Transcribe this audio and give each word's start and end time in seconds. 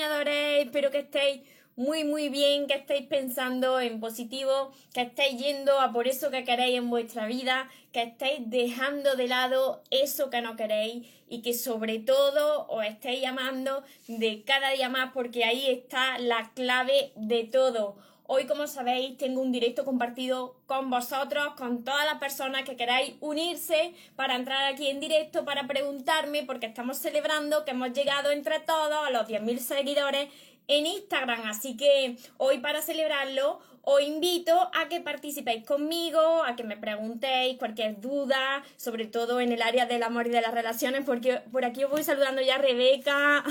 Espero 0.00 0.90
que 0.90 0.98
estéis 0.98 1.42
muy 1.76 2.02
muy 2.02 2.28
bien, 2.28 2.66
que 2.66 2.74
estéis 2.74 3.06
pensando 3.06 3.80
en 3.80 4.00
positivo, 4.00 4.72
que 4.92 5.02
estéis 5.02 5.40
yendo 5.40 5.78
a 5.80 5.92
por 5.92 6.08
eso 6.08 6.30
que 6.30 6.44
queréis 6.44 6.76
en 6.76 6.90
vuestra 6.90 7.26
vida, 7.26 7.68
que 7.92 8.02
estéis 8.02 8.40
dejando 8.50 9.14
de 9.14 9.28
lado 9.28 9.82
eso 9.90 10.28
que 10.28 10.40
no 10.40 10.56
queréis 10.56 11.06
y 11.28 11.42
que 11.42 11.54
sobre 11.54 11.98
todo 12.00 12.66
os 12.68 12.84
estéis 12.84 13.20
llamando 13.20 13.84
de 14.08 14.42
cada 14.42 14.70
día 14.70 14.88
más 14.88 15.12
porque 15.12 15.44
ahí 15.44 15.68
está 15.68 16.18
la 16.18 16.50
clave 16.54 17.12
de 17.14 17.44
todo. 17.44 17.96
Hoy, 18.30 18.44
como 18.44 18.66
sabéis, 18.66 19.16
tengo 19.16 19.40
un 19.40 19.52
directo 19.52 19.86
compartido 19.86 20.54
con 20.66 20.90
vosotros, 20.90 21.54
con 21.56 21.82
todas 21.82 22.04
las 22.04 22.18
personas 22.18 22.62
que 22.64 22.76
queráis 22.76 23.14
unirse 23.20 23.94
para 24.16 24.36
entrar 24.36 24.70
aquí 24.70 24.88
en 24.88 25.00
directo, 25.00 25.46
para 25.46 25.66
preguntarme, 25.66 26.42
porque 26.42 26.66
estamos 26.66 26.98
celebrando 26.98 27.64
que 27.64 27.70
hemos 27.70 27.90
llegado 27.94 28.30
entre 28.30 28.60
todos 28.60 29.06
a 29.06 29.08
los 29.08 29.26
10.000 29.26 29.56
seguidores 29.60 30.28
en 30.66 30.84
Instagram. 30.84 31.46
Así 31.46 31.78
que 31.78 32.18
hoy 32.36 32.58
para 32.58 32.82
celebrarlo 32.82 33.60
os 33.80 34.02
invito 34.02 34.70
a 34.74 34.88
que 34.90 35.00
participéis 35.00 35.64
conmigo, 35.64 36.44
a 36.44 36.54
que 36.54 36.64
me 36.64 36.76
preguntéis 36.76 37.56
cualquier 37.56 37.98
duda, 37.98 38.62
sobre 38.76 39.06
todo 39.06 39.40
en 39.40 39.52
el 39.52 39.62
área 39.62 39.86
del 39.86 40.02
amor 40.02 40.26
y 40.26 40.30
de 40.30 40.42
las 40.42 40.52
relaciones, 40.52 41.02
porque 41.06 41.40
por 41.50 41.64
aquí 41.64 41.82
os 41.82 41.90
voy 41.90 42.04
saludando 42.04 42.42
ya 42.42 42.58
Rebeca. 42.58 43.42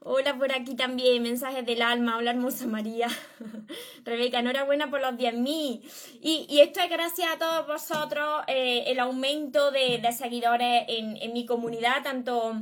Hola 0.00 0.36
por 0.36 0.52
aquí 0.52 0.74
también, 0.74 1.22
mensajes 1.22 1.64
del 1.64 1.80
alma, 1.80 2.18
hola 2.18 2.32
hermosa 2.32 2.66
María. 2.66 3.08
Rebeca, 4.04 4.40
enhorabuena 4.40 4.90
por 4.90 5.00
los 5.00 5.12
10.000. 5.12 5.80
Y, 6.20 6.46
y 6.48 6.60
esto 6.60 6.80
es 6.80 6.90
gracias 6.90 7.32
a 7.32 7.38
todos 7.38 7.66
vosotros, 7.66 8.42
eh, 8.46 8.84
el 8.88 9.00
aumento 9.00 9.70
de, 9.70 10.06
seguidores 10.12 10.84
en, 10.88 11.16
en, 11.16 11.32
mi 11.32 11.46
comunidad, 11.46 12.02
tanto, 12.02 12.60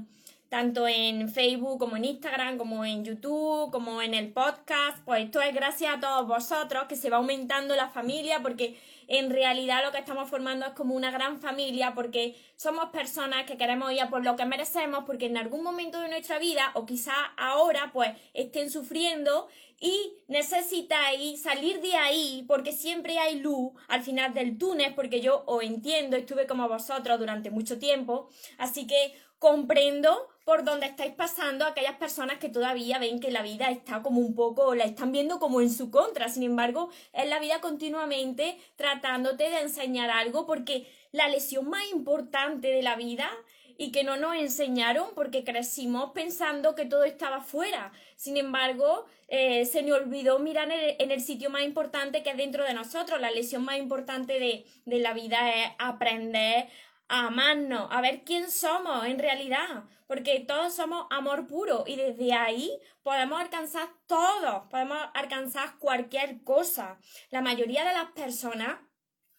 tanto 0.48 0.86
en 0.86 1.28
Facebook 1.28 1.80
como 1.80 1.96
en 1.96 2.04
Instagram, 2.04 2.58
como 2.58 2.84
en 2.84 3.04
YouTube, 3.04 3.72
como 3.72 4.00
en 4.02 4.14
el 4.14 4.32
podcast. 4.32 4.98
Pues 5.04 5.24
esto 5.24 5.40
es 5.40 5.52
gracias 5.52 5.96
a 5.96 6.00
todos 6.00 6.28
vosotros 6.28 6.84
que 6.88 6.94
se 6.94 7.10
va 7.10 7.16
aumentando 7.16 7.74
la 7.74 7.88
familia 7.88 8.40
porque 8.40 8.78
en 9.08 9.30
realidad 9.30 9.82
lo 9.84 9.92
que 9.92 9.98
estamos 9.98 10.28
formando 10.28 10.66
es 10.66 10.72
como 10.72 10.94
una 10.94 11.10
gran 11.10 11.40
familia 11.40 11.94
porque 11.94 12.36
somos 12.56 12.90
personas 12.90 13.44
que 13.44 13.56
queremos 13.56 13.92
ir 13.92 14.00
a 14.00 14.10
por 14.10 14.24
lo 14.24 14.36
que 14.36 14.44
merecemos 14.44 15.04
porque 15.04 15.26
en 15.26 15.36
algún 15.36 15.62
momento 15.62 16.00
de 16.00 16.08
nuestra 16.08 16.38
vida 16.38 16.70
o 16.74 16.86
quizá 16.86 17.14
ahora 17.36 17.90
pues 17.92 18.10
estén 18.34 18.70
sufriendo 18.70 19.48
y 19.80 20.14
necesitáis 20.28 21.42
salir 21.42 21.80
de 21.80 21.94
ahí 21.96 22.44
porque 22.46 22.72
siempre 22.72 23.18
hay 23.18 23.40
luz 23.40 23.72
al 23.88 24.02
final 24.02 24.32
del 24.32 24.56
túnel 24.56 24.94
porque 24.94 25.20
yo 25.20 25.42
os 25.46 25.64
entiendo, 25.64 26.16
estuve 26.16 26.46
como 26.46 26.68
vosotros 26.68 27.18
durante 27.18 27.50
mucho 27.50 27.78
tiempo, 27.80 28.28
así 28.58 28.86
que 28.86 29.12
comprendo 29.42 30.28
por 30.44 30.62
donde 30.62 30.86
estáis 30.86 31.14
pasando 31.14 31.64
aquellas 31.64 31.96
personas 31.96 32.38
que 32.38 32.48
todavía 32.48 33.00
ven 33.00 33.18
que 33.18 33.32
la 33.32 33.42
vida 33.42 33.72
está 33.72 34.00
como 34.00 34.20
un 34.20 34.36
poco, 34.36 34.76
la 34.76 34.84
están 34.84 35.10
viendo 35.10 35.40
como 35.40 35.60
en 35.60 35.68
su 35.68 35.90
contra. 35.90 36.28
Sin 36.28 36.44
embargo, 36.44 36.90
es 37.12 37.28
la 37.28 37.40
vida 37.40 37.60
continuamente 37.60 38.56
tratándote 38.76 39.50
de 39.50 39.62
enseñar 39.62 40.10
algo 40.10 40.46
porque 40.46 40.86
la 41.10 41.26
lesión 41.26 41.68
más 41.68 41.82
importante 41.90 42.68
de 42.68 42.82
la 42.82 42.94
vida 42.94 43.28
y 43.76 43.90
que 43.90 44.04
no 44.04 44.16
nos 44.16 44.36
enseñaron 44.36 45.08
porque 45.16 45.42
crecimos 45.42 46.12
pensando 46.12 46.76
que 46.76 46.84
todo 46.84 47.02
estaba 47.02 47.40
fuera. 47.40 47.90
Sin 48.14 48.36
embargo, 48.36 49.06
eh, 49.26 49.64
se 49.64 49.82
me 49.82 49.92
olvidó 49.92 50.38
mirar 50.38 50.70
en 50.70 50.78
el, 50.78 50.96
en 51.00 51.10
el, 51.10 51.20
sitio 51.20 51.50
más 51.50 51.62
importante 51.62 52.22
que 52.22 52.30
es 52.30 52.36
dentro 52.36 52.64
de 52.64 52.74
nosotros. 52.74 53.20
La 53.20 53.32
lesión 53.32 53.64
más 53.64 53.78
importante 53.78 54.38
de, 54.38 54.66
de 54.84 54.98
la 55.00 55.14
vida 55.14 55.50
es 55.52 55.72
aprender 55.80 56.68
a 57.12 57.26
amarnos, 57.26 57.88
a 57.90 58.00
ver 58.00 58.24
quién 58.24 58.50
somos 58.50 59.04
en 59.04 59.18
realidad, 59.18 59.84
porque 60.06 60.40
todos 60.40 60.74
somos 60.74 61.06
amor 61.10 61.46
puro 61.46 61.84
y 61.86 61.96
desde 61.96 62.32
ahí 62.32 62.72
podemos 63.02 63.38
alcanzar 63.38 63.90
todo, 64.06 64.66
podemos 64.70 64.96
alcanzar 65.12 65.78
cualquier 65.78 66.42
cosa. 66.42 66.98
La 67.28 67.42
mayoría 67.42 67.84
de 67.84 67.92
las 67.92 68.12
personas 68.12 68.78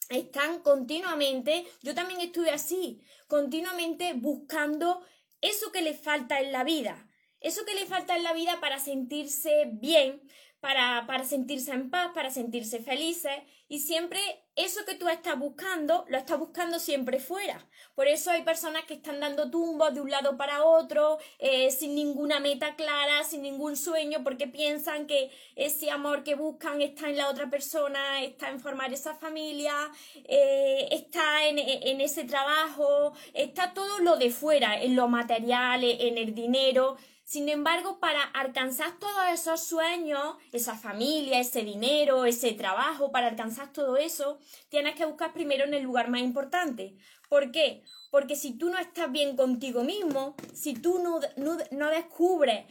están 0.10 0.60
continuamente, 0.60 1.66
yo 1.82 1.96
también 1.96 2.22
estuve 2.22 2.52
así, 2.52 3.02
continuamente 3.28 4.14
buscando 4.14 5.04
eso 5.42 5.72
que 5.72 5.82
les 5.82 6.00
falta 6.00 6.42
en 6.42 6.52
la 6.52 6.64
vida, 6.64 7.10
eso 7.40 7.66
que 7.66 7.74
les 7.74 7.90
falta 7.90 8.16
en 8.16 8.24
la 8.24 8.34
vida 8.34 8.60
para 8.62 8.78
sentirse 8.78 9.68
bien, 9.72 10.22
para, 10.60 11.08
para 11.08 11.26
sentirse 11.26 11.72
en 11.72 11.90
paz, 11.90 12.12
para 12.14 12.30
sentirse 12.30 12.84
felices 12.84 13.34
y 13.68 13.80
siempre 13.80 14.20
eso 14.56 14.86
que 14.86 14.96
tú 14.96 15.08
estás 15.10 15.38
buscando, 15.38 16.06
lo 16.10 16.18
estás 16.18 16.38
buscando 16.38 16.80
siempre 16.80 17.20
fuera. 17.20 17.66
Por 17.96 18.08
eso 18.08 18.30
hay 18.30 18.44
personas 18.44 18.86
que 18.86 18.96
están 18.96 19.20
dando 19.20 19.50
tumbos 19.50 19.94
de 19.94 20.02
un 20.02 20.12
lado 20.12 20.38
para 20.38 20.64
otro, 20.64 21.18
eh, 21.40 21.72
sin 21.72 21.96
ninguna 21.96 22.40
meta 22.40 22.76
clara, 22.76 23.24
sin 23.24 23.42
ningún 23.42 23.76
sueño, 23.76 24.24
porque 24.24 24.48
piensan 24.48 25.08
que 25.08 25.32
ese 25.56 25.90
amor 25.90 26.24
que 26.24 26.36
buscan 26.36 26.82
está 26.82 27.10
en 27.10 27.18
la 27.18 27.30
otra 27.30 27.50
persona, 27.50 28.22
está 28.24 28.50
en 28.50 28.60
formar 28.60 28.94
esa 28.94 29.16
familia, 29.16 29.74
eh, 30.26 30.88
está 30.92 31.48
en, 31.48 31.58
en 31.58 32.02
ese 32.02 32.24
trabajo, 32.24 33.14
está 33.34 33.74
todo 33.74 34.00
lo 34.00 34.18
de 34.18 34.30
fuera, 34.30 34.80
en 34.82 34.96
lo 34.96 35.08
material, 35.08 35.84
en 35.84 36.18
el 36.18 36.36
dinero. 36.36 36.98
Sin 37.34 37.50
embargo, 37.50 37.98
para 38.00 38.22
alcanzar 38.22 39.00
todos 39.00 39.24
esos 39.34 39.64
sueños, 39.64 40.36
esa 40.52 40.76
familia, 40.76 41.40
ese 41.40 41.64
dinero, 41.64 42.26
ese 42.26 42.52
trabajo, 42.52 43.12
para 43.12 43.26
alcanzar 43.26 43.74
todo 43.74 43.98
eso, 43.98 44.38
tienes 44.70 44.94
que 44.94 45.06
buscar 45.06 45.34
primero 45.34 45.66
en 45.66 45.74
el 45.74 45.82
lugar 45.82 46.12
más 46.12 46.22
importante. 46.22 46.96
¿Por 47.30 47.52
qué? 47.52 47.82
Porque 48.12 48.36
si 48.36 48.56
tú 48.56 48.70
no 48.70 48.78
estás 48.78 49.12
bien 49.12 49.36
contigo 49.36 49.84
mismo, 49.84 50.36
si 50.54 50.76
tú 50.76 51.00
no, 51.00 51.22
no, 51.36 51.58
no 51.72 51.90
descubres 51.90 52.66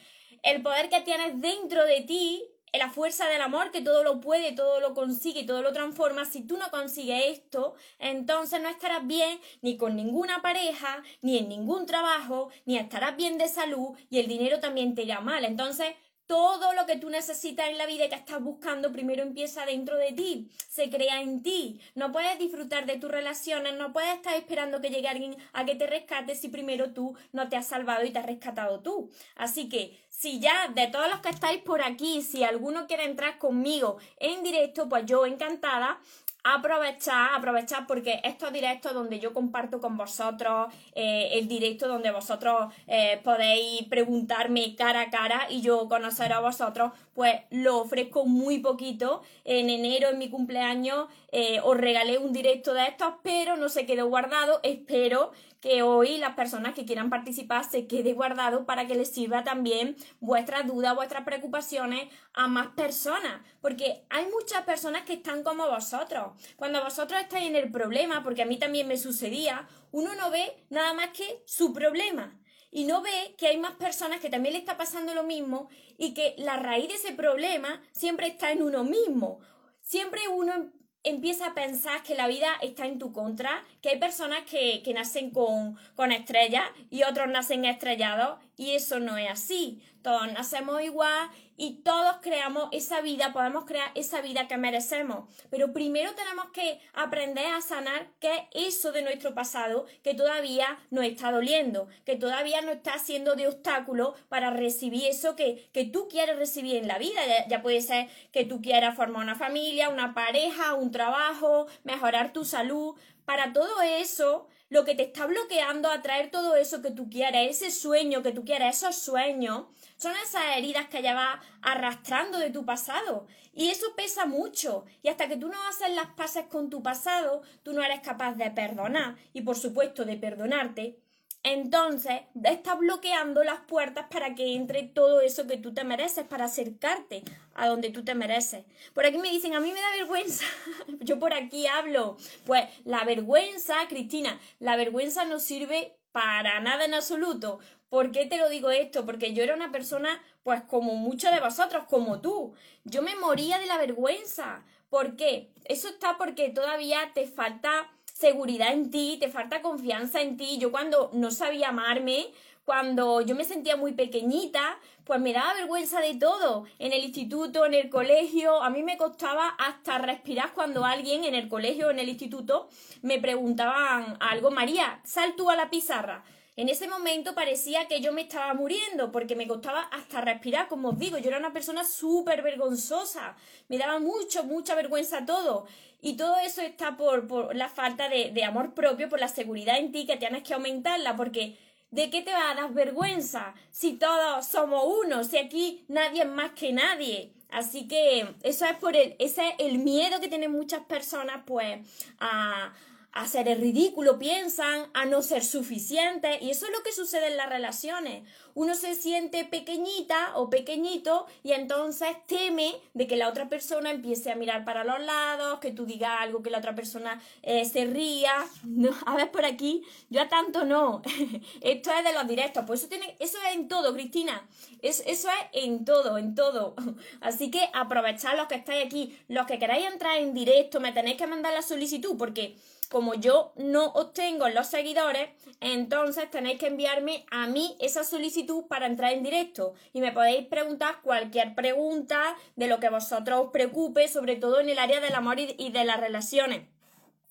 el 0.44 0.62
poder 0.62 0.88
que 0.88 1.00
tienes 1.00 1.40
dentro 1.40 1.84
de 1.84 2.02
ti, 2.02 2.44
la 2.78 2.90
fuerza 2.90 3.28
del 3.28 3.42
amor 3.42 3.70
que 3.70 3.82
todo 3.82 4.02
lo 4.02 4.20
puede, 4.20 4.52
todo 4.52 4.80
lo 4.80 4.94
consigue, 4.94 5.44
todo 5.44 5.60
lo 5.60 5.72
transforma, 5.72 6.24
si 6.24 6.42
tú 6.42 6.56
no 6.56 6.70
consigues 6.70 7.24
esto, 7.26 7.74
entonces 7.98 8.62
no 8.62 8.68
estarás 8.68 9.06
bien 9.06 9.38
ni 9.60 9.76
con 9.76 9.94
ninguna 9.94 10.40
pareja, 10.40 11.02
ni 11.20 11.38
en 11.38 11.48
ningún 11.48 11.84
trabajo, 11.84 12.50
ni 12.64 12.78
estarás 12.78 13.16
bien 13.16 13.36
de 13.36 13.48
salud 13.48 13.96
y 14.08 14.20
el 14.20 14.26
dinero 14.26 14.58
también 14.60 14.94
te 14.94 15.02
irá 15.02 15.20
mal. 15.20 15.44
Entonces, 15.44 15.94
todo 16.26 16.72
lo 16.72 16.86
que 16.86 16.96
tú 16.96 17.10
necesitas 17.10 17.68
en 17.68 17.78
la 17.78 17.86
vida 17.86 18.08
que 18.08 18.14
estás 18.14 18.42
buscando 18.42 18.92
primero 18.92 19.22
empieza 19.22 19.66
dentro 19.66 19.96
de 19.96 20.12
ti, 20.12 20.50
se 20.68 20.88
crea 20.88 21.20
en 21.20 21.42
ti. 21.42 21.80
No 21.94 22.12
puedes 22.12 22.38
disfrutar 22.38 22.86
de 22.86 22.98
tus 22.98 23.10
relaciones, 23.10 23.74
no 23.74 23.92
puedes 23.92 24.14
estar 24.14 24.34
esperando 24.36 24.80
que 24.80 24.90
llegue 24.90 25.08
alguien 25.08 25.36
a 25.52 25.64
que 25.64 25.74
te 25.74 25.86
rescate 25.86 26.34
si 26.34 26.48
primero 26.48 26.92
tú 26.92 27.16
no 27.32 27.48
te 27.48 27.56
has 27.56 27.66
salvado 27.66 28.04
y 28.04 28.10
te 28.10 28.18
has 28.18 28.26
rescatado 28.26 28.80
tú. 28.80 29.10
Así 29.36 29.68
que 29.68 29.98
si 30.08 30.40
ya 30.40 30.68
de 30.68 30.88
todos 30.88 31.08
los 31.08 31.20
que 31.20 31.30
estáis 31.30 31.62
por 31.62 31.82
aquí, 31.82 32.22
si 32.22 32.44
alguno 32.44 32.86
quiere 32.86 33.04
entrar 33.04 33.38
conmigo 33.38 33.98
en 34.18 34.42
directo, 34.42 34.88
pues 34.88 35.04
yo 35.06 35.26
encantada 35.26 36.00
aprovechar, 36.44 37.34
aprovechar 37.34 37.86
porque 37.86 38.20
estos 38.24 38.52
directos 38.52 38.94
donde 38.94 39.20
yo 39.20 39.32
comparto 39.32 39.80
con 39.80 39.96
vosotros, 39.96 40.72
eh, 40.94 41.30
el 41.34 41.46
directo 41.48 41.86
donde 41.86 42.10
vosotros 42.10 42.72
eh, 42.86 43.20
podéis 43.22 43.84
preguntarme 43.84 44.74
cara 44.74 45.02
a 45.02 45.10
cara 45.10 45.46
y 45.50 45.60
yo 45.60 45.88
conocer 45.88 46.32
a 46.32 46.40
vosotros, 46.40 46.92
pues 47.14 47.40
lo 47.50 47.80
ofrezco 47.80 48.24
muy 48.24 48.58
poquito. 48.58 49.22
En 49.44 49.70
enero, 49.70 50.08
en 50.10 50.18
mi 50.18 50.28
cumpleaños, 50.30 51.06
eh, 51.32 51.60
os 51.64 51.76
regalé 51.76 52.18
un 52.18 52.32
directo 52.32 52.74
de 52.74 52.84
estos, 52.84 53.14
pero 53.22 53.56
no 53.56 53.70
se 53.70 53.86
quedó 53.86 54.06
guardado. 54.06 54.60
Espero 54.62 55.32
que 55.60 55.82
hoy 55.82 56.18
las 56.18 56.34
personas 56.34 56.74
que 56.74 56.84
quieran 56.84 57.08
participar 57.08 57.64
se 57.64 57.86
quede 57.86 58.12
guardado 58.12 58.66
para 58.66 58.86
que 58.86 58.94
les 58.94 59.08
sirva 59.10 59.42
también 59.42 59.96
vuestras 60.20 60.66
dudas, 60.66 60.94
vuestras 60.94 61.24
preocupaciones 61.24 62.08
a 62.34 62.48
más 62.48 62.68
personas, 62.68 63.40
porque 63.62 64.04
hay 64.10 64.26
muchas 64.26 64.62
personas 64.64 65.04
que 65.04 65.14
están 65.14 65.42
como 65.42 65.68
vosotros. 65.68 66.32
Cuando 66.56 66.84
vosotros 66.84 67.20
estáis 67.20 67.46
en 67.46 67.56
el 67.56 67.70
problema, 67.70 68.22
porque 68.22 68.42
a 68.42 68.46
mí 68.46 68.58
también 68.58 68.86
me 68.86 68.98
sucedía, 68.98 69.66
uno 69.90 70.14
no 70.14 70.30
ve 70.30 70.64
nada 70.68 70.92
más 70.92 71.10
que 71.10 71.42
su 71.46 71.72
problema 71.72 72.38
y 72.70 72.84
no 72.84 73.00
ve 73.00 73.34
que 73.38 73.46
hay 73.46 73.56
más 73.56 73.72
personas 73.72 74.20
que 74.20 74.28
también 74.28 74.54
le 74.54 74.58
está 74.58 74.76
pasando 74.76 75.14
lo 75.14 75.22
mismo 75.22 75.68
y 75.96 76.12
que 76.12 76.34
la 76.36 76.56
raíz 76.56 76.88
de 76.88 76.94
ese 76.94 77.12
problema 77.12 77.82
siempre 77.92 78.26
está 78.26 78.50
en 78.50 78.62
uno 78.62 78.84
mismo. 78.84 79.40
Siempre 79.80 80.26
uno 80.28 80.72
empieza 81.04 81.48
a 81.48 81.54
pensar 81.54 82.02
que 82.02 82.14
la 82.14 82.28
vida 82.28 82.48
está 82.60 82.86
en 82.86 82.98
tu 82.98 83.12
contra, 83.12 83.64
que 83.80 83.90
hay 83.90 83.98
personas 83.98 84.40
que, 84.48 84.82
que 84.82 84.94
nacen 84.94 85.30
con, 85.30 85.76
con 85.94 86.12
estrellas 86.12 86.64
y 86.90 87.02
otros 87.02 87.28
nacen 87.28 87.64
estrellados 87.64 88.38
y 88.56 88.72
eso 88.72 89.00
no 89.00 89.16
es 89.16 89.30
así. 89.30 89.82
Todos 90.02 90.32
nacemos 90.32 90.82
igual 90.82 91.30
y 91.56 91.82
todos 91.82 92.16
creamos 92.22 92.68
esa 92.72 93.00
vida, 93.00 93.32
podemos 93.32 93.64
crear 93.64 93.90
esa 93.94 94.20
vida 94.20 94.48
que 94.48 94.56
merecemos. 94.56 95.28
Pero 95.50 95.72
primero 95.72 96.14
tenemos 96.14 96.50
que 96.50 96.80
aprender 96.94 97.46
a 97.46 97.60
sanar 97.60 98.08
qué 98.20 98.48
es 98.52 98.72
eso 98.72 98.92
de 98.92 99.02
nuestro 99.02 99.34
pasado 99.34 99.86
que 100.02 100.14
todavía 100.14 100.78
nos 100.90 101.04
está 101.04 101.30
doliendo, 101.30 101.88
que 102.04 102.16
todavía 102.16 102.62
nos 102.62 102.76
está 102.76 102.94
haciendo 102.94 103.34
de 103.34 103.46
obstáculo 103.46 104.14
para 104.28 104.50
recibir 104.50 105.06
eso 105.06 105.36
que, 105.36 105.68
que 105.72 105.84
tú 105.84 106.08
quieres 106.08 106.36
recibir 106.36 106.76
en 106.76 106.88
la 106.88 106.98
vida. 106.98 107.20
Ya, 107.26 107.46
ya 107.48 107.62
puede 107.62 107.80
ser 107.80 108.08
que 108.32 108.44
tú 108.44 108.60
quieras 108.62 108.96
formar 108.96 109.22
una 109.22 109.36
familia, 109.36 109.88
una 109.88 110.14
pareja, 110.14 110.74
un 110.74 110.90
trabajo, 110.90 111.66
mejorar 111.84 112.32
tu 112.32 112.44
salud. 112.44 112.96
Para 113.24 113.52
todo 113.52 113.82
eso, 113.82 114.48
lo 114.72 114.86
que 114.86 114.94
te 114.94 115.02
está 115.02 115.26
bloqueando 115.26 115.90
a 115.90 116.00
traer 116.00 116.30
todo 116.30 116.56
eso 116.56 116.80
que 116.80 116.90
tú 116.90 117.10
quieres, 117.10 117.60
ese 117.60 117.70
sueño 117.70 118.22
que 118.22 118.32
tú 118.32 118.42
quieres, 118.42 118.78
esos 118.78 118.96
sueños, 118.96 119.66
son 119.98 120.14
esas 120.24 120.56
heridas 120.56 120.88
que 120.88 121.02
llevas 121.02 121.40
arrastrando 121.60 122.38
de 122.38 122.48
tu 122.48 122.64
pasado. 122.64 123.26
Y 123.52 123.68
eso 123.68 123.94
pesa 123.94 124.24
mucho. 124.24 124.86
Y 125.02 125.08
hasta 125.08 125.28
que 125.28 125.36
tú 125.36 125.48
no 125.48 125.62
haces 125.68 125.94
las 125.94 126.06
paces 126.14 126.46
con 126.46 126.70
tu 126.70 126.82
pasado, 126.82 127.42
tú 127.62 127.74
no 127.74 127.82
eres 127.82 128.00
capaz 128.00 128.32
de 128.36 128.50
perdonar. 128.50 129.16
Y 129.34 129.42
por 129.42 129.56
supuesto 129.56 130.06
de 130.06 130.16
perdonarte. 130.16 131.01
Entonces, 131.44 132.20
estás 132.44 132.78
bloqueando 132.78 133.42
las 133.42 133.60
puertas 133.60 134.06
para 134.08 134.34
que 134.36 134.54
entre 134.54 134.84
todo 134.84 135.20
eso 135.20 135.46
que 135.48 135.56
tú 135.56 135.74
te 135.74 135.82
mereces, 135.82 136.24
para 136.24 136.44
acercarte 136.44 137.24
a 137.54 137.66
donde 137.66 137.90
tú 137.90 138.04
te 138.04 138.14
mereces. 138.14 138.64
Por 138.94 139.04
aquí 139.04 139.18
me 139.18 139.30
dicen, 139.30 139.54
a 139.54 139.60
mí 139.60 139.72
me 139.72 139.80
da 139.80 139.90
vergüenza. 139.90 140.44
Yo 141.00 141.18
por 141.18 141.34
aquí 141.34 141.66
hablo. 141.66 142.16
Pues 142.46 142.68
la 142.84 143.04
vergüenza, 143.04 143.74
Cristina, 143.88 144.38
la 144.60 144.76
vergüenza 144.76 145.24
no 145.24 145.40
sirve 145.40 145.96
para 146.12 146.60
nada 146.60 146.84
en 146.84 146.94
absoluto. 146.94 147.58
¿Por 147.88 148.12
qué 148.12 148.24
te 148.24 148.38
lo 148.38 148.48
digo 148.48 148.70
esto? 148.70 149.04
Porque 149.04 149.34
yo 149.34 149.42
era 149.42 149.54
una 149.54 149.70
persona, 149.70 150.22
pues 150.42 150.62
como 150.62 150.94
muchos 150.94 151.30
de 151.30 151.40
vosotros, 151.40 151.84
como 151.90 152.22
tú. 152.22 152.54
Yo 152.84 153.02
me 153.02 153.16
moría 153.16 153.58
de 153.58 153.66
la 153.66 153.76
vergüenza. 153.76 154.64
¿Por 154.88 155.16
qué? 155.16 155.50
Eso 155.64 155.88
está 155.88 156.16
porque 156.16 156.48
todavía 156.50 157.12
te 157.14 157.26
falta 157.26 157.90
seguridad 158.22 158.72
en 158.72 158.88
ti, 158.92 159.16
te 159.18 159.28
falta 159.28 159.62
confianza 159.62 160.20
en 160.20 160.36
ti. 160.36 160.56
Yo 160.58 160.70
cuando 160.70 161.10
no 161.12 161.32
sabía 161.32 161.70
amarme, 161.70 162.28
cuando 162.64 163.20
yo 163.20 163.34
me 163.34 163.42
sentía 163.44 163.76
muy 163.76 163.94
pequeñita, 163.94 164.78
pues 165.04 165.20
me 165.20 165.32
daba 165.32 165.54
vergüenza 165.54 165.98
de 166.00 166.14
todo. 166.14 166.64
En 166.78 166.92
el 166.92 167.02
instituto, 167.02 167.66
en 167.66 167.74
el 167.74 167.90
colegio, 167.90 168.62
a 168.62 168.70
mí 168.70 168.84
me 168.84 168.96
costaba 168.96 169.48
hasta 169.58 169.98
respirar 169.98 170.52
cuando 170.54 170.84
alguien 170.84 171.24
en 171.24 171.34
el 171.34 171.48
colegio 171.48 171.88
o 171.88 171.90
en 171.90 171.98
el 171.98 172.08
instituto 172.08 172.68
me 173.02 173.18
preguntaban 173.18 174.16
algo, 174.20 174.52
María, 174.52 175.00
sal 175.02 175.34
tú 175.36 175.50
a 175.50 175.56
la 175.56 175.68
pizarra. 175.68 176.22
En 176.54 176.68
ese 176.68 176.86
momento 176.86 177.34
parecía 177.34 177.88
que 177.88 178.02
yo 178.02 178.12
me 178.12 178.22
estaba 178.22 178.52
muriendo 178.52 179.10
porque 179.10 179.34
me 179.34 179.48
costaba 179.48 179.84
hasta 179.84 180.20
respirar, 180.20 180.68
como 180.68 180.90
os 180.90 180.98
digo, 180.98 181.16
yo 181.16 181.28
era 181.28 181.38
una 181.38 181.54
persona 181.54 181.82
súper 181.82 182.42
vergonzosa, 182.42 183.36
me 183.68 183.78
daba 183.78 183.98
mucho, 184.00 184.44
mucha 184.44 184.74
vergüenza 184.74 185.24
todo. 185.24 185.66
Y 186.02 186.18
todo 186.18 186.36
eso 186.38 186.60
está 186.60 186.98
por, 186.98 187.26
por 187.26 187.56
la 187.56 187.70
falta 187.70 188.10
de, 188.10 188.32
de 188.32 188.44
amor 188.44 188.74
propio, 188.74 189.08
por 189.08 189.18
la 189.18 189.28
seguridad 189.28 189.78
en 189.78 189.92
ti 189.92 190.04
que 190.04 190.18
tienes 190.18 190.42
que 190.42 190.52
aumentarla, 190.52 191.16
porque 191.16 191.56
¿de 191.90 192.10
qué 192.10 192.20
te 192.20 192.32
va 192.32 192.50
a 192.50 192.54
dar 192.54 192.72
vergüenza 192.74 193.54
si 193.70 193.94
todos 193.94 194.44
somos 194.46 194.84
uno, 195.04 195.24
si 195.24 195.38
aquí 195.38 195.86
nadie 195.88 196.22
es 196.22 196.28
más 196.28 196.50
que 196.52 196.72
nadie? 196.72 197.32
Así 197.48 197.88
que 197.88 198.34
eso 198.42 198.66
es 198.66 198.76
por 198.76 198.94
el, 198.94 199.14
ese 199.18 199.48
es 199.48 199.54
el 199.58 199.78
miedo 199.78 200.20
que 200.20 200.28
tienen 200.28 200.52
muchas 200.52 200.84
personas, 200.84 201.44
pues, 201.46 201.78
a 202.18 202.72
hacer 203.12 203.48
el 203.48 203.60
ridículo, 203.60 204.18
piensan, 204.18 204.90
a 204.94 205.04
no 205.04 205.22
ser 205.22 205.44
suficientes, 205.44 206.40
y 206.40 206.50
eso 206.50 206.66
es 206.66 206.72
lo 206.72 206.82
que 206.82 206.92
sucede 206.92 207.28
en 207.28 207.36
las 207.36 207.48
relaciones. 207.48 208.22
Uno 208.54 208.74
se 208.74 208.94
siente 208.94 209.44
pequeñita 209.44 210.32
o 210.36 210.50
pequeñito 210.50 211.26
y 211.42 211.52
entonces 211.52 212.08
teme 212.26 212.74
de 212.92 213.06
que 213.06 213.16
la 213.16 213.28
otra 213.28 213.48
persona 213.48 213.90
empiece 213.90 214.30
a 214.30 214.34
mirar 214.34 214.64
para 214.64 214.84
los 214.84 215.00
lados, 215.00 215.58
que 215.60 215.72
tú 215.72 215.86
digas 215.86 216.12
algo, 216.20 216.42
que 216.42 216.50
la 216.50 216.58
otra 216.58 216.74
persona 216.74 217.20
eh, 217.42 217.64
se 217.64 217.86
ría. 217.86 218.32
No, 218.64 218.90
a 219.06 219.16
ver 219.16 219.30
por 219.30 219.44
aquí, 219.44 219.82
yo 220.10 220.22
a 220.22 220.28
tanto 220.28 220.64
no. 220.64 221.02
Esto 221.60 221.90
es 221.92 222.04
de 222.04 222.12
los 222.12 222.26
directos, 222.26 222.64
pues 222.66 222.80
eso, 222.80 222.88
tiene, 222.88 223.16
eso 223.20 223.38
es 223.48 223.54
en 223.54 223.68
todo, 223.68 223.92
Cristina. 223.94 224.46
Es, 224.82 225.02
eso 225.06 225.28
es 225.28 225.64
en 225.64 225.84
todo, 225.84 226.18
en 226.18 226.34
todo. 226.34 226.74
Así 227.20 227.50
que 227.50 227.68
aprovechad 227.72 228.36
los 228.36 228.48
que 228.48 228.56
estáis 228.56 228.84
aquí, 228.84 229.18
los 229.28 229.46
que 229.46 229.58
queráis 229.58 229.86
entrar 229.86 230.18
en 230.18 230.34
directo, 230.34 230.80
me 230.80 230.92
tenéis 230.92 231.16
que 231.16 231.26
mandar 231.26 231.54
la 231.54 231.62
solicitud 231.62 232.16
porque 232.18 232.56
como 232.92 233.14
yo 233.14 233.54
no 233.56 233.86
obtengo 233.86 234.50
los 234.50 234.66
seguidores, 234.66 235.30
entonces 235.60 236.30
tenéis 236.30 236.58
que 236.58 236.66
enviarme 236.66 237.24
a 237.30 237.46
mí 237.46 237.74
esa 237.80 238.04
solicitud 238.04 238.66
para 238.66 238.84
entrar 238.84 239.14
en 239.14 239.22
directo. 239.22 239.72
Y 239.94 240.02
me 240.02 240.12
podéis 240.12 240.46
preguntar 240.46 241.00
cualquier 241.02 241.54
pregunta 241.54 242.36
de 242.54 242.66
lo 242.66 242.80
que 242.80 242.90
vosotros 242.90 243.46
os 243.46 243.50
preocupe, 243.50 244.08
sobre 244.08 244.36
todo 244.36 244.60
en 244.60 244.68
el 244.68 244.78
área 244.78 245.00
del 245.00 245.14
amor 245.14 245.40
y 245.40 245.70
de 245.70 245.84
las 245.86 246.00
relaciones. 246.00 246.68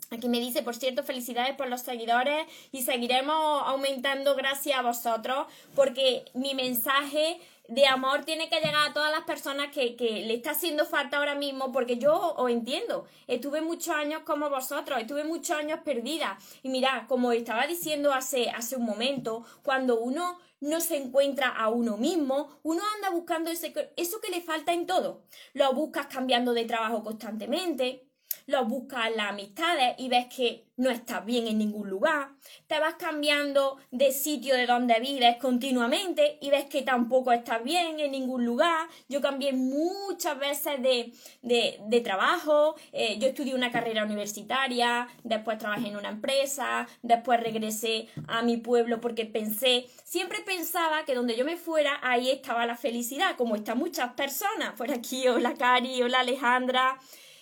Aquí 0.10 0.28
me 0.28 0.40
dice, 0.40 0.64
por 0.64 0.76
cierto, 0.76 1.04
felicidades 1.04 1.56
por 1.56 1.70
los 1.70 1.82
seguidores 1.82 2.46
y 2.72 2.82
seguiremos 2.82 3.64
aumentando 3.66 4.36
gracias 4.36 4.80
a 4.80 4.82
vosotros 4.82 5.46
porque 5.76 6.26
mi 6.34 6.56
mensaje 6.56 7.40
de 7.72 7.88
amor 7.88 8.26
tiene 8.26 8.50
que 8.50 8.60
llegar 8.60 8.90
a 8.90 8.94
todas 8.94 9.12
las 9.12 9.24
personas 9.24 9.70
que, 9.72 9.96
que, 9.96 10.26
le 10.26 10.34
está 10.34 10.52
haciendo 10.52 10.86
falta 10.86 11.18
ahora 11.18 11.36
mismo, 11.36 11.72
porque 11.72 11.98
yo 11.98 12.34
os 12.36 12.52
entiendo. 12.52 13.06
Estuve 13.28 13.62
muchos 13.62 13.96
años 13.96 14.24
como 14.26 14.50
vosotros, 14.50 15.00
estuve 15.00 15.24
muchos 15.24 15.56
años 15.56 15.80
perdida. 15.86 16.38
Y 16.64 16.70
mirad, 16.70 17.08
como 17.08 17.32
estaba 17.32 17.66
diciendo 17.68 18.12
hace, 18.12 18.50
hace 18.50 18.76
un 18.76 18.84
momento, 18.84 19.46
cuando 19.64 20.02
uno 20.02 20.38
no 20.60 20.82
se 20.82 20.98
encuentra 20.98 21.48
a 21.48 21.70
uno 21.70 21.96
mismo, 21.96 22.60
uno 22.64 22.84
anda 22.98 23.10
buscando 23.10 23.50
ese, 23.50 23.74
eso 23.96 24.20
que 24.20 24.32
le 24.32 24.42
falta 24.42 24.74
en 24.74 24.86
todo. 24.86 25.24
Lo 25.54 25.72
buscas 25.74 26.08
cambiando 26.08 26.54
de 26.54 26.66
trabajo 26.66 27.04
constantemente, 27.04 28.11
lo 28.48 28.66
buscas 28.66 29.12
las 29.16 29.30
amistades 29.30 29.96
y 29.98 30.10
ves 30.10 30.28
que 30.28 30.66
no 30.82 30.90
estás 30.90 31.24
bien 31.26 31.46
en 31.46 31.60
ningún 31.60 31.90
lugar, 31.90 32.30
te 32.66 32.80
vas 32.80 32.96
cambiando 32.96 33.78
de 33.92 34.12
sitio 34.12 34.56
de 34.56 34.66
donde 34.66 35.00
vives 35.00 35.38
continuamente 35.38 36.40
y 36.42 36.50
ves 36.50 36.66
que 36.66 36.82
tampoco 36.82 37.32
estás 37.32 37.64
bien 37.64 38.00
en 38.00 38.12
ningún 38.12 38.46
lugar. 38.46 38.88
Yo 39.08 39.22
cambié 39.22 39.54
muchas 39.54 40.40
veces 40.40 40.82
de, 40.82 41.14
de, 41.44 41.80
de 41.86 42.02
trabajo, 42.02 42.76
eh, 42.94 43.20
yo 43.20 43.28
estudié 43.28 43.54
una 43.54 43.72
carrera 43.72 44.04
universitaria, 44.06 45.08
después 45.24 45.60
trabajé 45.60 45.90
en 45.90 45.98
una 45.98 46.10
empresa, 46.10 46.88
después 47.04 47.40
regresé 47.40 48.08
a 48.28 48.42
mi 48.42 48.58
pueblo 48.58 49.00
porque 49.02 49.26
pensé, 49.26 49.86
siempre 50.04 50.40
pensaba 50.44 51.06
que 51.06 51.14
donde 51.14 51.36
yo 51.36 51.46
me 51.46 51.58
fuera, 51.58 52.00
ahí 52.02 52.32
estaba 52.32 52.66
la 52.66 52.76
felicidad, 52.76 53.36
como 53.38 53.56
están 53.56 53.78
muchas 53.78 54.14
personas, 54.14 54.74
por 54.78 54.92
aquí, 54.92 55.28
hola 55.28 55.54
Cari, 55.54 56.02
hola 56.02 56.22
Alejandra 56.22 57.00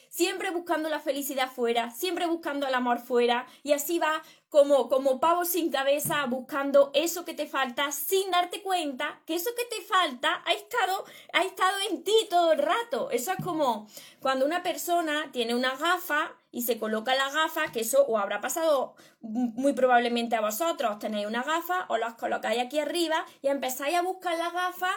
siempre 0.10 0.52
buscando 0.52 0.90
la 0.90 1.00
felicidad 1.00 1.52
fuera, 1.52 1.92
siempre 1.92 2.28
buscando 2.28 2.68
el 2.68 2.74
amor 2.74 3.00
fuera, 3.00 3.48
y 3.64 3.74
así 3.74 4.00
va 4.00 4.22
como, 4.50 4.90
como 4.90 5.20
pavo 5.20 5.46
sin 5.46 5.72
cabeza 5.72 6.26
buscando 6.26 6.90
eso 6.94 7.24
que 7.24 7.36
te 7.36 7.46
falta 7.46 7.92
sin 7.92 8.32
darte 8.32 8.64
cuenta 8.64 9.22
que 9.26 9.36
eso 9.36 9.52
que 9.56 9.66
te 9.66 9.84
falta 9.84 10.42
ha 10.46 10.54
estado, 10.54 11.06
ha 11.34 11.44
estado 11.44 11.78
en 11.90 12.04
ti 12.04 12.16
todo 12.30 12.52
el 12.52 12.60
rato. 12.60 13.12
Eso 13.12 13.32
es 13.32 13.44
como 13.44 13.88
cuando 14.20 14.46
una 14.46 14.64
persona 14.64 15.30
tiene 15.32 15.54
una 15.56 15.76
gafa 15.76 16.32
y 16.52 16.64
se 16.64 16.80
coloca 16.80 17.16
la 17.16 17.30
gafa, 17.30 17.72
que 17.72 17.82
eso 17.82 18.06
os 18.08 18.20
habrá 18.20 18.42
pasado 18.42 18.96
muy 19.22 19.74
probablemente 19.74 20.36
a 20.36 20.42
vosotros. 20.42 20.98
Tenéis 20.98 21.28
una 21.28 21.44
gafa, 21.44 21.86
os 21.88 22.00
las 22.00 22.16
colocáis 22.16 22.60
aquí 22.60 22.80
arriba 22.80 23.24
y 23.44 23.48
empezáis 23.48 23.96
a 23.96 24.02
buscar 24.02 24.36
la 24.36 24.50
gafa 24.50 24.90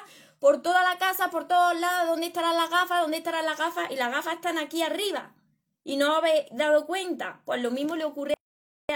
por 0.43 0.61
toda 0.61 0.83
la 0.83 0.99
casa, 0.99 1.31
por 1.31 1.47
todos 1.47 1.79
lados, 1.79 2.09
dónde 2.09 2.27
estarán 2.27 2.57
las 2.57 2.69
gafas, 2.69 3.01
dónde 3.03 3.19
estarán 3.19 3.47
las 3.47 3.57
gafas, 3.57 3.89
y 3.93 3.95
las 3.95 4.11
gafas 4.11 4.35
están 4.35 4.59
aquí 4.59 4.83
arriba. 4.83 5.33
Y 5.85 5.97
no 5.97 6.17
habéis 6.17 6.47
dado 6.51 6.85
cuenta. 6.85 7.43
Pues 7.45 7.63
lo 7.63 7.71
mismo 7.71 7.95
le 7.95 8.03
ocurre 8.03 8.35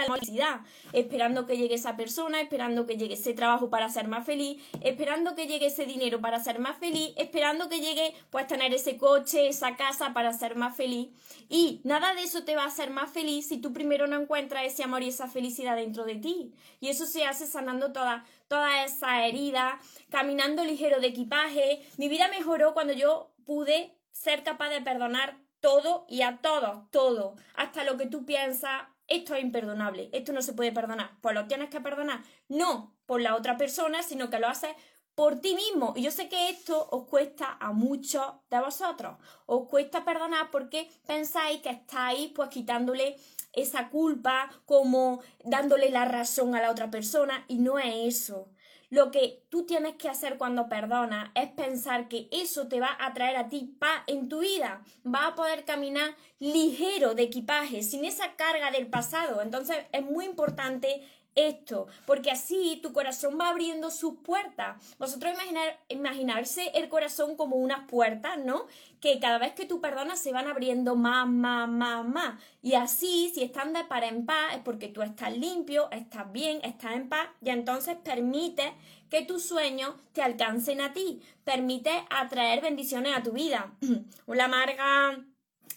la 0.05 0.13
felicidad, 0.13 0.61
esperando 0.93 1.45
que 1.45 1.57
llegue 1.57 1.75
esa 1.75 1.95
persona, 1.95 2.41
esperando 2.41 2.85
que 2.85 2.97
llegue 2.97 3.15
ese 3.15 3.33
trabajo 3.33 3.69
para 3.69 3.89
ser 3.89 4.07
más 4.07 4.25
feliz, 4.25 4.61
esperando 4.81 5.35
que 5.35 5.47
llegue 5.47 5.67
ese 5.67 5.85
dinero 5.85 6.21
para 6.21 6.39
ser 6.39 6.59
más 6.59 6.77
feliz, 6.77 7.13
esperando 7.17 7.69
que 7.69 7.79
llegue 7.79 8.13
pues 8.29 8.47
tener 8.47 8.73
ese 8.73 8.97
coche, 8.97 9.47
esa 9.47 9.75
casa 9.75 10.13
para 10.13 10.33
ser 10.33 10.55
más 10.55 10.75
feliz. 10.75 11.09
Y 11.49 11.81
nada 11.83 12.13
de 12.13 12.23
eso 12.23 12.43
te 12.43 12.55
va 12.55 12.63
a 12.63 12.67
hacer 12.67 12.89
más 12.89 13.11
feliz 13.11 13.47
si 13.47 13.57
tú 13.57 13.73
primero 13.73 14.07
no 14.07 14.19
encuentras 14.19 14.65
ese 14.65 14.83
amor 14.83 15.03
y 15.03 15.09
esa 15.09 15.27
felicidad 15.27 15.75
dentro 15.75 16.05
de 16.05 16.15
ti. 16.15 16.53
Y 16.79 16.89
eso 16.89 17.05
se 17.05 17.25
hace 17.25 17.47
sanando 17.47 17.91
toda 17.91 18.25
toda 18.47 18.85
esa 18.85 19.25
herida, 19.25 19.79
caminando 20.09 20.63
ligero 20.63 20.99
de 20.99 21.07
equipaje. 21.07 21.85
Mi 21.97 22.07
vida 22.07 22.27
mejoró 22.29 22.73
cuando 22.73 22.93
yo 22.93 23.31
pude 23.45 23.95
ser 24.11 24.43
capaz 24.43 24.69
de 24.69 24.81
perdonar 24.81 25.37
todo 25.59 26.05
y 26.07 26.21
a 26.21 26.37
todos, 26.37 26.89
todo, 26.91 27.35
hasta 27.55 27.83
lo 27.83 27.97
que 27.97 28.05
tú 28.05 28.25
piensas, 28.25 28.83
esto 29.07 29.35
es 29.35 29.43
imperdonable, 29.43 30.09
esto 30.13 30.33
no 30.33 30.41
se 30.41 30.53
puede 30.53 30.71
perdonar. 30.71 31.11
Pues 31.21 31.35
lo 31.35 31.47
tienes 31.47 31.69
que 31.69 31.81
perdonar, 31.81 32.21
no 32.47 32.95
por 33.05 33.21
la 33.21 33.35
otra 33.35 33.57
persona, 33.57 34.03
sino 34.03 34.29
que 34.29 34.39
lo 34.39 34.47
haces 34.47 34.75
por 35.15 35.39
ti 35.39 35.55
mismo. 35.55 35.93
Y 35.95 36.03
yo 36.03 36.11
sé 36.11 36.29
que 36.29 36.49
esto 36.49 36.87
os 36.91 37.07
cuesta 37.07 37.57
a 37.59 37.71
muchos 37.71 38.23
de 38.51 38.59
vosotros. 38.59 39.17
Os 39.47 39.67
cuesta 39.67 40.05
perdonar 40.05 40.51
porque 40.51 40.89
pensáis 41.07 41.61
que 41.61 41.69
estáis 41.69 42.31
pues 42.35 42.49
quitándole 42.49 43.17
esa 43.53 43.89
culpa, 43.89 44.51
como 44.65 45.21
dándole 45.43 45.89
la 45.89 46.05
razón 46.05 46.53
a 46.53 46.61
la 46.61 46.69
otra 46.69 46.91
persona 46.91 47.45
y 47.47 47.57
no 47.57 47.79
es 47.79 48.21
eso. 48.21 48.49
Lo 48.89 49.11
que 49.11 49.43
tú 49.49 49.65
tienes 49.65 49.95
que 49.95 50.07
hacer 50.07 50.37
cuando 50.37 50.69
perdonas 50.69 51.29
es 51.35 51.49
pensar 51.49 52.07
que 52.07 52.29
eso 52.31 52.69
te 52.69 52.79
va 52.79 52.95
a 52.99 53.13
traer 53.13 53.35
a 53.35 53.49
ti 53.49 53.75
paz 53.77 54.03
en 54.07 54.29
tu 54.29 54.39
vida. 54.39 54.81
Va 55.05 55.27
a 55.27 55.35
poder 55.35 55.65
caminar 55.65 56.15
ligero 56.39 57.13
de 57.13 57.23
equipaje, 57.23 57.83
sin 57.83 58.05
esa 58.05 58.35
carga 58.35 58.71
del 58.71 58.87
pasado. 58.87 59.41
Entonces 59.41 59.77
es 59.91 60.03
muy 60.03 60.23
importante 60.23 61.01
esto, 61.37 61.87
porque 62.05 62.31
así 62.31 62.79
tu 62.83 62.91
corazón 62.91 63.37
va 63.39 63.49
abriendo 63.49 63.91
sus 63.91 64.15
puertas. 64.17 64.75
Vosotros 64.97 65.33
imaginar, 65.33 65.79
imaginarse 65.87 66.71
el 66.73 66.89
corazón 66.89 67.37
como 67.37 67.55
unas 67.55 67.87
puertas, 67.87 68.37
¿no? 68.39 68.65
Que 68.99 69.19
cada 69.19 69.37
vez 69.37 69.53
que 69.53 69.65
tú 69.65 69.79
perdonas 69.79 70.19
se 70.19 70.33
van 70.33 70.47
abriendo 70.47 70.95
más, 70.95 71.27
más, 71.27 71.69
más, 71.69 72.05
más. 72.05 72.41
Y 72.61 72.73
así, 72.73 73.31
si 73.33 73.43
están 73.43 73.71
de 73.73 73.85
par 73.85 74.03
en 74.03 74.25
paz, 74.25 74.55
es 74.55 74.59
porque 74.59 74.89
tú 74.89 75.01
estás 75.01 75.37
limpio, 75.37 75.89
estás 75.91 76.31
bien, 76.31 76.59
estás 76.63 76.95
en 76.95 77.07
paz, 77.07 77.29
y 77.41 77.51
entonces 77.51 77.95
permite 78.03 78.73
que 79.09 79.23
tus 79.23 79.43
sueños 79.45 79.95
te 80.13 80.21
alcancen 80.21 80.81
a 80.81 80.93
ti. 80.93 81.21
Permite 81.43 82.05
atraer 82.09 82.61
bendiciones 82.61 83.15
a 83.15 83.23
tu 83.23 83.31
vida. 83.31 83.73
Una 84.25 84.45
amarga 84.45 85.23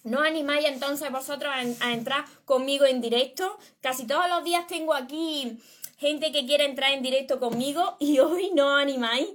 ¿No 0.03 0.21
animáis 0.21 0.67
entonces 0.67 1.11
vosotros 1.11 1.53
a, 1.81 1.93
entrar 1.93 2.25
conmigo 2.45 2.87
en 2.87 3.01
directo? 3.01 3.59
Casi 3.81 4.07
todos 4.07 4.29
los 4.29 4.45
días 4.45 4.67
tengo 4.67 4.95
aquí 4.95 5.59
gente 5.99 6.33
que 6.33 6.47
quiere 6.47 6.65
entrar 6.65 6.93
en 6.93 7.03
directo 7.03 7.39
conmigo 7.39 7.97
y 7.99 8.19
hoy 8.21 8.51
no 8.55 8.75
animáis. 8.77 9.29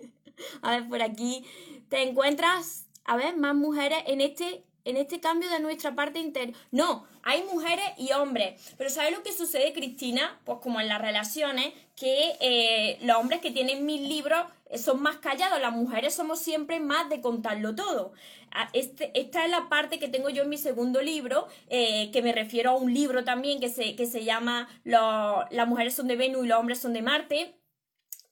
a 0.62 0.72
ver, 0.72 0.88
por 0.88 1.02
aquí 1.02 1.44
te 1.88 2.02
encuentras, 2.02 2.86
a 3.04 3.16
ver, 3.16 3.36
más 3.36 3.54
mujeres 3.54 3.98
en 4.06 4.20
este 4.20 4.64
en 4.84 4.96
este 4.96 5.20
cambio 5.20 5.50
de 5.50 5.60
nuestra 5.60 5.94
parte 5.94 6.18
interior. 6.18 6.56
No, 6.70 7.06
hay 7.22 7.42
mujeres 7.44 7.84
y 7.98 8.12
hombres. 8.12 8.74
Pero 8.78 8.90
¿sabes 8.90 9.12
lo 9.12 9.22
que 9.22 9.32
sucede, 9.32 9.72
Cristina? 9.72 10.40
Pues 10.44 10.58
como 10.62 10.80
en 10.80 10.88
las 10.88 11.00
relaciones, 11.00 11.72
que 11.96 12.36
eh, 12.40 12.98
los 13.02 13.16
hombres 13.18 13.40
que 13.40 13.50
tienen 13.50 13.84
mil 13.84 14.08
libros 14.08 14.42
son 14.78 15.02
más 15.02 15.16
callados, 15.16 15.60
las 15.60 15.72
mujeres 15.72 16.14
somos 16.14 16.38
siempre 16.40 16.80
más 16.80 17.08
de 17.08 17.20
contarlo 17.20 17.74
todo. 17.74 18.12
Ah, 18.52 18.68
este, 18.72 19.10
esta 19.18 19.44
es 19.44 19.50
la 19.50 19.68
parte 19.68 19.98
que 19.98 20.08
tengo 20.08 20.30
yo 20.30 20.42
en 20.42 20.48
mi 20.48 20.58
segundo 20.58 21.02
libro, 21.02 21.48
eh, 21.68 22.10
que 22.12 22.22
me 22.22 22.32
refiero 22.32 22.70
a 22.70 22.76
un 22.76 22.92
libro 22.92 23.24
también 23.24 23.60
que 23.60 23.68
se, 23.68 23.96
que 23.96 24.06
se 24.06 24.24
llama 24.24 24.68
Las 24.84 25.68
mujeres 25.68 25.94
son 25.94 26.08
de 26.08 26.16
Venus 26.16 26.44
y 26.44 26.48
los 26.48 26.58
hombres 26.58 26.78
son 26.78 26.92
de 26.92 27.02
Marte 27.02 27.60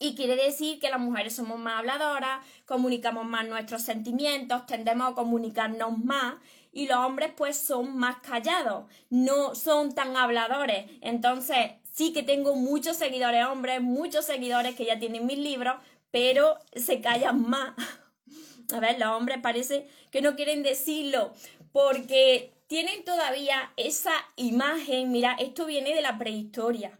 y 0.00 0.14
quiere 0.14 0.36
decir 0.36 0.78
que 0.78 0.90
las 0.90 1.00
mujeres 1.00 1.34
somos 1.34 1.58
más 1.58 1.78
habladoras, 1.80 2.44
comunicamos 2.66 3.26
más 3.26 3.46
nuestros 3.48 3.82
sentimientos, 3.82 4.66
tendemos 4.66 5.10
a 5.10 5.14
comunicarnos 5.14 5.98
más 5.98 6.34
y 6.72 6.86
los 6.86 6.98
hombres 6.98 7.32
pues 7.36 7.58
son 7.58 7.96
más 7.96 8.18
callados, 8.20 8.84
no 9.10 9.54
son 9.56 9.94
tan 9.94 10.16
habladores. 10.16 10.88
Entonces 11.00 11.72
sí 11.82 12.12
que 12.12 12.22
tengo 12.22 12.54
muchos 12.54 12.96
seguidores 12.96 13.46
hombres, 13.46 13.80
muchos 13.80 14.24
seguidores 14.24 14.76
que 14.76 14.84
ya 14.84 15.00
tienen 15.00 15.26
mis 15.26 15.38
libros, 15.38 15.74
pero 16.10 16.58
se 16.74 17.00
callan 17.00 17.48
más. 17.48 17.74
A 18.72 18.80
ver, 18.80 18.98
los 18.98 19.08
hombres 19.08 19.38
parece 19.42 19.88
que 20.10 20.20
no 20.20 20.36
quieren 20.36 20.62
decirlo 20.62 21.32
porque 21.72 22.52
tienen 22.66 23.04
todavía 23.04 23.72
esa 23.76 24.12
imagen, 24.36 25.10
mira, 25.10 25.36
esto 25.38 25.64
viene 25.64 25.94
de 25.94 26.02
la 26.02 26.18
prehistoria. 26.18 26.98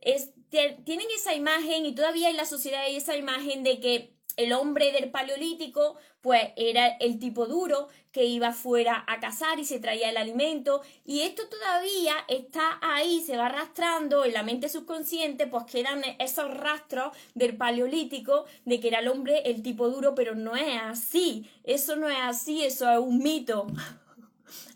Es, 0.00 0.30
tienen 0.50 1.06
esa 1.14 1.34
imagen 1.34 1.84
y 1.84 1.94
todavía 1.94 2.30
en 2.30 2.36
la 2.36 2.46
sociedad 2.46 2.82
hay 2.82 2.96
esa 2.96 3.16
imagen 3.16 3.62
de 3.62 3.80
que 3.80 4.14
el 4.40 4.52
hombre 4.52 4.92
del 4.92 5.10
paleolítico 5.10 5.96
pues 6.20 6.50
era 6.56 6.88
el 7.00 7.18
tipo 7.18 7.46
duro 7.46 7.88
que 8.12 8.24
iba 8.24 8.52
fuera 8.52 9.04
a 9.06 9.20
cazar 9.20 9.58
y 9.58 9.64
se 9.64 9.80
traía 9.80 10.10
el 10.10 10.16
alimento 10.16 10.82
y 11.04 11.20
esto 11.20 11.42
todavía 11.48 12.14
está 12.28 12.78
ahí, 12.82 13.20
se 13.20 13.36
va 13.36 13.46
arrastrando 13.46 14.24
en 14.24 14.32
la 14.32 14.42
mente 14.42 14.68
subconsciente, 14.68 15.46
pues 15.46 15.64
quedan 15.64 16.02
esos 16.18 16.52
rastros 16.52 17.16
del 17.34 17.56
paleolítico 17.56 18.46
de 18.64 18.80
que 18.80 18.88
era 18.88 19.00
el 19.00 19.08
hombre 19.08 19.42
el 19.44 19.62
tipo 19.62 19.88
duro, 19.88 20.14
pero 20.14 20.34
no 20.34 20.56
es 20.56 20.80
así, 20.82 21.48
eso 21.64 21.96
no 21.96 22.08
es 22.08 22.18
así, 22.20 22.64
eso 22.64 22.90
es 22.90 22.98
un 22.98 23.18
mito. 23.18 23.66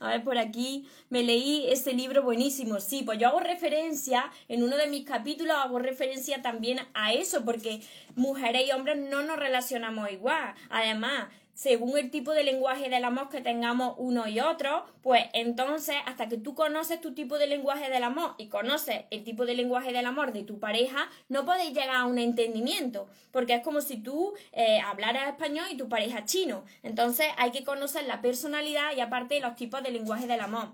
A 0.00 0.08
ver, 0.08 0.24
por 0.24 0.38
aquí 0.38 0.86
me 1.10 1.22
leí 1.22 1.66
ese 1.68 1.92
libro 1.92 2.22
buenísimo. 2.22 2.80
Sí, 2.80 3.02
pues 3.04 3.18
yo 3.18 3.28
hago 3.28 3.40
referencia, 3.40 4.30
en 4.48 4.62
uno 4.62 4.76
de 4.76 4.86
mis 4.86 5.04
capítulos 5.04 5.56
hago 5.56 5.78
referencia 5.78 6.42
también 6.42 6.80
a 6.94 7.12
eso, 7.12 7.44
porque 7.44 7.80
mujeres 8.14 8.68
y 8.68 8.72
hombres 8.72 8.98
no 8.98 9.22
nos 9.22 9.38
relacionamos 9.38 10.10
igual. 10.10 10.54
Además, 10.70 11.26
según 11.54 11.96
el 11.96 12.10
tipo 12.10 12.32
de 12.32 12.44
lenguaje 12.44 12.90
del 12.90 13.04
amor 13.04 13.28
que 13.28 13.40
tengamos 13.40 13.94
uno 13.98 14.26
y 14.28 14.40
otro, 14.40 14.84
pues 15.02 15.24
entonces 15.32 15.96
hasta 16.04 16.28
que 16.28 16.36
tú 16.36 16.54
conoces 16.54 17.00
tu 17.00 17.14
tipo 17.14 17.38
de 17.38 17.46
lenguaje 17.46 17.90
del 17.90 18.04
amor 18.04 18.34
y 18.38 18.48
conoces 18.48 19.04
el 19.10 19.24
tipo 19.24 19.46
de 19.46 19.54
lenguaje 19.54 19.92
del 19.92 20.06
amor 20.06 20.32
de 20.32 20.42
tu 20.42 20.58
pareja, 20.58 21.08
no 21.28 21.44
podéis 21.44 21.70
llegar 21.70 21.96
a 21.96 22.06
un 22.06 22.18
entendimiento, 22.18 23.08
porque 23.30 23.54
es 23.54 23.62
como 23.62 23.80
si 23.80 23.96
tú 23.98 24.34
eh, 24.52 24.80
hablaras 24.80 25.28
español 25.28 25.66
y 25.70 25.76
tu 25.76 25.88
pareja 25.88 26.24
chino. 26.24 26.64
Entonces 26.82 27.26
hay 27.38 27.52
que 27.52 27.64
conocer 27.64 28.04
la 28.04 28.20
personalidad 28.20 28.96
y 28.96 29.00
aparte 29.00 29.40
los 29.40 29.54
tipos 29.54 29.82
de 29.82 29.92
lenguaje 29.92 30.26
del 30.26 30.40
amor. 30.40 30.72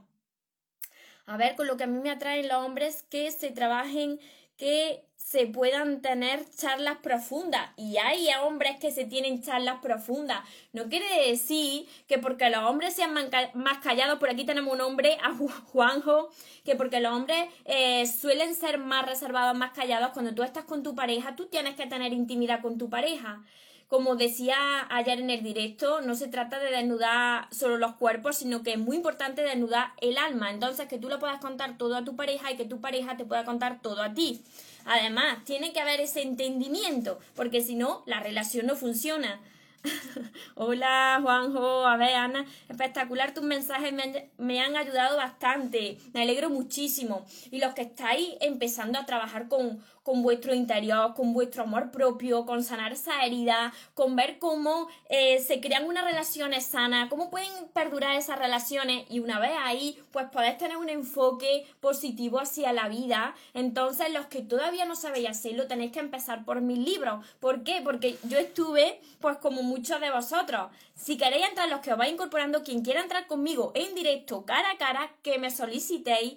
A 1.27 1.37
ver, 1.37 1.55
con 1.55 1.69
lo 1.69 1.77
que 1.77 1.85
a 1.85 1.87
mí 1.87 2.01
me 2.01 2.11
atraen 2.11 2.49
los 2.49 2.57
hombres 2.57 3.05
que 3.09 3.31
se 3.31 3.51
trabajen 3.53 4.19
que 4.61 5.03
se 5.17 5.47
puedan 5.47 6.03
tener 6.03 6.45
charlas 6.55 6.99
profundas. 6.99 7.71
Y 7.79 7.97
hay 7.97 8.29
hombres 8.43 8.77
que 8.79 8.91
se 8.91 9.07
tienen 9.07 9.43
charlas 9.43 9.79
profundas. 9.81 10.41
No 10.75 10.91
quiere 10.91 11.29
decir 11.29 11.89
que 12.07 12.19
porque 12.19 12.51
los 12.51 12.65
hombres 12.65 12.95
sean 12.95 13.15
más 13.55 13.79
callados, 13.79 14.19
por 14.19 14.29
aquí 14.29 14.45
tenemos 14.45 14.75
un 14.75 14.83
hombre, 14.83 15.17
a 15.23 15.33
Juanjo, 15.73 16.29
que 16.63 16.77
porque 16.77 17.01
los 17.01 17.13
hombres 17.15 17.49
eh, 17.65 18.07
suelen 18.07 18.55
ser 18.55 18.77
más 18.77 19.07
reservados, 19.07 19.57
más 19.57 19.71
callados, 19.73 20.11
cuando 20.13 20.35
tú 20.35 20.43
estás 20.43 20.65
con 20.65 20.83
tu 20.83 20.95
pareja, 20.95 21.37
tú 21.37 21.47
tienes 21.47 21.75
que 21.75 21.87
tener 21.87 22.13
intimidad 22.13 22.61
con 22.61 22.77
tu 22.77 22.91
pareja. 22.91 23.43
Como 23.91 24.15
decía 24.15 24.87
ayer 24.89 25.19
en 25.19 25.31
el 25.31 25.43
directo, 25.43 26.01
no 26.01 26.15
se 26.15 26.29
trata 26.29 26.61
de 26.61 26.71
desnudar 26.71 27.49
solo 27.53 27.77
los 27.77 27.97
cuerpos, 27.97 28.37
sino 28.37 28.63
que 28.63 28.75
es 28.75 28.79
muy 28.79 28.95
importante 28.95 29.43
desnudar 29.43 29.95
el 30.01 30.17
alma. 30.17 30.53
Entonces, 30.53 30.87
que 30.87 31.01
tú 31.01 31.09
lo 31.09 31.19
puedas 31.19 31.41
contar 31.41 31.77
todo 31.77 31.97
a 31.97 32.05
tu 32.05 32.15
pareja 32.15 32.53
y 32.53 32.57
que 32.57 32.65
tu 32.65 32.81
pareja 32.81 33.17
te 33.17 33.25
pueda 33.25 33.45
contar 33.45 33.83
todo 33.83 34.01
a 34.01 34.15
ti. 34.15 34.43
Además, 34.85 35.45
tiene 35.45 35.73
que 35.73 35.81
haber 35.81 36.01
ese 36.01 36.23
entendimiento, 36.23 37.19
porque 37.35 37.63
si 37.63 37.75
no, 37.75 38.05
la 38.07 38.21
relación 38.21 38.67
no 38.67 38.77
funciona. 38.77 39.41
Hola 40.55 41.19
Juanjo, 41.23 41.87
a 41.87 41.97
ver 41.97 42.15
Ana, 42.15 42.45
espectacular 42.69 43.33
tus 43.33 43.45
mensajes, 43.45 43.93
me 43.93 44.03
han, 44.03 44.13
me 44.37 44.61
han, 44.61 44.77
ayudado 44.77 45.17
bastante, 45.17 45.99
me 46.13 46.23
alegro 46.23 46.51
muchísimo. 46.51 47.25
Y 47.51 47.59
los 47.59 47.75
que 47.75 47.83
estáis 47.83 48.35
empezando 48.41 48.99
a 48.99 49.07
trabajar 49.07 49.49
con, 49.49 49.83
con 50.03 50.23
vuestro 50.23 50.55
interior, 50.55 51.15
con 51.15 51.33
vuestro 51.33 51.65
amor 51.65 51.91
propio, 51.91 52.47
con 52.47 52.63
sanar 52.63 52.93
esa 52.93 53.25
herida, 53.25 53.73
con 53.95 54.17
ver 54.17 54.39
cómo 54.39 54.89
eh, 55.09 55.41
se 55.41 55.61
crean 55.61 55.87
unas 55.87 56.05
relaciones 56.05 56.67
sanas, 56.67 57.09
cómo 57.09 57.31
pueden 57.31 57.69
perdurar 57.73 58.17
esas 58.17 58.39
relaciones 58.39 59.05
y 59.11 59.21
una 59.21 59.39
vez 59.39 59.53
ahí, 59.59 59.99
pues 60.13 60.27
podés 60.33 60.59
tener 60.59 60.77
un 60.77 60.89
enfoque 60.89 61.67
positivo 61.81 62.41
hacia 62.41 62.73
la 62.73 62.89
vida. 62.89 63.35
Entonces, 63.55 64.11
los 64.13 64.27
que 64.27 64.43
todavía 64.43 64.85
no 64.85 64.97
sabéis 64.97 65.29
hacerlo, 65.29 65.67
tenéis 65.67 65.93
que 65.93 66.01
empezar 66.01 66.45
por 66.45 66.61
mis 66.61 66.79
libros. 66.79 67.25
¿Por 67.39 67.63
qué? 67.63 67.81
Porque 67.83 68.17
yo 68.25 68.39
estuve, 68.39 69.01
pues 69.21 69.37
como 69.39 69.63
muchos 69.63 70.01
de 70.01 70.11
vosotros. 70.11 70.71
Si 70.95 71.17
queréis 71.17 71.47
entrar, 71.49 71.69
los 71.69 71.81
que 71.81 71.93
os 71.93 71.99
vais 71.99 72.13
incorporando, 72.13 72.63
quien 72.63 72.83
quiera 72.83 73.01
entrar 73.01 73.27
conmigo 73.27 73.73
en 73.75 73.95
directo, 73.95 74.45
cara 74.45 74.73
a 74.73 74.79
cara, 74.79 75.13
que 75.23 75.39
me 75.39 75.51
solicitéis 75.51 76.35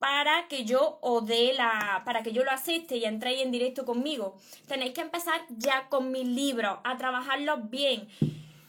para 0.00 0.48
que 0.48 0.64
yo 0.64 0.98
os 1.02 1.26
dé 1.26 1.52
la, 1.52 2.02
para 2.06 2.22
que 2.22 2.32
yo 2.32 2.42
lo 2.42 2.50
acepte 2.50 2.96
y 2.96 3.04
entréis 3.04 3.42
en 3.42 3.52
directo 3.52 3.84
conmigo. 3.84 4.34
Tenéis 4.66 4.94
que 4.94 5.02
empezar 5.02 5.42
ya 5.50 5.88
con 5.90 6.10
mis 6.10 6.26
libros, 6.26 6.78
a 6.84 6.96
trabajarlos 6.96 7.68
bien. 7.68 8.08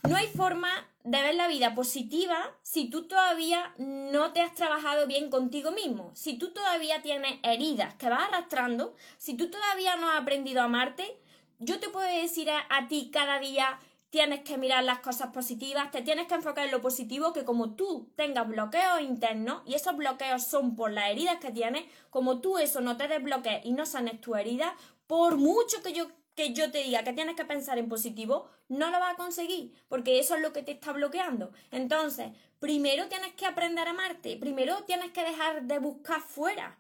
No 0.08 0.18
hay 0.18 0.28
forma 0.28 0.70
de 1.06 1.22
ver 1.22 1.36
la 1.36 1.48
vida 1.48 1.74
positiva 1.74 2.38
si 2.64 2.90
tú 2.90 3.08
todavía 3.08 3.74
no 3.78 4.34
te 4.34 4.42
has 4.42 4.54
trabajado 4.54 5.08
bien 5.08 5.30
contigo 5.30 5.72
mismo, 5.72 6.12
si 6.14 6.38
tú 6.38 6.50
todavía 6.50 7.02
tienes 7.02 7.40
heridas 7.44 7.96
que 7.96 8.10
vas 8.10 8.28
arrastrando, 8.28 8.94
si 9.18 9.36
tú 9.36 9.50
todavía 9.50 9.96
no 9.96 10.10
has 10.10 10.22
aprendido 10.22 10.62
a 10.62 10.66
amarte, 10.66 11.18
yo 11.60 11.80
te 11.80 11.88
puedo 11.88 12.08
decir 12.08 12.50
a 12.52 12.88
ti 12.90 13.10
cada 13.12 13.40
día 13.40 13.80
tienes 14.12 14.42
que 14.42 14.58
mirar 14.58 14.84
las 14.84 15.00
cosas 15.00 15.30
positivas, 15.30 15.90
te 15.90 16.02
tienes 16.02 16.28
que 16.28 16.36
enfocar 16.36 16.66
en 16.66 16.72
lo 16.72 16.82
positivo, 16.82 17.32
que 17.32 17.46
como 17.46 17.76
tú 17.76 18.12
tengas 18.16 18.46
bloqueos 18.46 19.02
internos, 19.02 19.64
y 19.66 19.74
esos 19.74 19.96
bloqueos 19.96 20.44
son 20.44 20.76
por 20.76 20.92
las 20.92 21.10
heridas 21.10 21.38
que 21.38 21.50
tienes, 21.50 21.86
como 22.10 22.42
tú 22.42 22.58
eso 22.58 22.82
no 22.82 22.98
te 22.98 23.08
desbloquees 23.08 23.66
y 23.66 23.72
no 23.72 23.86
sanes 23.86 24.20
tu 24.20 24.36
herida, 24.36 24.76
por 25.08 25.38
mucho 25.38 25.82
que 25.82 25.94
yo, 25.94 26.08
que 26.36 26.54
yo 26.54 26.70
te 26.72 26.84
diga 26.84 27.04
que 27.04 27.14
tienes 27.14 27.38
que 27.38 27.46
pensar 27.46 27.78
en 27.78 27.88
positivo, 27.88 28.50
no 28.68 28.92
lo 28.92 29.00
vas 29.00 29.14
a 29.14 29.18
conseguir, 29.18 29.74
porque 29.88 30.20
eso 30.20 30.36
es 30.36 30.42
lo 30.42 30.52
que 30.52 30.62
te 30.62 30.74
está 30.74 30.92
bloqueando. 30.92 31.54
Entonces, 31.72 32.32
primero 32.60 33.08
tienes 33.08 33.34
que 33.36 33.46
aprender 33.46 33.88
a 33.88 33.92
amarte, 33.92 34.36
primero 34.36 34.84
tienes 34.84 35.12
que 35.12 35.24
dejar 35.24 35.64
de 35.64 35.80
buscar 35.80 36.20
fuera. 36.20 36.78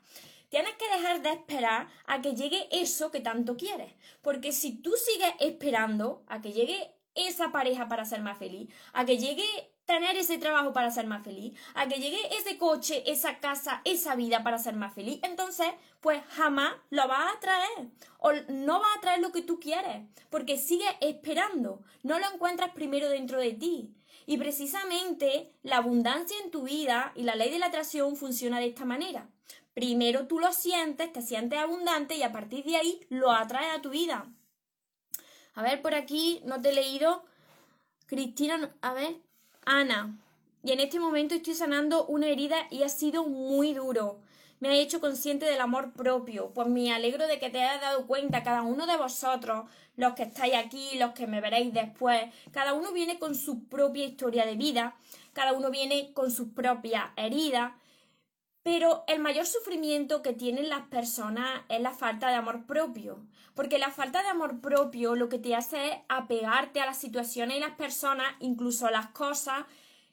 Tienes 0.50 0.73
que 0.73 0.97
dejar 0.97 1.21
de 1.21 1.29
esperar 1.29 1.88
a 2.07 2.21
que 2.21 2.35
llegue 2.35 2.67
eso 2.71 3.09
que 3.09 3.21
tanto 3.21 3.55
quieres. 3.55 3.93
Porque 4.21 4.51
si 4.51 4.73
tú 4.73 4.91
sigues 4.97 5.33
esperando 5.39 6.23
a 6.27 6.41
que 6.41 6.51
llegue 6.51 6.91
esa 7.15 7.51
pareja 7.51 7.88
para 7.88 8.06
ser 8.06 8.22
más 8.22 8.38
feliz, 8.38 8.70
a 8.94 9.06
que 9.06 9.18
llegue 9.18 9.44
tener 9.86 10.15
ese 10.15 10.38
trabajo 10.38 10.72
para 10.72 10.91
ser 10.91 11.06
más 11.06 11.24
feliz, 11.24 11.58
a 11.74 11.88
que 11.88 12.00
llegue 12.00 12.20
ese 12.38 12.58
coche, 12.58 13.03
esa 13.12 13.39
casa, 13.39 13.82
esa 13.84 14.15
vida 14.15 14.41
para 14.44 14.58
ser 14.58 14.75
más 14.75 14.94
feliz, 14.94 15.20
entonces 15.24 15.68
pues 16.00 16.24
jamás 16.30 16.74
lo 16.89 17.08
vas 17.08 17.36
a 17.36 17.39
traer 17.39 17.89
o 18.20 18.32
no 18.50 18.80
vas 18.80 18.98
a 18.98 19.01
traer 19.01 19.20
lo 19.20 19.32
que 19.32 19.41
tú 19.41 19.60
quieres, 19.60 20.08
porque 20.30 20.58
sigues 20.58 20.89
esperando, 21.01 21.82
no 22.03 22.20
lo 22.20 22.25
encuentras 22.34 22.72
primero 22.72 23.10
dentro 23.10 23.39
de 23.39 23.53
ti. 23.53 23.94
Y 24.27 24.38
precisamente 24.38 25.51
la 25.63 25.77
abundancia 25.77 26.38
en 26.44 26.51
tu 26.51 26.63
vida 26.63 27.12
y 27.15 27.24
la 27.24 27.36
ley 27.36 27.50
de 27.50 27.60
la 27.60 27.65
atracción 27.65 28.15
funciona 28.15 28.60
de 28.60 28.68
esta 28.68 28.86
manera. 28.86 29.27
Primero 29.74 30.27
tú 30.27 30.39
lo 30.39 30.53
sientes, 30.53 31.12
te 31.12 31.22
sientes 31.22 31.60
abundante 31.60 32.15
y 32.15 32.24
a 32.24 32.32
partir 32.32 32.63
de 32.63 32.77
ahí 32.77 33.00
lo 33.10 33.32
atraes 33.32 33.75
a 33.75 33.82
tu 33.82 33.89
vida. 33.89 34.32
A 35.53 35.63
ver, 35.63 35.81
por 35.81 35.96
aquí 35.96 36.41
no 36.46 36.62
te 36.62 36.70
he 36.70 36.74
leído. 36.74 37.24
Cristina, 38.05 38.74
a 38.81 38.93
ver, 38.93 39.17
Ana. 39.65 40.17
Y 40.63 40.72
en 40.72 40.79
este 40.79 41.00
momento 41.00 41.36
estoy 41.36 41.55
sanando 41.55 42.05
una 42.05 42.27
herida 42.27 42.67
y 42.70 42.84
ha 42.84 42.89
sido 42.89 43.25
muy 43.25 43.74
duro. 43.74 44.20
Me 44.60 44.70
ha 44.70 44.74
hecho 44.74 45.01
consciente 45.01 45.46
del 45.46 45.60
amor 45.60 45.91
propio. 45.93 46.51
Pues 46.53 46.67
me 46.67 46.93
alegro 46.93 47.25
de 47.25 47.39
que 47.39 47.50
te 47.50 47.62
hayas 47.62 47.81
dado 47.81 48.05
cuenta, 48.05 48.43
cada 48.43 48.62
uno 48.62 48.86
de 48.86 48.96
vosotros, 48.96 49.65
los 49.96 50.13
que 50.13 50.24
estáis 50.24 50.53
aquí, 50.53 50.98
los 50.98 51.13
que 51.13 51.25
me 51.25 51.41
veréis 51.41 51.74
después, 51.74 52.25
cada 52.51 52.74
uno 52.74 52.91
viene 52.91 53.17
con 53.17 53.36
su 53.36 53.63
propia 53.65 54.05
historia 54.05 54.46
de 54.46 54.55
vida, 54.55 54.96
cada 55.34 55.53
uno 55.53 55.72
viene 55.72 56.13
con 56.13 56.31
sus 56.31 56.50
propias 56.50 57.05
heridas, 57.15 57.74
pero 58.63 59.03
el 59.08 59.20
mayor 59.20 59.46
sufrimiento 59.46 60.22
que 60.22 60.34
tienen 60.34 60.70
las 60.70 60.88
personas 60.88 61.62
es 61.70 61.82
la 61.82 61.91
falta 61.91 62.30
de 62.30 62.36
amor 62.36 62.65
propio, 62.65 63.20
porque 63.56 63.80
la 63.80 63.91
falta 63.91 64.22
de 64.22 64.30
amor 64.30 64.62
propio 64.62 65.15
lo 65.15 65.30
que 65.30 65.39
te 65.39 65.56
hace 65.56 65.88
es 65.88 65.98
apegarte 66.10 66.80
a 66.80 66.86
las 66.86 66.98
situaciones 66.98 67.58
y 67.58 67.60
las 67.60 67.75
personas, 67.75 68.27
incluso 68.39 68.86
a 68.86 68.91
las 68.91 69.08
cosas 69.08 69.65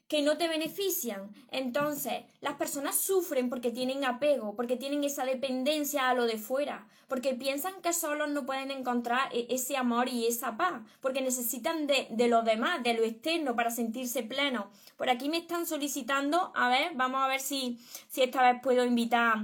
que 0.09 0.23
no 0.23 0.37
te 0.37 0.47
benefician. 0.47 1.29
Entonces, 1.51 2.23
las 2.41 2.55
personas 2.55 2.99
sufren 2.99 3.47
porque 3.47 3.71
tienen 3.71 4.03
apego, 4.03 4.55
porque 4.55 4.75
tienen 4.75 5.03
esa 5.03 5.23
dependencia 5.23 6.09
a 6.09 6.15
lo 6.15 6.25
de 6.25 6.39
fuera, 6.39 6.87
porque 7.07 7.35
piensan 7.35 7.79
que 7.83 7.93
solos 7.93 8.27
no 8.29 8.45
pueden 8.45 8.71
encontrar 8.71 9.29
e-, 9.31 9.45
ese 9.51 9.77
amor 9.77 10.09
y 10.09 10.25
esa 10.25 10.57
paz, 10.57 10.81
porque 10.99 11.21
necesitan 11.21 11.85
de, 11.85 12.07
de 12.09 12.27
lo 12.27 12.41
demás, 12.41 12.81
de 12.83 12.95
lo 12.95 13.03
externo, 13.03 13.55
para 13.55 13.69
sentirse 13.69 14.23
plenos. 14.23 14.65
Por 14.97 15.11
aquí 15.11 15.29
me 15.29 15.37
están 15.37 15.67
solicitando, 15.67 16.51
a 16.55 16.69
ver, 16.69 16.93
vamos 16.95 17.21
a 17.21 17.27
ver 17.27 17.39
si, 17.39 17.79
si 18.09 18.23
esta 18.23 18.41
vez 18.51 18.61
puedo 18.61 18.83
invitar 18.83 19.37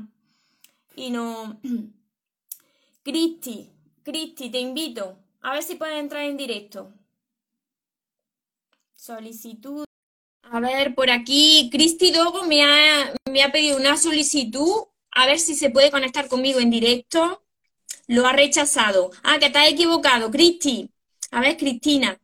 y 0.96 1.12
no... 1.12 1.60
Cristi, 3.04 3.72
Cristi, 4.02 4.50
te 4.50 4.60
invito. 4.60 5.20
A 5.42 5.54
ver 5.54 5.62
si 5.62 5.76
puedes 5.76 6.00
entrar 6.00 6.24
en 6.24 6.38
directo. 6.38 6.92
Solicitud. 8.96 9.86
A 10.52 10.60
ver, 10.60 10.96
por 10.96 11.10
aquí, 11.10 11.70
Cristi 11.72 12.12
Dogo 12.12 12.44
me 12.46 12.64
ha, 12.64 13.14
me 13.30 13.44
ha 13.44 13.52
pedido 13.52 13.78
una 13.78 13.98
solicitud, 13.98 14.86
a 15.12 15.26
ver 15.28 15.40
si 15.40 15.56
se 15.56 15.70
puede 15.70 15.92
conectar 15.92 16.28
conmigo 16.28 16.60
en 16.60 16.70
directo. 16.70 17.44
Lo 18.08 18.28
ha 18.28 18.34
rechazado. 18.34 19.12
Ah, 19.24 19.40
que 19.40 19.48
estás 19.48 19.68
equivocado, 19.70 20.30
Cristi. 20.32 20.90
A 21.32 21.42
ver, 21.42 21.58
Cristina. 21.58 22.20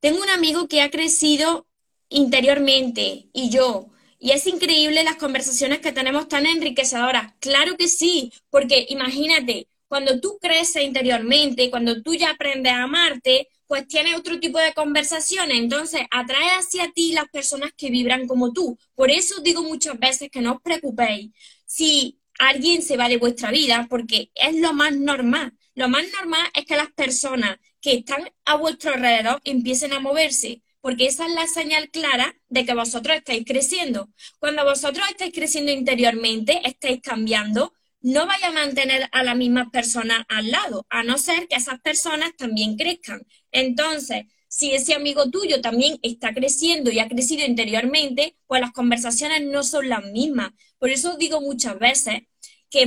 Tengo 0.00 0.22
un 0.22 0.30
amigo 0.30 0.68
que 0.68 0.80
ha 0.82 0.90
crecido 0.90 1.66
interiormente 2.08 3.28
y 3.32 3.50
yo. 3.50 3.88
Y 4.18 4.30
es 4.32 4.46
increíble 4.46 5.04
las 5.04 5.16
conversaciones 5.16 5.80
que 5.80 5.92
tenemos 5.92 6.28
tan 6.28 6.46
enriquecedoras. 6.46 7.34
Claro 7.40 7.76
que 7.76 7.88
sí, 7.88 8.32
porque 8.50 8.86
imagínate, 8.88 9.68
cuando 9.88 10.20
tú 10.20 10.38
creces 10.40 10.82
interiormente, 10.82 11.70
cuando 11.70 12.02
tú 12.02 12.14
ya 12.14 12.30
aprendes 12.30 12.72
a 12.72 12.84
amarte, 12.84 13.48
pues 13.68 13.86
tienes 13.86 14.16
otro 14.16 14.40
tipo 14.40 14.58
de 14.58 14.72
conversaciones, 14.74 15.58
entonces 15.58 16.02
atrae 16.10 16.50
hacia 16.58 16.90
ti 16.92 17.12
las 17.12 17.28
personas 17.28 17.70
que 17.76 17.90
vibran 17.90 18.26
como 18.26 18.52
tú. 18.52 18.78
Por 18.94 19.10
eso 19.10 19.40
digo 19.42 19.62
muchas 19.62 19.98
veces 19.98 20.30
que 20.30 20.40
no 20.40 20.54
os 20.54 20.62
preocupéis 20.62 21.30
si 21.66 22.18
alguien 22.38 22.82
se 22.82 22.96
va 22.96 23.08
de 23.08 23.18
vuestra 23.18 23.50
vida, 23.50 23.86
porque 23.90 24.30
es 24.34 24.56
lo 24.56 24.72
más 24.72 24.96
normal. 24.96 25.52
Lo 25.74 25.88
más 25.88 26.04
normal 26.12 26.48
es 26.54 26.64
que 26.64 26.76
las 26.76 26.90
personas 26.92 27.58
que 27.80 27.94
están 27.94 28.30
a 28.44 28.56
vuestro 28.56 28.94
alrededor 28.94 29.40
empiecen 29.44 29.92
a 29.92 30.00
moverse, 30.00 30.62
porque 30.80 31.06
esa 31.06 31.26
es 31.26 31.34
la 31.34 31.46
señal 31.46 31.90
clara 31.90 32.34
de 32.48 32.64
que 32.64 32.74
vosotros 32.74 33.16
estáis 33.16 33.44
creciendo. 33.46 34.08
Cuando 34.38 34.64
vosotros 34.64 35.06
estáis 35.10 35.32
creciendo 35.32 35.70
interiormente, 35.72 36.60
estáis 36.64 37.00
cambiando, 37.02 37.74
no 38.00 38.26
vaya 38.26 38.48
a 38.48 38.52
mantener 38.52 39.08
a 39.12 39.22
la 39.22 39.34
misma 39.34 39.70
persona 39.70 40.24
al 40.28 40.50
lado, 40.50 40.86
a 40.88 41.02
no 41.02 41.18
ser 41.18 41.48
que 41.48 41.56
esas 41.56 41.80
personas 41.80 42.34
también 42.36 42.76
crezcan. 42.76 43.26
Entonces, 43.52 44.26
si 44.48 44.72
ese 44.72 44.94
amigo 44.94 45.30
tuyo 45.30 45.60
también 45.60 45.98
está 46.02 46.32
creciendo 46.34 46.90
y 46.90 46.98
ha 46.98 47.08
crecido 47.08 47.44
interiormente, 47.46 48.36
pues 48.46 48.60
las 48.60 48.72
conversaciones 48.72 49.44
no 49.44 49.62
son 49.62 49.88
las 49.88 50.04
mismas. 50.04 50.52
Por 50.78 50.90
eso 50.90 51.16
digo 51.16 51.40
muchas 51.40 51.78
veces 51.78 52.22
que 52.70 52.86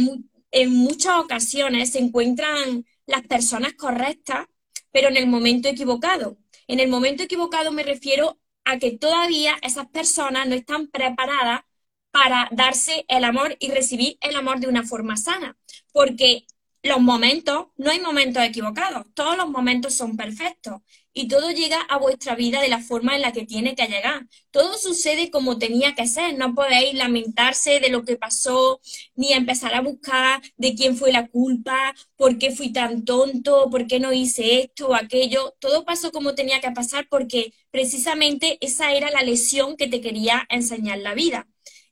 en 0.52 0.72
muchas 0.72 1.16
ocasiones 1.18 1.92
se 1.92 2.00
encuentran 2.00 2.86
las 3.06 3.22
personas 3.28 3.74
correctas, 3.74 4.48
pero 4.92 5.10
en 5.10 5.18
el 5.18 5.28
momento 5.28 5.70
equivocado. 5.70 6.38
En 6.68 6.80
el 6.80 6.90
momento 6.90 7.24
equivocado 7.24 7.72
me 7.72 7.84
refiero 7.84 8.40
a 8.66 8.78
que 8.80 8.98
todavía 8.98 9.58
esas 9.62 9.88
personas 9.88 10.48
no 10.48 10.56
están 10.56 10.88
preparadas 10.88 11.62
para 12.12 12.50
darse 12.52 13.06
el 13.08 13.24
amor 13.24 13.56
y 13.60 13.72
recibir 13.72 14.18
el 14.22 14.36
amor 14.36 14.60
de 14.60 14.68
una 14.68 14.84
forma 14.84 15.18
sana. 15.18 15.58
Porque 15.94 16.46
los 16.84 17.00
momentos, 17.00 17.68
no 17.78 17.92
hay 17.92 18.00
momentos 18.00 18.44
equivocados, 18.44 19.06
todos 19.14 19.38
los 19.38 19.50
momentos 19.50 19.94
son 19.96 20.18
perfectos 20.18 20.82
y 21.14 21.28
todo 21.28 21.52
llega 21.52 21.82
a 21.82 21.98
vuestra 21.98 22.36
vida 22.36 22.62
de 22.62 22.70
la 22.70 22.80
forma 22.80 23.16
en 23.16 23.22
la 23.22 23.34
que 23.34 23.46
tiene 23.46 23.76
que 23.76 23.88
llegar. 23.88 24.28
Todo 24.50 24.78
sucede 24.78 25.30
como 25.30 25.58
tenía 25.60 25.94
que 25.94 26.08
ser, 26.08 26.38
no 26.38 26.56
podéis 26.56 26.94
lamentarse 26.96 27.80
de 27.80 27.90
lo 27.90 28.04
que 28.06 28.16
pasó, 28.18 28.80
ni 29.16 29.34
empezar 29.34 29.74
a 29.76 29.82
buscar 29.82 30.42
de 30.58 30.74
quién 30.76 30.96
fue 30.98 31.12
la 31.12 31.28
culpa, 31.28 31.94
por 32.16 32.38
qué 32.38 32.52
fui 32.52 32.72
tan 32.72 33.04
tonto, 33.06 33.70
por 33.70 33.88
qué 33.88 34.00
no 34.00 34.14
hice 34.14 34.62
esto 34.62 34.90
o 34.90 34.96
aquello. 34.96 35.54
Todo 35.60 35.86
pasó 35.86 36.12
como 36.12 36.36
tenía 36.36 36.62
que 36.62 36.72
pasar 36.72 37.08
porque 37.10 37.54
precisamente 37.72 38.58
esa 38.62 38.94
era 38.94 39.12
la 39.12 39.22
lesión 39.24 39.78
que 39.78 39.88
te 39.88 40.02
quería 40.02 40.46
enseñar 40.50 41.00
la 41.00 41.14
vida. 41.14 41.48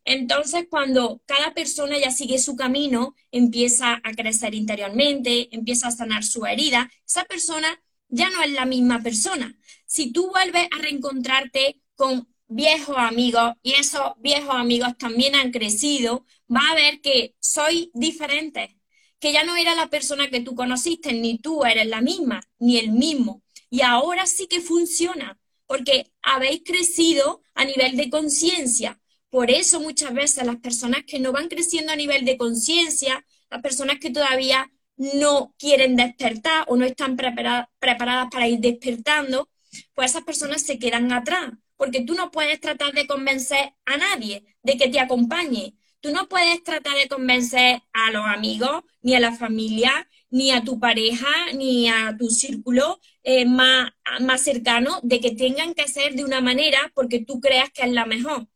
Entonces, 0.10 0.66
cuando 0.68 1.22
cada 1.28 1.54
persona 1.54 2.00
ya 2.00 2.10
sigue 2.10 2.40
su 2.40 2.56
camino, 2.56 3.14
empieza 3.32 4.02
a 4.04 4.12
crecer 4.14 4.56
interiormente, 4.56 5.50
empieza 5.56 5.90
a 5.90 5.92
sanar 5.92 6.24
su 6.24 6.48
herida, 6.48 6.90
esa 7.06 7.26
persona 7.26 7.80
ya 8.08 8.32
no 8.32 8.42
es 8.42 8.52
la 8.52 8.66
misma 8.66 9.04
persona. 9.04 9.56
Si 9.86 10.12
tú 10.12 10.32
vuelves 10.32 10.68
a 10.72 10.82
reencontrarte 10.82 11.80
con 11.96 12.28
viejos 12.48 12.96
amigos 12.98 13.54
y 13.62 13.74
esos 13.74 14.14
viejos 14.18 14.56
amigos 14.56 14.98
también 14.98 15.36
han 15.36 15.52
crecido, 15.52 16.26
va 16.52 16.72
a 16.72 16.76
ver 16.76 17.02
que 17.02 17.36
soy 17.40 17.92
diferente, 17.94 18.80
que 19.20 19.32
ya 19.32 19.44
no 19.44 19.56
era 19.58 19.76
la 19.76 19.92
persona 19.92 20.32
que 20.32 20.42
tú 20.42 20.56
conociste, 20.56 21.14
ni 21.14 21.38
tú 21.38 21.64
eres 21.66 21.86
la 21.86 22.02
misma, 22.02 22.42
ni 22.58 22.80
el 22.80 22.94
mismo. 22.94 23.44
Y 23.70 23.84
ahora 23.84 24.26
sí 24.26 24.48
que 24.48 24.60
funciona, 24.60 25.40
porque 25.68 26.12
habéis 26.24 26.64
crecido 26.66 27.44
a 27.54 27.64
nivel 27.64 27.96
de 27.96 28.10
conciencia, 28.10 29.00
por 29.30 29.52
eso 29.52 29.80
muchas 29.80 30.14
veces 30.14 30.46
las 30.46 30.58
personas 30.58 31.04
que 31.06 31.20
no 31.20 31.32
van 31.32 31.48
creciendo 31.50 31.92
a 31.92 31.96
nivel 31.96 32.26
de 32.26 32.38
conciencia, 32.38 33.26
las 33.50 33.62
personas 33.62 34.00
que 34.00 34.12
todavía 34.12 34.72
no 34.98 35.54
quieren 35.58 35.96
despertar 35.96 36.66
o 36.68 36.76
no 36.76 36.86
están 36.86 37.16
preparadas 37.16 38.28
para 38.32 38.48
ir 38.48 38.60
despertando, 38.60 39.50
pues 39.94 40.12
esas 40.12 40.24
personas 40.24 40.62
se 40.62 40.80
quedan 40.80 41.12
atrás, 41.12 41.52
porque 41.78 42.02
tú 42.02 42.16
no 42.16 42.32
puedes 42.32 42.60
tratar 42.60 42.94
de 42.94 43.08
convencer 43.08 43.74
a 43.86 43.98
nadie 43.98 44.44
de 44.64 44.78
que 44.78 44.90
te 44.90 45.00
acompañe. 45.00 45.76
Tú 46.02 46.12
no 46.12 46.28
puedes 46.28 46.64
tratar 46.64 46.96
de 46.96 47.08
convencer 47.08 47.82
a 47.94 48.12
los 48.12 48.26
amigos, 48.26 48.84
ni 49.02 49.16
a 49.16 49.20
la 49.20 49.34
familia, 49.34 50.08
ni 50.30 50.52
a 50.52 50.64
tu 50.64 50.80
pareja, 50.80 51.28
ni 51.56 51.90
a 51.90 52.16
tu 52.18 52.30
círculo 52.30 53.00
eh, 53.24 53.46
más, 53.46 53.92
más 54.22 54.42
cercano 54.42 55.00
de 55.04 55.20
que 55.20 55.32
tengan 55.32 55.74
que 55.74 55.88
ser 55.88 56.16
de 56.16 56.24
una 56.24 56.42
manera 56.42 56.92
porque 56.96 57.24
tú 57.26 57.40
creas 57.40 57.70
que 57.72 57.84
es 57.84 57.92
la 57.92 58.06
mejor. 58.06 58.48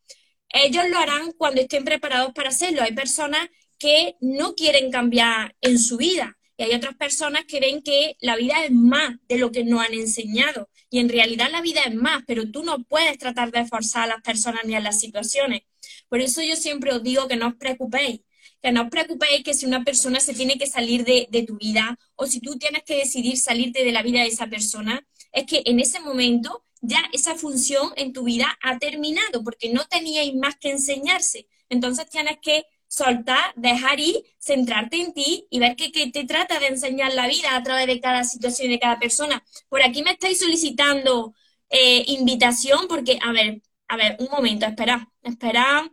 Ellos 0.54 0.88
lo 0.90 1.00
harán 1.00 1.32
cuando 1.34 1.62
estén 1.62 1.84
preparados 1.84 2.32
para 2.34 2.50
hacerlo. 2.50 2.84
Hay 2.84 2.94
personas 2.94 3.50
que 3.78 4.16
no 4.22 4.56
quieren 4.56 4.92
cambiar 4.92 5.56
en 5.60 5.80
su 5.80 5.98
vida 5.98 6.38
y 6.58 6.64
hay 6.64 6.74
otras 6.76 6.96
personas 6.96 7.46
que 7.46 7.60
ven 7.60 7.82
que 7.82 8.16
la 8.22 8.36
vida 8.36 8.64
es 8.64 8.72
más 8.72 9.16
de 9.28 9.38
lo 9.38 9.52
que 9.52 9.64
nos 9.64 9.82
han 9.82 9.94
enseñado. 9.94 10.70
Y 10.90 11.00
en 11.00 11.10
realidad 11.10 11.50
la 11.52 11.62
vida 11.62 11.82
es 11.82 11.96
más, 11.96 12.24
pero 12.28 12.50
tú 12.52 12.64
no 12.64 12.84
puedes 12.84 13.18
tratar 13.18 13.52
de 13.52 13.66
forzar 13.66 14.04
a 14.04 14.08
las 14.08 14.22
personas 14.22 14.62
ni 14.64 14.76
a 14.76 14.80
las 14.80 15.00
situaciones. 15.00 15.62
Por 16.08 16.22
eso 16.22 16.42
yo 16.44 16.56
siempre 16.56 16.94
os 16.94 17.02
digo 17.02 17.28
que 17.28 17.36
no 17.36 17.48
os 17.48 17.56
preocupéis, 17.56 18.22
que 18.62 18.72
no 18.72 18.84
os 18.84 18.90
preocupéis 18.90 19.44
que 19.44 19.56
si 19.56 19.66
una 19.66 19.84
persona 19.84 20.20
se 20.20 20.36
tiene 20.36 20.60
que 20.60 20.68
salir 20.68 21.04
de, 21.04 21.28
de, 21.32 21.44
tu 21.44 21.58
vida 21.58 21.98
o 22.16 22.28
si 22.28 22.40
tú 22.40 22.58
tienes 22.60 22.84
que 22.84 22.98
decidir 22.98 23.38
salirte 23.38 23.84
de 23.84 23.92
la 23.92 24.04
vida 24.04 24.22
de 24.22 24.28
esa 24.28 24.48
persona, 24.48 25.06
es 25.32 25.46
que 25.46 25.64
en 25.66 25.80
ese 25.80 26.00
momento 26.00 26.64
ya 26.84 27.02
esa 27.14 27.36
función 27.36 27.94
en 27.96 28.12
tu 28.12 28.24
vida 28.24 28.60
ha 28.62 28.78
terminado 28.78 29.44
porque 29.44 29.72
no 29.72 29.86
teníais 29.86 30.36
más 30.36 30.58
que 30.58 30.70
enseñarse. 30.70 31.48
Entonces 31.70 32.10
tienes 32.10 32.38
que 32.42 32.66
soltar, 32.88 33.54
dejar 33.56 34.00
ir, 34.02 34.24
centrarte 34.38 34.98
en 34.98 35.14
ti 35.14 35.48
y 35.50 35.60
ver 35.60 35.76
qué 35.78 35.90
te 35.90 36.26
trata 36.26 36.60
de 36.60 36.68
enseñar 36.68 37.14
la 37.14 37.28
vida 37.28 37.56
a 37.56 37.64
través 37.64 37.88
de 37.88 38.02
cada 38.02 38.26
situación 38.26 38.68
y 38.68 38.74
de 38.74 38.80
cada 38.80 39.00
persona. 39.00 39.44
Por 39.70 39.82
aquí 39.82 40.04
me 40.04 40.12
estáis 40.12 40.40
solicitando 40.40 41.34
eh, 41.70 42.04
invitación 42.08 42.88
porque, 42.90 43.18
a 43.22 43.32
ver, 43.32 43.62
a 43.88 43.96
ver, 43.96 44.18
un 44.20 44.28
momento, 44.30 44.66
espera, 44.66 45.10
espera. 45.24 45.90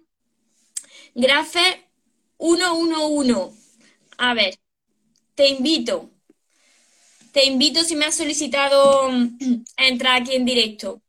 Grafe 1.15 1.89
111. 2.39 3.57
A 4.19 4.35
ver, 4.35 4.59
te 5.37 5.47
invito. 5.49 6.10
Te 7.33 7.45
invito 7.47 7.83
si 7.85 7.95
me 7.95 8.07
has 8.07 8.17
solicitado 8.17 9.09
a 9.77 9.87
entrar 9.87 10.21
aquí 10.21 10.35
en 10.35 10.45
directo. 10.45 11.01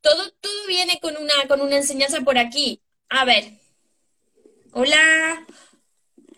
Todo, 0.00 0.30
todo 0.40 0.66
viene 0.66 0.98
con 1.00 1.16
una, 1.16 1.32
con 1.46 1.60
una 1.60 1.76
enseñanza 1.76 2.20
por 2.22 2.38
aquí. 2.38 2.80
A 3.08 3.24
ver. 3.24 3.52
Hola. 4.72 5.46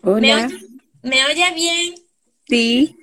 Hola. 0.01 0.49
¿Me, 1.01 1.25
oyes 1.25 1.55
bien? 1.55 1.95
Sí. 2.47 2.95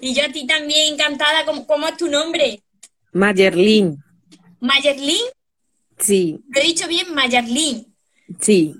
Y 0.00 0.14
yo 0.14 0.24
a 0.24 0.28
ti 0.28 0.46
también, 0.46 0.94
encantada. 0.94 1.44
¿Cómo, 1.44 1.88
es 1.88 1.96
tu 1.96 2.08
nombre? 2.08 2.62
Mayerlin. 3.12 3.98
¿Mayerlin? 4.60 5.24
Sí. 5.98 6.40
¿Lo 6.48 6.60
he 6.60 6.64
dicho 6.64 6.86
bien? 6.86 7.12
Mayerlin. 7.14 7.92
Sí. 8.40 8.74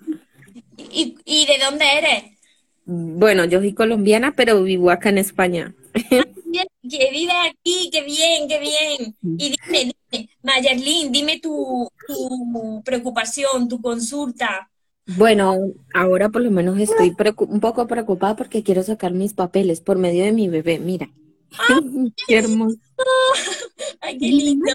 ¿Y, 0.77 1.17
¿Y 1.25 1.47
de 1.47 1.59
dónde 1.65 1.85
eres? 1.99 2.25
Bueno, 2.85 3.45
yo 3.45 3.61
soy 3.61 3.75
colombiana, 3.75 4.35
pero 4.37 4.63
vivo 4.63 4.91
acá 4.91 5.09
en 5.09 5.19
España. 5.19 5.75
que 6.53 7.11
vive 7.11 7.33
aquí, 7.49 7.91
qué 7.91 8.03
bien, 8.03 8.49
qué 8.49 8.59
bien. 8.59 9.17
Y 9.23 9.55
dime, 9.57 9.93
dime, 10.11 10.29
Mayerlin, 10.43 11.13
dime 11.13 11.41
tu, 11.41 11.89
tu 12.07 12.83
preocupación, 12.85 13.69
tu 13.69 13.81
consulta. 13.81 14.71
Bueno, 15.07 15.57
ahora 15.95 16.29
por 16.29 16.43
lo 16.43 16.51
menos 16.51 16.79
estoy 16.79 17.15
un 17.49 17.61
poco 17.61 17.87
preocupada 17.87 18.37
porque 18.37 18.63
quiero 18.63 18.83
sacar 18.83 19.13
mis 19.13 19.35
papeles 19.35 19.81
por 19.81 19.99
medio 19.99 20.25
de 20.25 20.33
mi 20.33 20.49
bebé, 20.49 20.79
mira. 20.79 21.11
qué 22.29 22.39
hermoso. 22.39 22.79
Ay, 24.01 24.19
qué 24.19 24.27
lindo. 24.27 24.73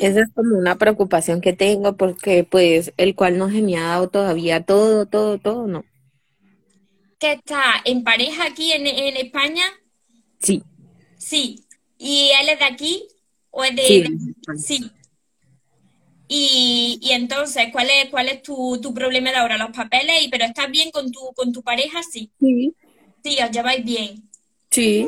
Esa 0.00 0.20
es 0.20 0.28
como 0.34 0.56
una 0.56 0.76
preocupación 0.76 1.40
que 1.40 1.52
tengo 1.52 1.96
porque 1.96 2.44
pues 2.44 2.92
el 2.96 3.14
cual 3.14 3.38
no 3.38 3.50
se 3.50 3.62
me 3.62 3.76
ha 3.76 3.88
dado 3.88 4.08
todavía 4.08 4.64
todo, 4.64 5.06
todo, 5.06 5.38
todo, 5.38 5.66
no. 5.66 5.84
¿Qué 7.22 7.34
está 7.34 7.62
en 7.84 8.02
pareja 8.02 8.46
aquí 8.46 8.72
en, 8.72 8.84
España? 9.16 9.62
Sí. 10.40 10.60
Sí. 11.16 11.64
¿Y 11.96 12.30
él 12.40 12.48
es 12.48 12.58
de 12.58 12.64
aquí? 12.64 13.06
¿O 13.50 13.62
es 13.62 13.76
de...? 13.76 14.08
Sí. 14.56 14.78
sí. 14.78 14.90
Y, 16.26 16.98
entonces, 17.12 17.68
¿cuál 17.70 17.90
es, 17.90 18.10
cuál 18.10 18.26
es 18.26 18.42
tu, 18.42 18.92
problema 18.92 19.30
de 19.30 19.36
ahora? 19.36 19.56
Los 19.56 19.70
papeles, 19.70 20.26
pero 20.32 20.46
¿estás 20.46 20.68
bien 20.68 20.90
con 20.90 21.12
tu, 21.12 21.20
con 21.36 21.52
tu 21.52 21.62
pareja? 21.62 22.02
Sí. 22.02 22.28
Sí. 22.40 22.74
Sí, 23.22 23.38
os 23.40 23.52
lleváis 23.52 23.84
bien. 23.84 24.28
Sí. 24.68 25.06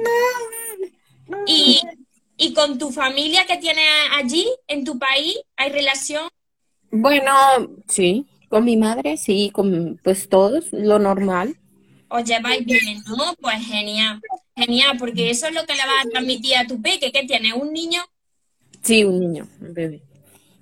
Y, 1.48 1.81
¿Y 2.37 2.55
con 2.55 2.79
tu 2.79 2.92
familia 2.92 3.44
que 3.44 3.57
tienes 3.57 3.90
allí, 4.12 4.46
en 4.68 4.85
tu 4.85 5.00
país, 5.00 5.37
hay 5.57 5.72
relación? 5.72 6.29
Bueno, 6.92 7.33
sí, 7.88 8.24
con 8.48 8.64
mi 8.64 8.77
madre, 8.77 9.16
sí, 9.16 9.50
con 9.53 10.00
pues 10.05 10.29
todos, 10.29 10.68
lo 10.70 11.00
normal. 11.00 11.57
Os 12.09 12.25
lleváis 12.25 12.64
bien, 12.64 13.03
¿no? 13.07 13.35
Pues 13.40 13.57
genial, 13.67 14.21
genial, 14.57 14.97
porque 14.99 15.31
eso 15.31 15.47
es 15.47 15.55
lo 15.55 15.64
que 15.67 15.75
le 15.75 15.81
vas 15.81 16.07
a 16.07 16.11
transmitir 16.11 16.57
a 16.57 16.67
tu 16.67 16.81
peque, 16.81 17.11
que 17.11 17.25
tiene 17.25 17.53
un 17.53 17.73
niño. 17.73 18.03
Sí, 18.83 19.05
un 19.05 19.19
niño, 19.19 19.49
un 19.61 19.75
bebé. 19.75 20.03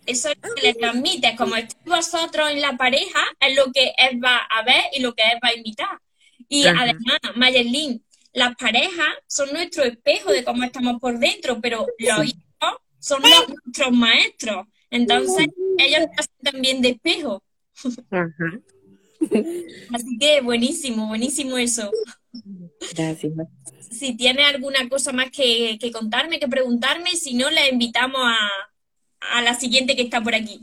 Eso 0.07 0.31
es 0.31 0.37
lo 0.43 0.55
que 0.55 0.63
le 0.63 0.75
transmite, 0.75 1.37
como 1.37 1.57
estáis 1.57 1.85
vosotros 1.85 2.51
en 2.51 2.61
la 2.61 2.77
pareja, 2.77 3.21
es 3.39 3.57
lo 3.57 3.71
que 3.73 3.93
él 3.97 4.23
va 4.23 4.37
a 4.37 4.65
ver 4.65 4.85
y 4.95 5.01
lo 5.01 5.15
que 5.15 5.23
él 5.23 5.39
va 5.43 5.49
a 5.49 5.55
imitar. 5.55 6.01
Y 6.49 6.67
además, 6.67 7.21
Mayerlin, 7.37 8.05
las 8.33 8.57
parejas 8.57 9.15
son 9.27 9.53
nuestro 9.53 9.85
espejo 9.85 10.33
de 10.33 10.45
cómo 10.45 10.65
estamos 10.65 11.01
por 11.01 11.19
dentro, 11.19 11.61
pero 11.61 11.87
los 11.99 12.27
hijos 12.27 12.77
son 12.99 13.23
nuestros 13.23 13.93
maestros. 13.93 14.67
Entonces, 14.91 15.47
ellos 15.79 16.07
hacen 16.17 16.35
también 16.43 16.83
de 16.83 16.91
espejo. 16.91 17.43
Así 19.93 20.19
que 20.19 20.41
buenísimo, 20.41 21.09
buenísimo 21.09 21.59
eso. 21.59 21.91
Gracias. 22.95 23.33
Si 23.91 24.17
tiene 24.17 24.45
alguna 24.45 24.89
cosa 24.89 25.13
más 25.13 25.31
que, 25.31 25.79
contarme, 25.93 26.41
que 26.41 26.49
preguntarme, 26.49 27.11
si 27.11 27.35
no, 27.35 27.51
le 27.51 27.69
invitamos 27.69 28.21
a, 28.23 29.39
a 29.39 29.43
la 29.43 29.55
siguiente 29.55 29.97
que 29.97 30.03
está 30.03 30.23
por 30.23 30.35
aquí. 30.35 30.61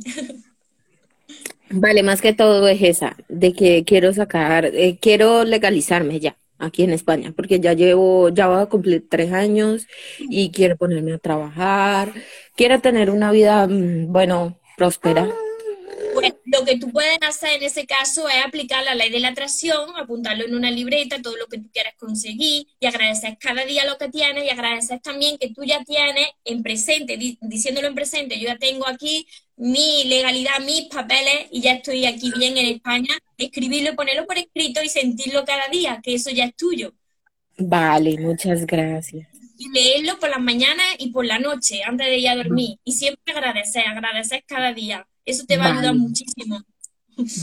Vale, 1.71 2.01
más 2.01 2.21
que 2.21 2.33
todo 2.33 2.67
es 2.67 2.81
esa, 2.81 3.15
de 3.27 3.53
que 3.53 3.83
quiero 3.83 4.11
sacar, 4.11 4.65
eh, 4.65 4.97
quiero 4.99 5.43
legalizarme 5.43 6.19
ya 6.19 6.35
aquí 6.57 6.83
en 6.83 6.91
España, 6.91 7.31
porque 7.35 7.59
ya 7.59 7.73
llevo, 7.73 8.29
ya 8.29 8.47
voy 8.47 8.61
a 8.61 8.65
cumplir 8.65 9.05
tres 9.07 9.31
años 9.31 9.87
y 10.19 10.51
quiero 10.51 10.77
ponerme 10.77 11.13
a 11.13 11.19
trabajar, 11.19 12.11
quiero 12.55 12.81
tener 12.81 13.11
una 13.11 13.31
vida, 13.31 13.67
mm, 13.67 14.11
bueno, 14.11 14.59
próspera. 14.77 15.29
Pues 16.13 16.33
lo 16.45 16.65
que 16.65 16.77
tú 16.77 16.91
puedes 16.91 17.19
hacer 17.21 17.57
en 17.57 17.63
ese 17.63 17.85
caso 17.85 18.27
es 18.27 18.43
aplicar 18.43 18.83
la 18.83 18.95
ley 18.95 19.09
de 19.09 19.19
la 19.19 19.29
atracción, 19.29 19.95
apuntarlo 19.95 20.45
en 20.45 20.55
una 20.55 20.71
libreta, 20.71 21.21
todo 21.21 21.37
lo 21.37 21.47
que 21.47 21.59
tú 21.59 21.69
quieras 21.71 21.93
conseguir 21.97 22.67
y 22.79 22.85
agradecer 22.85 23.37
cada 23.39 23.65
día 23.65 23.85
lo 23.85 23.97
que 23.97 24.09
tienes 24.09 24.45
y 24.45 24.49
agradecer 24.49 24.99
también 25.01 25.37
que 25.37 25.53
tú 25.53 25.63
ya 25.63 25.83
tienes 25.83 26.27
en 26.45 26.63
presente, 26.63 27.17
diciéndolo 27.41 27.87
en 27.87 27.95
presente, 27.95 28.39
yo 28.39 28.47
ya 28.47 28.57
tengo 28.57 28.87
aquí 28.87 29.27
mi 29.57 30.05
legalidad, 30.05 30.59
mis 30.65 30.85
papeles 30.85 31.47
y 31.51 31.61
ya 31.61 31.73
estoy 31.73 32.05
aquí 32.05 32.31
bien 32.37 32.57
en 32.57 32.67
España, 32.67 33.13
escribirlo, 33.37 33.95
ponerlo 33.95 34.25
por 34.25 34.37
escrito 34.37 34.81
y 34.81 34.89
sentirlo 34.89 35.43
cada 35.45 35.67
día, 35.67 35.99
que 36.01 36.15
eso 36.15 36.29
ya 36.29 36.45
es 36.45 36.55
tuyo. 36.55 36.93
Vale, 37.57 38.17
muchas 38.19 38.65
gracias. 38.65 39.27
Y 39.57 39.69
leerlo 39.73 40.17
por 40.17 40.29
las 40.29 40.39
mañanas 40.39 40.85
y 40.97 41.11
por 41.11 41.25
la 41.25 41.39
noche, 41.39 41.81
antes 41.83 42.07
de 42.07 42.17
ir 42.17 42.29
a 42.29 42.37
dormir. 42.37 42.77
Y 42.85 42.93
siempre 42.93 43.33
agradecer, 43.33 43.85
agradecer 43.85 44.45
cada 44.47 44.73
día. 44.73 45.05
Eso 45.29 45.45
te 45.45 45.57
va 45.57 45.65
a 45.65 45.73
ayudar 45.73 45.93
muchísimo. 45.93 46.59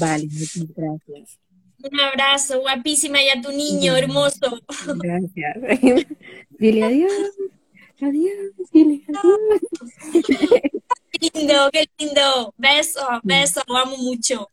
Vale, 0.00 0.26
muchas 0.26 0.66
gracias. 0.74 1.38
Un 1.78 2.00
abrazo, 2.00 2.60
guapísima 2.60 3.22
y 3.22 3.28
a 3.28 3.40
tu 3.40 3.52
niño, 3.52 3.94
hermoso. 3.94 4.60
Gracias. 4.96 5.56
Dile 6.58 6.82
adiós. 6.82 7.12
Adiós, 8.02 8.52
dile 8.72 9.04
adiós. 9.06 9.38
Qué 11.12 11.30
lindo, 11.32 11.70
qué 11.72 11.88
lindo. 11.96 12.54
Beso, 12.58 13.00
beso, 13.22 13.62
amo 13.68 13.96
mucho. 13.98 14.50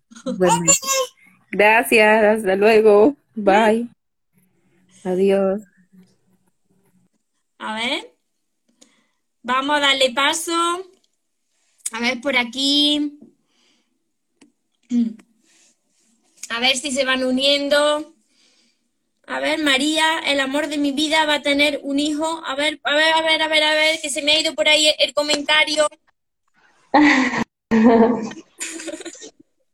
gracias, 1.51 2.23
hasta 2.23 2.55
luego. 2.55 3.17
Bye. 3.33 3.89
Adiós. 5.03 5.63
A 7.57 7.73
ver. 7.73 8.13
Vamos 9.41 9.77
a 9.77 9.79
darle 9.79 10.13
paso. 10.13 10.53
A 11.91 11.99
ver 11.99 12.21
por 12.21 12.35
aquí. 12.35 13.19
A 16.49 16.59
ver 16.59 16.77
si 16.77 16.91
se 16.91 17.05
van 17.05 17.23
uniendo. 17.23 18.13
A 19.25 19.39
ver, 19.39 19.63
María, 19.63 20.19
el 20.25 20.39
amor 20.39 20.67
de 20.67 20.77
mi 20.77 20.91
vida 20.91 21.25
va 21.25 21.35
a 21.35 21.41
tener 21.41 21.79
un 21.83 21.99
hijo. 21.99 22.43
A 22.45 22.55
ver, 22.55 22.79
a 22.83 22.93
ver, 22.93 23.13
a 23.13 23.21
ver, 23.21 23.41
a 23.41 23.47
ver, 23.47 23.63
a 23.63 23.73
ver, 23.73 24.01
que 24.01 24.09
se 24.09 24.21
me 24.21 24.33
ha 24.33 24.39
ido 24.41 24.53
por 24.53 24.67
ahí 24.67 24.93
el 24.99 25.13
comentario. 25.13 25.87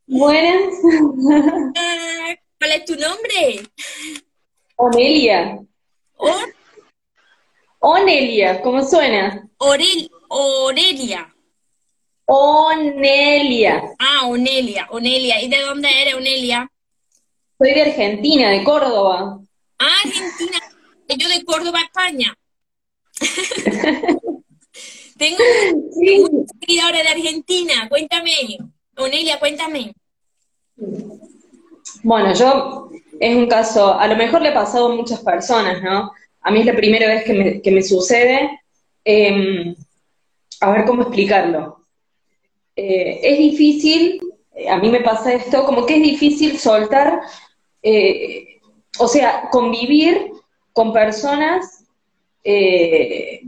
Buenas. 0.08 0.74
¿Cuál 2.60 2.72
es 2.72 2.86
tu 2.86 2.96
nombre? 2.96 3.68
Onelia. 4.76 5.60
Onelia, 7.80 8.62
¿cómo 8.62 8.84
suena? 8.84 9.48
Orel, 9.58 10.12
Orelia. 10.30 11.34
Onelia. 12.32 13.96
Ah, 13.98 14.28
Onelia, 14.28 14.88
Onelia. 14.92 15.42
¿Y 15.42 15.50
de 15.50 15.62
dónde 15.62 15.90
eres, 16.00 16.14
Onelia? 16.14 16.70
Soy 17.58 17.74
de 17.74 17.82
Argentina, 17.82 18.52
de 18.52 18.64
Córdoba. 18.64 19.40
Ah, 19.80 19.96
Argentina. 20.06 20.60
Yo 21.18 21.28
de 21.28 21.44
Córdoba, 21.44 21.80
España. 21.82 22.38
Tengo 25.18 25.44
muchos 25.96 26.46
seguidores 26.60 27.02
de 27.04 27.10
Argentina. 27.10 27.90
Cuéntame, 27.90 28.60
Onelia, 28.96 29.40
cuéntame. 29.40 29.96
Bueno, 32.04 32.32
yo 32.36 32.92
es 33.20 33.36
un 33.36 33.48
caso, 33.48 34.00
a 34.00 34.08
lo 34.08 34.16
mejor 34.16 34.44
le 34.44 34.50
ha 34.50 34.54
pasado 34.54 34.92
a 34.92 34.96
muchas 34.96 35.22
personas, 35.22 35.82
¿no? 35.82 36.12
A 36.42 36.52
mí 36.52 36.60
es 36.60 36.66
la 36.68 36.76
primera 36.76 37.08
vez 37.08 37.24
que 37.24 37.72
me, 37.72 37.82
sucede. 37.82 38.62
Em, 39.04 39.76
a 40.62 40.72
ver 40.72 40.86
cómo 40.86 41.02
explicarlo. 41.02 41.79
Eh, 42.82 43.20
es 43.22 43.38
difícil, 43.38 44.22
a 44.70 44.78
mí 44.78 44.90
me 44.90 45.02
pasa 45.02 45.34
esto, 45.34 45.66
como 45.66 45.86
que 45.86 45.98
es 45.98 46.02
difícil 46.02 46.58
soltar, 46.58 47.20
eh, 47.84 48.62
o 48.98 49.08
sea, 49.10 49.50
convivir 49.52 50.32
con 50.72 50.94
personas, 50.94 51.84
eh, 52.42 53.42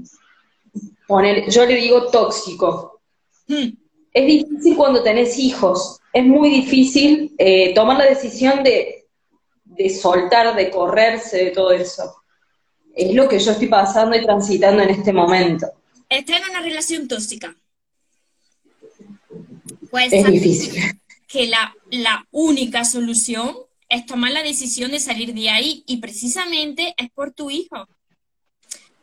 poner, 1.07 1.49
yo 1.49 1.65
le 1.65 1.75
digo 1.75 2.07
tóxico. 2.11 2.99
Hmm. 3.47 3.69
es 4.13 4.25
difícil 4.25 4.75
cuando 4.75 5.01
tenés 5.01 5.39
hijos. 5.39 5.99
Es 6.11 6.25
muy 6.25 6.49
difícil 6.49 7.33
eh, 7.37 7.73
tomar 7.73 7.99
la 7.99 8.07
decisión 8.07 8.63
de, 8.63 9.05
de 9.63 9.89
soltar, 9.89 10.53
de 10.57 10.69
correrse 10.69 11.45
de 11.45 11.51
todo 11.51 11.71
eso. 11.71 12.17
Es 12.93 13.13
lo 13.13 13.29
que 13.29 13.39
yo 13.39 13.51
estoy 13.51 13.67
pasando 13.67 14.17
y 14.17 14.23
transitando 14.23 14.83
en 14.83 14.89
este 14.89 15.13
momento. 15.13 15.67
Está 16.09 16.35
en 16.35 16.49
una 16.49 16.61
relación 16.61 17.07
tóxica. 17.07 17.55
Pues 19.91 20.11
Es 20.13 20.25
difícil. 20.31 20.81
que 21.27 21.47
la, 21.47 21.75
la 21.91 22.27
única 22.31 22.85
solución 22.85 23.55
es 23.89 24.05
tomar 24.05 24.31
la 24.31 24.43
decisión 24.43 24.91
de 24.91 24.99
salir 24.99 25.33
de 25.33 25.49
ahí 25.49 25.83
y 25.85 25.97
precisamente 25.97 26.93
es 26.97 27.09
por 27.11 27.33
tu 27.33 27.49
hijo. 27.49 27.87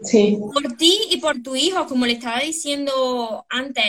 Sí, 0.01 0.39
por 0.53 0.77
ti 0.77 0.99
y 1.11 1.19
por 1.19 1.43
tu 1.43 1.57
hijo, 1.57 1.87
como 1.87 2.07
le 2.07 2.13
estaba 2.13 2.41
diciendo 2.41 3.47
antes, 3.49 3.85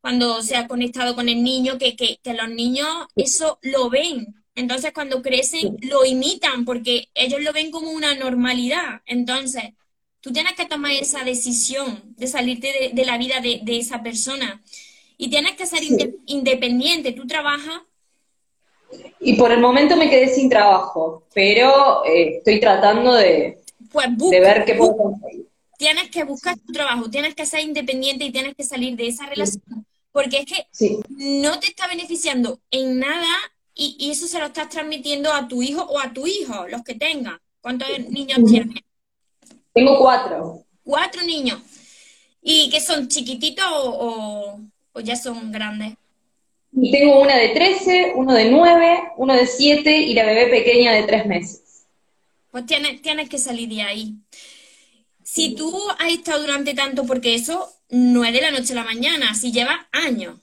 cuando 0.00 0.42
se 0.42 0.56
ha 0.56 0.68
conectado 0.68 1.14
con 1.14 1.28
el 1.28 1.42
niño, 1.42 1.78
que, 1.78 1.96
que, 1.96 2.18
que 2.22 2.34
los 2.34 2.48
niños 2.50 2.88
eso 3.16 3.58
lo 3.62 3.90
ven. 3.90 4.34
Entonces, 4.54 4.92
cuando 4.94 5.22
crecen, 5.22 5.76
lo 5.82 6.04
imitan 6.04 6.64
porque 6.64 7.08
ellos 7.14 7.42
lo 7.42 7.52
ven 7.52 7.70
como 7.70 7.90
una 7.90 8.14
normalidad. 8.14 9.02
Entonces, 9.06 9.64
tú 10.20 10.32
tienes 10.32 10.54
que 10.54 10.66
tomar 10.66 10.92
esa 10.92 11.24
decisión 11.24 12.14
de 12.16 12.26
salirte 12.26 12.68
de, 12.80 12.90
de 12.94 13.04
la 13.04 13.18
vida 13.18 13.40
de, 13.40 13.60
de 13.62 13.78
esa 13.78 14.02
persona. 14.02 14.62
Y 15.18 15.28
tienes 15.30 15.56
que 15.56 15.66
ser 15.66 15.82
inde- 15.82 16.16
independiente. 16.26 17.12
Tú 17.12 17.26
trabajas 17.26 17.82
Y 19.20 19.34
por 19.34 19.50
el 19.50 19.60
momento 19.60 19.96
me 19.96 20.08
quedé 20.10 20.28
sin 20.28 20.48
trabajo, 20.48 21.24
pero 21.34 22.04
eh, 22.04 22.36
estoy 22.38 22.60
tratando 22.60 23.12
de, 23.14 23.58
pues 23.90 24.06
de 24.08 24.14
busca, 24.14 24.40
ver 24.40 24.64
qué 24.64 24.74
puedo 24.74 24.96
conseguir. 24.96 25.46
tienes 25.78 26.10
que 26.10 26.24
buscar 26.24 26.56
tu 26.58 26.72
trabajo, 26.72 27.10
tienes 27.10 27.34
que 27.34 27.46
ser 27.46 27.60
independiente 27.60 28.24
y 28.24 28.32
tienes 28.32 28.54
que 28.54 28.62
salir 28.64 28.94
de 28.96 29.08
esa 29.08 29.26
relación. 29.26 29.86
Porque 30.12 30.38
es 30.40 30.46
que 30.46 30.66
Sí, 30.70 30.98
no 31.08 31.58
te 31.60 31.66
está 31.66 31.86
beneficiando 31.88 32.60
en 32.70 32.98
nada 33.00 33.26
y, 33.74 33.96
y 33.98 34.10
eso 34.12 34.26
se 34.26 34.38
lo 34.38 34.46
estás 34.46 34.68
transmitiendo 34.70 35.32
a 35.32 35.46
tu 35.48 35.62
hijo 35.62 35.82
o 35.82 35.98
a 35.98 36.12
tu 36.12 36.26
hijo, 36.26 36.66
los 36.68 36.82
que 36.84 36.94
tengan. 36.94 37.38
¿Cuántos 37.60 37.88
niños 38.08 38.38
tienes? 38.48 38.76
tengo 39.74 39.98
cuatro. 39.98 40.62
Cuatro 40.84 41.22
niños. 41.22 41.60
¿Y 42.40 42.70
que 42.70 42.80
son 42.80 43.08
chiquititos 43.08 43.66
o, 43.70 43.90
o- 43.90 44.60
o 44.96 45.00
ya 45.00 45.14
son 45.14 45.52
grandes? 45.52 45.94
Y 46.72 46.90
tengo 46.90 47.20
una 47.20 47.36
de 47.36 47.50
13, 47.50 48.12
uno 48.16 48.32
de 48.34 48.50
9, 48.50 49.02
uno 49.18 49.34
de 49.34 49.46
7 49.46 49.98
y 49.98 50.14
la 50.14 50.24
bebé 50.24 50.46
pequeña 50.48 50.92
de 50.92 51.02
3 51.04 51.26
meses. 51.26 51.86
Pues 52.50 52.66
tienes, 52.66 53.02
tienes 53.02 53.28
que 53.28 53.38
salir 53.38 53.68
de 53.68 53.82
ahí. 53.82 54.14
Si 55.22 55.54
tú 55.54 55.72
has 55.98 56.12
estado 56.12 56.40
durante 56.40 56.74
tanto, 56.74 57.04
porque 57.04 57.34
eso 57.34 57.68
no 57.90 58.24
es 58.24 58.32
de 58.32 58.40
la 58.40 58.50
noche 58.50 58.72
a 58.72 58.76
la 58.76 58.84
mañana, 58.84 59.34
si 59.34 59.52
lleva 59.52 59.88
años. 59.92 60.38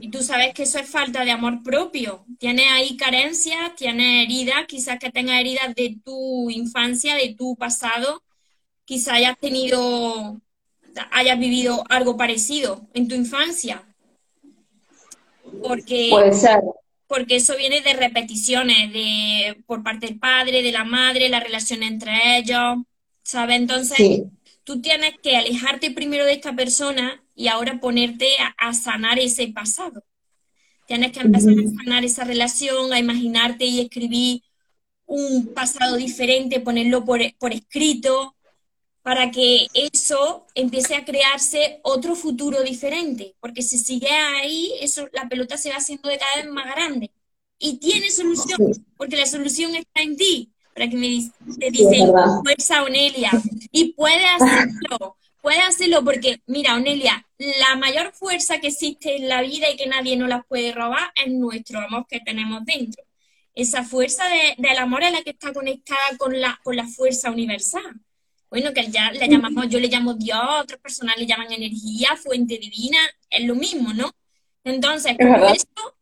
Y 0.00 0.10
tú 0.10 0.22
sabes 0.22 0.54
que 0.54 0.62
eso 0.62 0.78
es 0.78 0.88
falta 0.88 1.24
de 1.24 1.32
amor 1.32 1.62
propio. 1.64 2.24
Tienes 2.38 2.66
ahí 2.70 2.96
carencias, 2.96 3.74
tienes 3.74 4.24
heridas, 4.24 4.66
quizás 4.68 4.98
que 4.98 5.10
tengas 5.10 5.40
heridas 5.40 5.74
de 5.74 5.96
tu 6.04 6.48
infancia, 6.50 7.16
de 7.16 7.34
tu 7.34 7.56
pasado. 7.56 8.22
Quizás 8.84 9.14
hayas 9.14 9.38
tenido, 9.38 10.40
hayas 11.10 11.38
vivido 11.38 11.84
algo 11.88 12.16
parecido 12.16 12.88
en 12.94 13.08
tu 13.08 13.14
infancia. 13.14 13.84
Porque, 15.62 16.08
Puede 16.10 16.32
ser. 16.34 16.60
porque 17.06 17.36
eso 17.36 17.56
viene 17.56 17.80
de 17.82 17.94
repeticiones, 17.94 18.92
de 18.92 19.62
por 19.66 19.82
parte 19.82 20.06
del 20.06 20.18
padre, 20.18 20.62
de 20.62 20.72
la 20.72 20.84
madre, 20.84 21.28
la 21.28 21.40
relación 21.40 21.82
entre 21.82 22.38
ellos, 22.38 22.78
¿sabes? 23.22 23.56
Entonces, 23.58 23.96
Sí, 23.96 24.24
tú 24.64 24.80
tienes 24.80 25.14
que 25.22 25.36
alejarte 25.36 25.90
primero 25.90 26.24
de 26.24 26.32
esta 26.32 26.54
persona 26.54 27.22
y 27.34 27.48
ahora 27.48 27.80
ponerte 27.80 28.28
a, 28.38 28.54
a 28.68 28.74
sanar 28.74 29.18
ese 29.18 29.48
pasado. 29.48 30.04
Tienes 30.86 31.12
que 31.12 31.20
empezar 31.20 31.54
a 31.54 31.84
sanar 31.84 32.04
esa 32.04 32.24
relación, 32.24 32.92
a 32.92 32.98
imaginarte 32.98 33.64
y 33.66 33.80
escribir 33.80 34.42
un 35.06 35.52
pasado 35.54 35.96
diferente, 35.96 36.60
ponerlo 36.60 37.04
por, 37.04 37.20
por 37.38 37.52
escrito, 37.52 38.36
para 39.02 39.30
que 39.30 39.66
eso 39.74 40.46
empiece 40.54 40.94
a 40.94 41.04
crearse 41.04 41.80
otro 41.82 42.14
futuro 42.14 42.62
diferente. 42.62 43.34
Porque 43.40 43.62
si 43.62 43.78
sigue 43.78 44.08
ahí, 44.10 44.72
eso, 44.80 45.08
la 45.12 45.28
pelota 45.28 45.56
se 45.58 45.70
va 45.70 45.76
haciendo 45.76 46.08
de 46.08 46.18
cada 46.18 46.36
vez 46.36 46.48
más 46.52 46.66
grande. 46.66 47.10
Y 47.58 47.78
tiene 47.78 48.10
solución, 48.10 48.58
porque 48.96 49.16
la 49.16 49.26
solución 49.26 49.74
está 49.74 50.02
en 50.02 50.16
ti. 50.16 50.48
Para 50.74 50.88
que 50.88 50.96
me 50.96 51.08
te 51.58 51.70
dicen, 51.70 52.10
fuerza, 52.42 52.82
Onelia, 52.82 53.30
y 53.70 53.92
puedes 53.92 54.24
hacerlo, 54.40 55.16
puedes 55.42 55.60
hacerlo 55.68 56.02
porque, 56.02 56.40
mira, 56.46 56.74
Onelia, 56.76 57.26
la 57.38 57.76
mayor 57.76 58.12
fuerza 58.14 58.58
que 58.58 58.68
existe 58.68 59.16
en 59.16 59.28
la 59.28 59.42
vida 59.42 59.68
y 59.70 59.76
que 59.76 59.86
nadie 59.86 60.16
nos 60.16 60.30
la 60.30 60.42
puede 60.42 60.72
robar 60.72 61.12
es 61.14 61.30
nuestro 61.30 61.78
amor 61.80 62.06
que 62.08 62.20
tenemos 62.20 62.64
dentro. 62.64 63.04
Esa 63.54 63.84
fuerza 63.84 64.24
de- 64.28 64.54
del 64.56 64.78
amor 64.78 65.02
es 65.02 65.12
la 65.12 65.20
que 65.22 65.30
está 65.30 65.52
conectada 65.52 66.16
con 66.16 66.40
la, 66.40 66.58
con 66.64 66.74
la 66.74 66.86
fuerza 66.86 67.30
universal. 67.30 68.00
Bueno, 68.52 68.74
que 68.74 68.86
ya 68.90 69.10
le 69.10 69.26
llamamos, 69.26 69.66
yo 69.70 69.80
le 69.80 69.88
llamo 69.88 70.12
Dios, 70.12 70.38
otras 70.60 70.78
personas 70.78 71.16
le 71.16 71.24
llaman 71.24 71.50
energía, 71.50 72.14
fuente 72.22 72.58
divina, 72.58 72.98
es 73.30 73.46
lo 73.46 73.54
mismo, 73.54 73.94
¿no? 73.94 74.14
Entonces, 74.62 75.16
como 75.18 75.46
eso, 75.46 75.96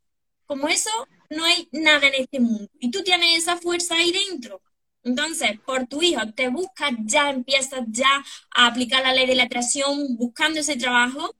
como 0.46 0.66
eso, 0.66 0.90
no 1.30 1.44
hay 1.44 1.68
nada 1.70 2.08
en 2.08 2.14
este 2.14 2.40
mundo. 2.40 2.68
Y 2.80 2.90
tú 2.90 3.04
tienes 3.04 3.38
esa 3.38 3.56
fuerza 3.56 3.94
ahí 3.94 4.10
dentro. 4.10 4.60
Entonces, 5.04 5.60
por 5.64 5.86
tu 5.86 6.02
hijo, 6.02 6.22
te 6.34 6.48
buscas 6.48 6.90
ya, 7.04 7.30
empiezas 7.30 7.82
ya 7.86 8.10
a 8.52 8.66
aplicar 8.66 9.04
la 9.04 9.14
ley 9.14 9.28
de 9.28 9.36
la 9.36 9.44
atracción, 9.44 10.16
buscando 10.16 10.58
ese 10.58 10.74
trabajo, 10.74 11.32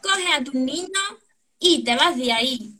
coges 0.00 0.34
a 0.34 0.44
tus 0.44 0.54
niños 0.54 1.02
y 1.58 1.82
te 1.82 1.96
vas 1.96 2.16
de 2.16 2.32
ahí. 2.32 2.78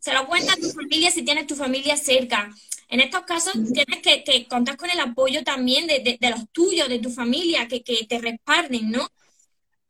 Se 0.00 0.12
lo 0.12 0.26
cuentas 0.26 0.56
a 0.56 0.60
tu 0.60 0.70
familia 0.70 1.12
si 1.12 1.22
tienes 1.22 1.46
tu 1.46 1.54
familia 1.54 1.96
cerca. 1.96 2.50
En 2.90 3.00
estos 3.00 3.22
casos 3.22 3.54
tienes 3.72 4.02
que, 4.02 4.24
que 4.24 4.46
contar 4.48 4.76
con 4.76 4.90
el 4.90 5.00
apoyo 5.00 5.42
también 5.44 5.86
de, 5.86 6.00
de- 6.00 6.18
de 6.20 6.30
los 6.30 6.48
tuyos, 6.50 6.88
de 6.88 6.98
tu 6.98 7.10
familia, 7.10 7.68
que, 7.68 7.82
que 7.82 8.04
te 8.06 8.18
respalden, 8.18 8.90
¿no? 8.90 9.08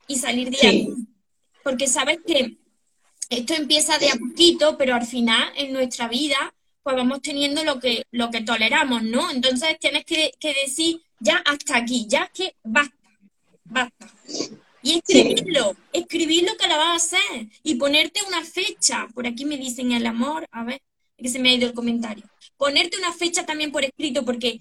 Y 0.07 0.17
salir 0.17 0.51
de 0.51 0.57
Sí. 0.59 0.67
ahí. 0.67 0.89
Porque 1.65 1.87
sabes 1.87 2.19
que 2.27 2.57
esto 3.31 3.55
empieza 3.55 3.99
de 3.99 4.11
a 4.11 4.17
poquito, 4.17 4.77
pero 4.77 4.95
al 4.95 5.07
final 5.07 5.53
en 5.57 5.73
nuestra 5.73 6.09
vida 6.09 6.55
pues 6.83 6.97
vamos 6.97 7.21
teniendo 7.21 7.63
lo 7.63 7.79
que, 7.79 8.05
lo 8.11 8.31
que 8.31 8.41
toleramos, 8.41 9.03
¿no? 9.03 9.31
Entonces 9.31 9.79
tienes 9.79 10.05
que, 10.05 10.33
que 10.41 10.55
decir 10.65 11.01
ya 11.21 11.37
hasta 11.45 11.77
aquí, 11.77 12.07
ya 12.09 12.27
que 12.29 12.55
basta, 12.65 12.97
basta. 13.65 14.11
Y 14.83 14.97
escribirlo, 14.99 15.77
escribirlo 15.93 16.53
que 16.59 16.67
lo 16.67 16.77
vas 16.79 16.89
a 16.89 16.95
hacer 17.19 17.47
y 17.63 17.75
ponerte 17.75 18.21
una 18.27 18.43
fecha. 18.43 19.07
Por 19.15 19.27
aquí 19.27 19.45
me 19.45 19.59
dicen 19.59 19.93
el 19.93 20.07
amor, 20.07 20.49
a 20.53 20.65
ver, 20.65 20.81
que 21.21 21.29
se 21.29 21.39
me 21.39 21.51
ha 21.51 21.55
ido 21.55 21.67
el 21.69 21.75
comentario. 21.75 22.25
Ponerte 22.57 22.99
una 22.99 23.13
fecha 23.13 23.47
también 23.47 23.73
por 23.73 23.85
escrito, 23.85 24.25
porque 24.25 24.61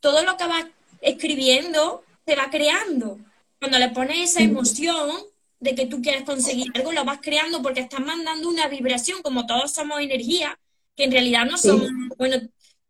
todo 0.00 0.22
lo 0.24 0.36
que 0.36 0.46
vas 0.46 0.66
escribiendo 1.00 2.04
te 2.24 2.36
va 2.36 2.50
creando. 2.50 3.18
Cuando 3.58 3.78
le 3.78 3.90
pones 3.90 4.30
esa 4.30 4.42
emoción 4.42 5.10
de 5.60 5.74
que 5.74 5.86
tú 5.86 6.02
quieres 6.02 6.24
conseguir 6.24 6.70
algo, 6.74 6.92
lo 6.92 7.04
vas 7.04 7.20
creando 7.22 7.62
porque 7.62 7.80
estás 7.80 8.00
mandando 8.00 8.48
una 8.48 8.66
vibración, 8.68 9.22
como 9.22 9.46
todos 9.46 9.72
somos 9.72 10.00
energía, 10.00 10.58
que 10.96 11.04
en 11.04 11.12
realidad 11.12 11.46
no 11.46 11.56
Sí. 11.56 11.68
somos, 11.68 11.88
bueno, 12.18 12.36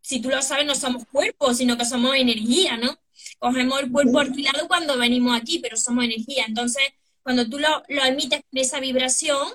si 0.01 0.20
tú 0.20 0.31
lo 0.31 0.40
sabes, 0.42 0.66
no 0.66 0.75
somos 0.75 1.05
cuerpos, 1.07 1.59
sino 1.59 1.77
que 1.77 1.85
somos 1.85 2.16
energía, 2.16 2.77
¿no? 2.77 2.98
Cogemos 3.38 3.81
el 3.83 3.90
cuerpo 3.92 4.18
alquilado 4.20 4.66
cuando 4.68 4.96
venimos 4.98 5.37
aquí, 5.38 5.59
pero 5.59 5.77
somos 5.77 6.05
energía. 6.05 6.44
Entonces, 6.48 6.83
cuando 7.22 7.48
tú 7.48 7.59
lo, 7.59 7.83
lo 7.88 8.05
emites 8.05 8.40
con 8.51 8.59
esa 8.61 8.81
vibración, 8.81 9.48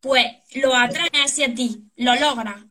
pues 0.00 0.26
lo 0.54 0.74
atraes 0.74 1.10
hacia 1.24 1.54
ti, 1.54 1.84
lo 1.96 2.14
logras. 2.16 2.64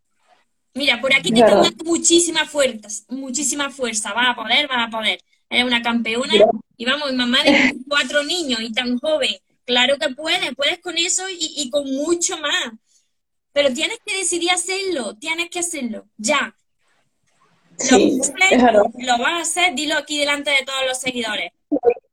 Mira, 0.74 1.02
por 1.02 1.14
aquí 1.14 1.34
te 1.34 1.42
están 1.42 1.62
dando 1.62 1.84
muchísima 1.84 2.46
fuerza, 2.46 2.88
muchísima 3.10 3.70
fuerza. 3.72 4.14
Vas 4.14 4.30
a 4.30 4.36
poder, 4.36 4.68
vas 4.68 4.88
a 4.88 4.90
poder. 4.90 5.20
Eres 5.50 5.66
una 5.66 5.82
campeona 5.82 6.34
y 6.78 6.86
vamos, 6.86 7.12
mi 7.12 7.18
mamá 7.18 7.44
de 7.44 7.56
cuatro 7.88 8.24
niños 8.24 8.62
y 8.62 8.72
tan 8.72 8.98
joven. 9.00 9.36
Claro 9.66 9.98
que 9.98 10.10
puedes, 10.16 10.56
puedes 10.56 10.80
con 10.80 10.98
eso 10.98 11.30
y, 11.30 11.38
y 11.58 11.70
con 11.70 11.86
mucho 11.92 12.38
más. 12.38 12.74
Pero 13.54 13.74
tienes 13.74 14.00
que 14.06 14.18
decidir 14.18 14.52
hacerlo, 14.52 15.16
tienes 15.18 15.50
que 15.50 15.60
hacerlo, 15.60 16.08
ya. 16.18 16.56
Lo 17.84 18.00
Sí, 18.00 18.08
cumples, 18.08 18.66
lo 18.96 19.18
vas 19.20 19.34
a 19.34 19.42
hacer, 19.42 19.76
dilo 19.76 19.98
aquí 19.98 20.18
delante 20.18 20.50
de 20.52 20.64
todos 20.66 20.84
los 20.88 20.98
seguidores. 21.00 21.52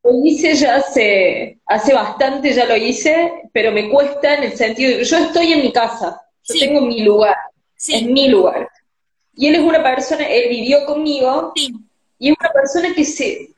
Lo 0.02 0.24
hice 0.24 0.54
ya 0.54 0.76
hace, 0.76 1.58
hace 1.66 1.92
bastante, 1.94 2.52
ya 2.52 2.64
lo 2.66 2.76
hice, 2.76 3.30
pero 3.52 3.72
me 3.72 3.90
cuesta 3.90 4.34
en 4.34 4.44
el 4.44 4.56
sentido 4.56 4.90
de 4.92 4.98
que 4.98 5.04
yo 5.04 5.16
estoy 5.18 5.52
en 5.52 5.62
mi 5.62 5.72
casa, 5.72 6.20
yo 6.44 6.54
Sí. 6.54 6.58
tengo 6.58 6.80
mi 6.80 7.02
lugar, 7.02 7.36
es 7.86 8.00
Sí, 8.00 8.04
mi 8.06 8.28
lugar. 8.28 8.68
Y 9.34 9.46
él 9.48 9.54
es 9.54 9.60
una 9.60 9.82
persona, 9.82 10.26
él 10.28 10.48
vivió 10.50 10.84
conmigo 10.84 11.52
sí, 11.54 11.72
y 12.18 12.30
es 12.30 12.36
una 12.40 12.50
persona 12.52 12.92
que 12.94 13.04
se, 13.04 13.50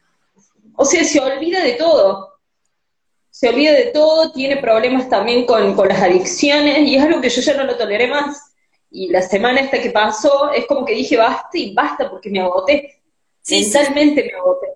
o 0.77 0.85
sea, 0.85 1.03
se 1.05 1.21
olvida 1.21 1.63
de 1.65 1.73
todo. 1.73 2.29
Se 3.31 3.49
olvida 3.49 3.73
de 3.73 3.87
todo, 3.87 4.33
tiene 4.33 4.59
problemas 4.59 5.09
también 5.09 5.47
con, 5.47 5.75
con 5.75 5.89
las 5.89 6.03
adicciones 6.03 6.81
y 6.87 6.97
es 6.97 7.03
algo 7.03 7.21
que 7.21 7.31
yo 7.31 7.41
ya 7.41 7.57
no 7.57 7.65
lo 7.65 7.77
toleré 7.77 8.07
más. 8.09 8.53
Y 8.91 9.09
la 9.09 9.23
semana 9.23 9.61
esta 9.61 9.81
que 9.81 9.91
pasó 9.91 10.51
es 10.53 10.67
como 10.67 10.85
que 10.85 10.95
dije 10.95 11.17
basta 11.17 11.57
y 11.57 11.73
basta 11.73 12.11
porque 12.11 12.29
me 12.29 12.41
agoté. 12.41 13.01
Sí, 13.41 13.65
sí. 13.65 13.71
Mentalmente 13.73 14.25
me 14.25 14.33
agoté. 14.39 14.67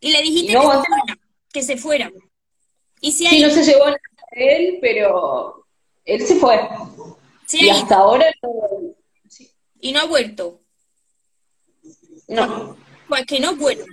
Y 0.00 0.10
le 0.10 0.22
dijiste 0.22 0.52
Y 0.52 0.54
no 0.54 0.62
que 0.62 0.66
se 0.66 0.82
fuera, 0.84 1.18
que 1.52 1.62
se 1.62 1.76
fuera. 1.76 2.12
Y 3.00 3.12
si 3.12 3.26
Sí, 3.26 3.36
hay, 3.36 3.42
no 3.42 3.50
se 3.50 3.62
llevó 3.62 3.84
nada. 3.84 3.98
de 4.34 4.56
él, 4.56 4.78
pero 4.80 5.66
él 6.04 6.26
se 6.26 6.36
fue. 6.36 6.58
Sí, 7.52 7.66
Y 7.66 7.68
hasta 7.68 7.96
ahora 7.96 8.32
no. 8.42 8.94
y 9.80 9.92
no 9.92 10.00
ha 10.00 10.04
vuelto. 10.06 10.60
no. 12.28 12.76
Pues 13.08 13.26
que 13.26 13.40
no 13.40 13.56
vuelva, 13.56 13.84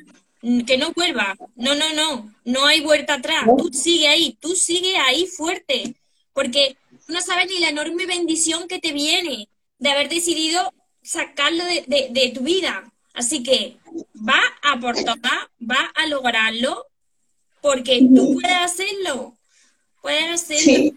que 0.66 0.78
no 0.78 0.94
vuelva. 0.94 1.36
No, 1.56 1.76
no, 1.76 1.94
no, 1.94 2.34
no 2.46 2.66
hay 2.66 2.80
vuelta 2.80 3.16
atrás. 3.16 3.46
No. 3.46 3.58
Tú 3.58 3.70
sigue 3.74 4.08
ahí, 4.08 4.38
tú 4.40 4.56
sigue 4.56 4.96
ahí 4.98 5.26
fuerte, 5.28 5.96
porque 6.32 6.78
tú 7.06 7.12
no 7.12 7.22
sabes 7.22 7.48
ni 7.48 7.60
la 7.60 7.68
enorme 7.70 8.06
bendición 8.06 8.68
que 8.70 8.80
te 8.80 8.94
viene 8.94 9.50
de 9.78 9.90
haber 9.90 10.08
decidido 10.08 10.74
sacarlo 11.02 11.66
de, 11.66 11.84
de- 11.88 12.08
de 12.12 12.30
tu 12.30 12.42
vida. 12.42 12.90
Así 13.14 13.44
que 13.44 13.78
va 14.16 14.40
a 14.62 14.80
por 14.80 14.96
va 14.96 15.92
a 15.96 16.06
lograrlo, 16.08 16.86
porque 17.62 18.00
tú 18.16 18.36
puedes 18.40 18.58
hacerlo, 18.58 19.34
puedes 20.02 20.30
hacerlo. 20.32 20.64
Sí, 20.64 20.94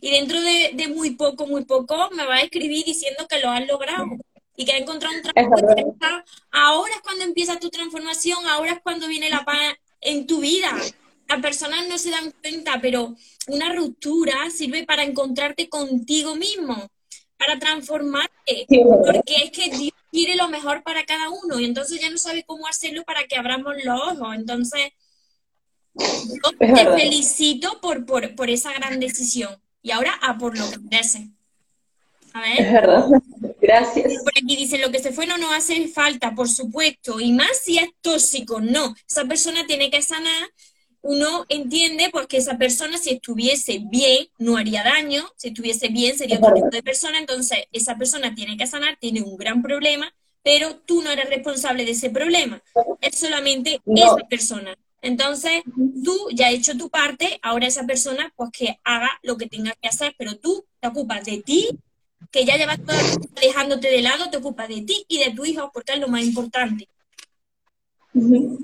Y 0.00 0.10
dentro 0.10 0.40
de, 0.40 0.70
de 0.74 0.88
muy 0.88 1.10
poco, 1.10 1.46
muy 1.46 1.64
poco, 1.64 2.10
me 2.12 2.24
va 2.24 2.36
a 2.36 2.40
escribir 2.40 2.84
diciendo 2.84 3.26
que 3.28 3.40
lo 3.40 3.50
has 3.50 3.66
logrado 3.66 4.06
y 4.56 4.64
que 4.64 4.72
has 4.72 4.80
encontrado 4.80 5.14
un 5.16 5.22
trabajo 5.22 5.56
que. 5.74 5.84
Ahora 6.50 6.92
es 6.94 7.00
cuando 7.00 7.24
empieza 7.24 7.58
tu 7.58 7.70
transformación, 7.70 8.46
ahora 8.46 8.72
es 8.72 8.80
cuando 8.82 9.08
viene 9.08 9.30
la 9.30 9.44
paz 9.44 9.74
en 10.00 10.26
tu 10.26 10.40
vida. 10.40 10.76
Las 11.28 11.40
personas 11.40 11.86
no 11.88 11.96
se 11.96 12.10
dan 12.10 12.32
cuenta, 12.42 12.78
pero 12.80 13.14
una 13.46 13.72
ruptura 13.72 14.50
sirve 14.50 14.84
para 14.84 15.04
encontrarte 15.04 15.68
contigo 15.68 16.34
mismo, 16.34 16.90
para 17.38 17.58
transformarte, 17.58 18.66
porque 18.68 19.34
es 19.44 19.50
que 19.50 19.70
Dios 19.70 19.94
quiere 20.10 20.34
lo 20.34 20.48
mejor 20.48 20.82
para 20.82 21.04
cada 21.04 21.30
uno 21.30 21.60
y 21.60 21.64
entonces 21.64 22.00
ya 22.00 22.10
no 22.10 22.18
sabe 22.18 22.44
cómo 22.44 22.66
hacerlo 22.66 23.04
para 23.04 23.24
que 23.24 23.36
abramos 23.36 23.74
los 23.82 24.00
ojos. 24.00 24.34
Entonces, 24.34 24.90
yo 25.94 26.50
te 26.58 26.66
felicito 26.66 27.80
por, 27.80 28.04
por, 28.04 28.34
por 28.34 28.50
esa 28.50 28.72
gran 28.72 29.00
decisión. 29.00 29.56
Y 29.82 29.90
ahora 29.90 30.12
a 30.22 30.36
por 30.38 30.58
lo 30.58 30.70
que 30.70 30.78
merece. 30.78 31.28
A 32.32 32.48
Es 32.52 32.58
ver, 32.58 32.72
verdad. 32.72 33.04
Gracias. 33.60 34.22
por 34.22 34.32
aquí 34.36 34.56
dice, 34.56 34.78
lo 34.78 34.90
que 34.90 34.98
se 35.00 35.12
fue 35.12 35.26
no 35.26 35.36
nos 35.38 35.52
hace 35.52 35.88
falta, 35.88 36.34
por 36.34 36.48
supuesto, 36.48 37.18
y 37.20 37.32
más 37.32 37.58
si 37.64 37.78
es 37.78 37.88
tóxico, 38.00 38.60
no. 38.60 38.94
Esa 39.08 39.24
persona 39.24 39.66
tiene 39.66 39.90
que 39.90 40.00
sanar. 40.02 40.48
Uno 41.02 41.46
entiende 41.48 42.10
pues 42.12 42.26
que 42.26 42.36
esa 42.36 42.58
persona 42.58 42.98
si 42.98 43.10
estuviese 43.10 43.80
bien 43.90 44.28
no 44.38 44.58
haría 44.58 44.84
daño, 44.84 45.24
si 45.36 45.48
estuviese 45.48 45.88
bien 45.88 46.16
sería 46.16 46.36
Es 46.36 46.42
otro 46.42 46.54
verdad. 46.54 46.66
tipo 46.68 46.76
de 46.76 46.82
persona, 46.82 47.18
entonces 47.18 47.58
esa 47.72 47.96
persona 47.96 48.34
tiene 48.34 48.56
que 48.58 48.66
sanar, 48.66 48.98
tiene 49.00 49.22
un 49.22 49.36
gran 49.38 49.62
problema, 49.62 50.12
pero 50.42 50.76
tú 50.76 51.00
no 51.00 51.10
eres 51.10 51.30
responsable 51.30 51.86
de 51.86 51.92
ese 51.92 52.10
problema, 52.10 52.62
es 53.00 53.18
solamente 53.18 53.80
No. 53.86 53.96
esa 54.16 54.28
persona. 54.28 54.76
Entonces, 55.02 55.62
tú 56.04 56.14
ya 56.32 56.48
has 56.48 56.54
hecho 56.54 56.76
tu 56.76 56.90
parte, 56.90 57.38
ahora 57.42 57.66
esa 57.66 57.86
persona 57.86 58.32
pues 58.36 58.50
que 58.52 58.78
haga 58.84 59.10
lo 59.22 59.36
que 59.36 59.46
tenga 59.46 59.72
que 59.80 59.88
hacer, 59.88 60.14
pero 60.18 60.36
tú 60.36 60.64
te 60.78 60.88
ocupas 60.88 61.24
de 61.24 61.42
ti, 61.42 61.68
que 62.30 62.44
ya 62.44 62.56
llevas 62.56 62.80
toda 62.80 63.02
la 63.02 63.08
vida 63.16 63.28
dejándote 63.40 63.88
de 63.90 64.02
lado, 64.02 64.30
te 64.30 64.36
ocupas 64.36 64.68
de 64.68 64.82
ti 64.82 65.04
y 65.08 65.18
de 65.18 65.30
tu 65.30 65.44
hijo, 65.44 65.70
porque 65.72 65.92
es 65.92 66.00
lo 66.00 66.08
más 66.08 66.22
importante, 66.22 66.88
Ujú. 68.12 68.58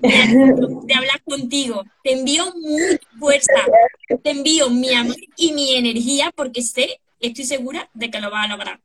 de 0.00 0.94
hablar 0.94 1.22
contigo. 1.24 1.84
Te 2.02 2.12
envío 2.12 2.44
mucha 2.54 2.98
fuerza, 3.18 3.52
te 4.22 4.30
envío 4.30 4.70
mi 4.70 4.94
amor 4.94 5.16
y 5.36 5.52
mi 5.52 5.74
energía, 5.74 6.32
porque 6.34 6.62
sé, 6.62 7.00
estoy 7.20 7.44
segura 7.44 7.90
de 7.94 8.10
que 8.10 8.20
lo 8.20 8.30
vas 8.30 8.46
a 8.46 8.48
lograr. 8.48 8.80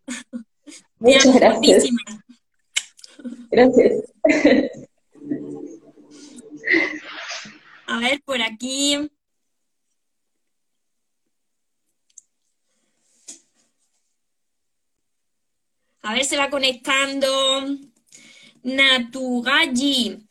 Muchas 1.00 1.36
gracias. 1.36 1.60
muchísimo. 1.60 2.00
Gracias. 3.52 3.94
A 7.88 8.00
ver, 8.00 8.22
por 8.24 8.42
aquí. 8.42 9.10
A 16.02 16.14
ver, 16.14 16.26
se 16.26 16.38
va 16.38 16.50
conectando. 16.50 17.30
Natugalli. 18.64 20.28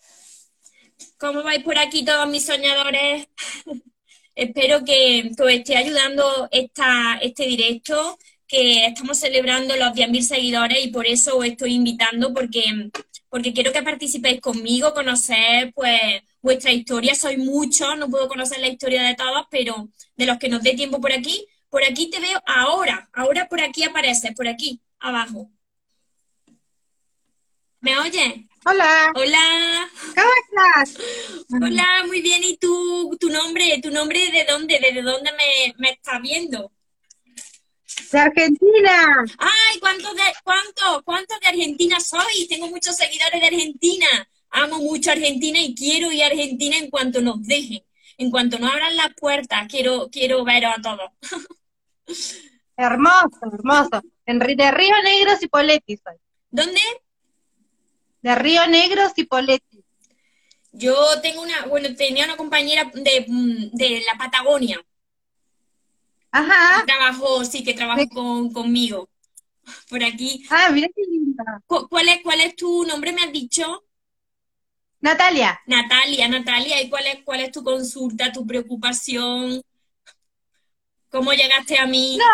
¿Cómo 1.18 1.42
vais 1.42 1.62
por 1.62 1.78
aquí 1.78 2.04
todos 2.04 2.28
mis 2.28 2.44
soñadores? 2.44 3.28
Espero 4.34 4.82
que, 4.84 5.30
os 5.38 5.50
esté 5.50 5.76
ayudando 5.76 6.48
esta, 6.50 7.18
este 7.22 7.44
directo, 7.44 8.18
que 8.46 8.86
estamos 8.86 9.18
celebrando 9.18 9.76
los 9.76 9.92
10.000 9.92 10.22
seguidores 10.22 10.84
y 10.84 10.88
por 10.88 11.06
eso 11.06 11.36
os 11.36 11.44
estoy 11.44 11.74
invitando, 11.74 12.32
porque, 12.32 12.64
porque 13.32 13.54
quiero 13.54 13.72
que 13.72 13.82
participéis 13.82 14.42
conmigo, 14.42 14.92
conocer 14.92 15.72
pues 15.74 16.22
vuestra 16.42 16.70
historia. 16.70 17.14
Soy 17.14 17.38
muchos, 17.38 17.96
no 17.96 18.10
puedo 18.10 18.28
conocer 18.28 18.60
la 18.60 18.68
historia 18.68 19.02
de 19.04 19.14
todos, 19.14 19.46
pero 19.50 19.88
de 20.14 20.26
los 20.26 20.36
que 20.36 20.50
nos 20.50 20.62
dé 20.62 20.74
tiempo 20.74 21.00
por 21.00 21.12
aquí, 21.12 21.48
por 21.70 21.82
aquí 21.82 22.10
te 22.10 22.20
veo 22.20 22.38
ahora, 22.44 23.08
ahora 23.14 23.48
por 23.48 23.62
aquí 23.62 23.84
apareces, 23.84 24.34
por 24.34 24.46
aquí, 24.46 24.82
abajo. 24.98 25.50
¿Me 27.80 27.98
oyes? 27.98 28.34
Hola, 28.66 29.12
Hola. 29.14 29.90
¿cómo 30.14 30.28
estás? 30.44 31.02
Hola, 31.54 32.04
muy 32.06 32.20
bien. 32.20 32.44
¿Y 32.44 32.58
tú, 32.58 33.16
tu 33.18 33.30
nombre? 33.30 33.80
¿Tu 33.82 33.90
nombre 33.90 34.30
de 34.30 34.44
dónde? 34.44 34.78
¿Desde 34.78 35.00
dónde 35.00 35.30
me, 35.32 35.74
me 35.78 35.92
estás 35.92 36.20
viendo? 36.20 36.70
De 38.10 38.18
Argentina. 38.18 39.24
¡Ay, 39.38 39.80
cuántos 39.80 40.14
de, 40.14 40.22
cuántos, 40.44 41.02
cuántos 41.04 41.40
de 41.40 41.46
Argentina 41.46 42.00
soy! 42.00 42.46
Tengo 42.48 42.68
muchos 42.68 42.96
seguidores 42.96 43.40
de 43.40 43.46
Argentina. 43.46 44.06
Amo 44.50 44.78
mucho 44.78 45.10
Argentina 45.10 45.58
y 45.58 45.74
quiero 45.74 46.12
ir 46.12 46.22
a 46.24 46.26
Argentina 46.26 46.76
en 46.76 46.90
cuanto 46.90 47.20
nos 47.20 47.42
dejen. 47.42 47.82
En 48.18 48.30
cuanto 48.30 48.58
nos 48.58 48.70
abran 48.70 48.96
las 48.96 49.14
puertas, 49.14 49.66
quiero, 49.68 50.08
quiero 50.10 50.44
veros 50.44 50.74
a 50.76 50.82
todos. 50.82 51.10
Hermoso, 52.76 53.38
hermoso. 53.52 54.02
En, 54.26 54.38
de 54.38 54.70
Río 54.70 54.94
Negro 55.04 55.32
y 55.40 55.46
Poletti 55.48 55.96
soy. 55.96 56.16
¿Dónde? 56.50 56.80
De 58.22 58.34
Río 58.34 58.66
Negro 58.66 59.02
y 59.14 59.24
Poletti. 59.24 59.84
Yo 60.72 60.96
tengo 61.20 61.42
una, 61.42 61.66
bueno, 61.66 61.94
tenía 61.94 62.24
una 62.24 62.36
compañera 62.36 62.90
de, 62.94 63.26
mm, 63.28 63.70
de 63.72 64.02
la 64.06 64.18
Patagonia. 64.18 64.82
Ajá. 66.32 66.84
Trabajó, 66.86 67.44
sí, 67.44 67.62
que 67.62 67.74
trabajó 67.74 68.00
Sí. 68.00 68.08
con, 68.08 68.52
conmigo. 68.52 69.08
Por 69.88 70.02
aquí. 70.02 70.44
Ah, 70.50 70.70
mira 70.72 70.88
qué 70.94 71.02
linda. 71.08 71.44
Cu- 71.66 71.88
¿Cuál 71.88 72.08
es, 72.08 72.20
cuál 72.22 72.40
es 72.40 72.56
tu 72.56 72.84
nombre? 72.84 73.12
¿Me 73.12 73.22
has 73.22 73.32
dicho? 73.32 73.84
Natalia, 75.00 75.60
Natalia, 75.66 76.28
Natalia, 76.28 76.80
¿y 76.82 76.88
cuál 76.88 77.06
es, 77.06 77.22
cuál 77.24 77.40
es 77.40 77.50
tu 77.52 77.62
consulta, 77.64 78.32
tu 78.32 78.46
preocupación? 78.46 79.60
¿Cómo 81.10 81.32
llegaste 81.32 81.78
a 81.78 81.86
mí? 81.86 82.16
no, 82.16 82.24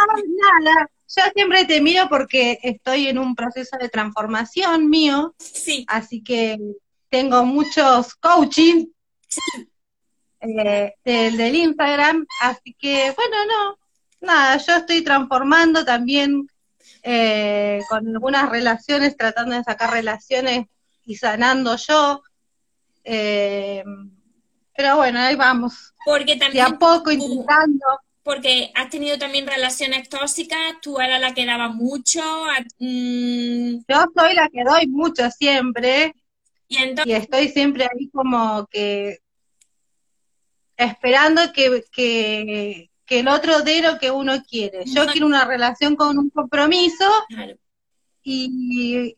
nada. 0.62 0.88
Yo 1.16 1.22
siempre 1.34 1.64
te 1.64 1.80
miro 1.80 2.08
porque 2.10 2.58
estoy 2.62 3.08
en 3.08 3.18
un 3.18 3.34
proceso 3.34 3.76
de 3.78 3.88
transformación 3.88 4.88
mío, 4.90 5.34
Sí, 5.38 5.84
así 5.88 6.22
que 6.22 6.58
tengo 7.08 7.44
muchos 7.46 8.14
coaching 8.16 8.86
eh, 10.40 10.92
del, 11.04 11.36
del 11.38 11.56
Instagram, 11.56 12.26
así 12.42 12.74
que 12.78 13.12
bueno, 13.16 13.36
no, 13.46 13.77
nada, 14.20 14.56
yo 14.58 14.74
estoy 14.76 15.02
transformando 15.02 15.84
también 15.84 16.48
eh, 17.02 17.80
con 17.88 18.06
algunas 18.08 18.50
relaciones, 18.50 19.16
tratando 19.16 19.54
de 19.56 19.64
sacar 19.64 19.90
relaciones 19.92 20.66
y 21.04 21.16
sanando 21.16 21.76
yo, 21.76 22.22
eh, 23.04 23.84
pero 24.76 24.96
bueno, 24.96 25.18
ahí 25.20 25.36
vamos, 25.36 25.94
porque 26.04 26.36
de 26.36 26.44
a 26.44 26.48
también 26.48 26.78
poco 26.78 27.10
intentando. 27.10 27.84
porque 28.22 28.70
has 28.74 28.90
tenido 28.90 29.16
también 29.18 29.46
relaciones 29.46 30.08
tóxicas, 30.08 30.58
tú 30.82 31.00
eras 31.00 31.20
la 31.20 31.32
que 31.34 31.46
daba 31.46 31.68
mucho, 31.68 32.20
a- 32.22 32.60
mm, 32.78 33.84
Yo 33.88 34.06
soy 34.14 34.34
la 34.34 34.48
que 34.52 34.64
doy 34.64 34.86
mucho 34.88 35.30
siempre. 35.30 36.14
Y 36.68 36.76
entonces, 36.76 37.06
y 37.06 37.12
estoy 37.16 37.48
siempre 37.48 37.84
ahí 37.84 38.10
como 38.10 38.66
que 38.66 39.18
esperando 40.76 41.52
que, 41.52 41.84
que, 41.90 42.90
que 43.08 43.20
el 43.20 43.28
otro 43.28 43.62
dé 43.62 43.80
lo 43.80 43.98
que 43.98 44.10
uno 44.10 44.42
quiere. 44.44 44.84
Yo 44.84 45.06
quiero 45.06 45.26
una 45.26 45.46
relación 45.46 45.96
con 45.96 46.18
un 46.18 46.28
compromiso 46.28 47.06
claro, 47.28 47.56
y, 48.22 49.16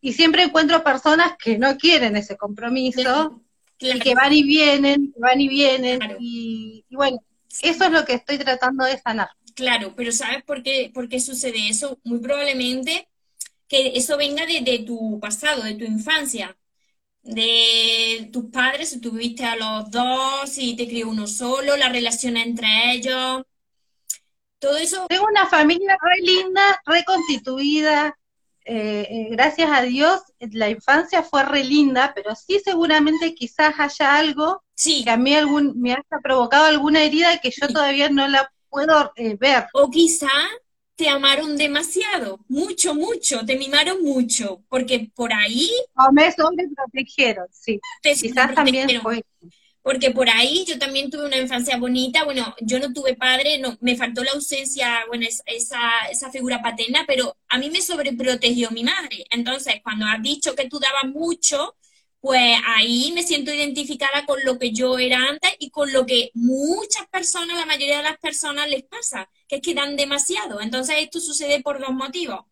y 0.00 0.12
siempre 0.12 0.42
encuentro 0.42 0.84
personas 0.84 1.32
que 1.42 1.58
no 1.58 1.76
quieren 1.78 2.16
ese 2.16 2.36
compromiso 2.36 3.42
y 3.78 3.86
claro, 3.86 4.00
que 4.00 4.14
van 4.14 4.32
y 4.34 4.42
vienen, 4.42 5.14
van 5.16 5.40
y 5.40 5.48
vienen 5.48 6.00
y 6.20 6.84
bueno, 6.90 7.18
eso 7.62 7.84
es 7.84 7.90
lo 7.90 8.04
que 8.04 8.12
estoy 8.12 8.36
tratando 8.38 8.84
de 8.84 8.98
sanar. 8.98 9.30
claro, 9.54 9.94
pero 9.96 10.12
¿sabes 10.12 10.44
por 10.44 10.62
qué, 10.62 10.90
por 10.92 11.08
qué 11.08 11.18
sucede 11.18 11.68
eso? 11.68 11.98
Muy 12.04 12.18
probablemente 12.20 13.08
que 13.68 13.92
eso 13.94 14.18
venga 14.18 14.44
de, 14.44 14.60
de 14.60 14.80
tu 14.80 15.18
pasado, 15.18 15.62
de 15.62 15.74
tu 15.74 15.84
infancia, 15.84 16.56
de 17.22 18.28
tus 18.32 18.46
padres, 18.50 18.90
si 18.90 19.00
tuviste 19.00 19.44
a 19.44 19.56
los 19.56 19.90
dos, 19.90 20.50
si 20.50 20.76
te 20.76 20.86
crió 20.88 21.08
uno 21.10 21.26
solo, 21.26 21.76
la 21.76 21.88
relación 21.88 22.36
entre 22.36 22.92
ellos, 22.94 23.42
todo 24.58 24.76
eso, 24.76 25.06
Tengo 25.08 25.26
una 25.28 25.46
familia 25.46 25.96
re 26.00 26.22
linda, 26.22 26.80
reconstituida. 26.86 28.16
eh, 28.64 29.06
eh, 29.10 29.28
gracias 29.30 29.70
a 29.70 29.82
Dios, 29.82 30.22
la 30.38 30.68
infancia 30.70 31.22
fue 31.22 31.44
re 31.44 31.64
linda, 31.64 32.12
pero 32.14 32.34
sí 32.34 32.60
seguramente 32.64 33.34
quizás 33.34 33.74
haya 33.78 34.16
algo 34.16 34.62
Sí, 34.74 35.04
que 35.04 35.10
a 35.10 35.16
mí 35.16 35.34
algún, 35.34 35.80
me 35.80 35.92
haya 35.92 36.20
provocado 36.22 36.66
alguna 36.66 37.02
herida 37.04 37.38
que 37.38 37.50
yo 37.50 37.68
todavía 37.68 38.10
no 38.10 38.28
la 38.28 38.52
puedo 38.70 39.12
eh, 39.16 39.36
ver. 39.38 39.66
o 39.72 39.90
quizá 39.90 40.28
te 41.00 41.08
amaron 41.08 41.56
demasiado, 41.56 42.44
mucho, 42.48 42.94
mucho, 42.94 43.44
te 43.46 43.56
mimaron 43.56 44.02
mucho, 44.02 44.62
porque 44.68 45.10
por 45.14 45.32
ahí 45.32 45.70
O 45.96 46.12
me 46.12 46.32
sobreprotegieron, 46.32 47.46
sí. 47.52 47.80
te 48.02 48.14
Quizás 48.14 48.54
también 48.54 49.00
fue. 49.00 49.22
Porque 49.82 50.10
por 50.10 50.28
ahí 50.28 50.64
yo 50.66 50.78
también 50.78 51.10
tuve 51.10 51.24
una 51.24 51.38
infancia 51.38 51.78
bonita, 51.78 52.24
bueno, 52.24 52.54
yo 52.60 52.78
no 52.78 52.92
tuve 52.92 53.14
padre, 53.16 53.58
no, 53.58 53.78
me 53.80 53.96
faltó 53.96 54.22
la 54.22 54.32
ausencia, 54.32 55.00
bueno, 55.08 55.26
es- 55.26 55.42
esa, 55.46 55.80
esa 56.10 56.30
figura 56.30 56.60
paterna, 56.62 57.04
pero 57.06 57.36
a 57.48 57.58
mí 57.58 57.70
me 57.70 57.80
sobreprotegió 57.80 58.70
mi 58.72 58.84
madre. 58.84 59.24
Entonces, 59.30 59.76
cuando 59.82 60.04
has 60.06 60.22
dicho 60.22 60.54
que 60.54 60.68
tú 60.68 60.78
dabas 60.78 61.06
mucho, 61.14 61.76
pues 62.20 62.56
ahí 62.66 63.12
me 63.14 63.22
siento 63.22 63.52
identificada 63.54 64.26
con 64.26 64.44
lo 64.44 64.58
que 64.58 64.72
yo 64.72 64.98
era 64.98 65.18
antes 65.30 65.52
y 65.58 65.70
con 65.70 65.90
lo 65.92 66.04
que 66.04 66.30
muchas 66.34 67.06
personas, 67.08 67.56
la 67.56 67.64
mayoría 67.66 67.96
de 67.98 68.02
las 68.04 68.18
personas 68.18 68.68
les 68.68 68.82
pasa, 68.84 69.30
que 69.50 69.56
es 69.56 69.62
que 69.62 69.74
dan 69.74 69.96
demasiado. 69.96 70.62
Entonces, 70.62 70.94
esto 71.00 71.20
sucede 71.20 71.60
por 71.60 71.80
dos 71.80 71.90
motivos 71.90 72.44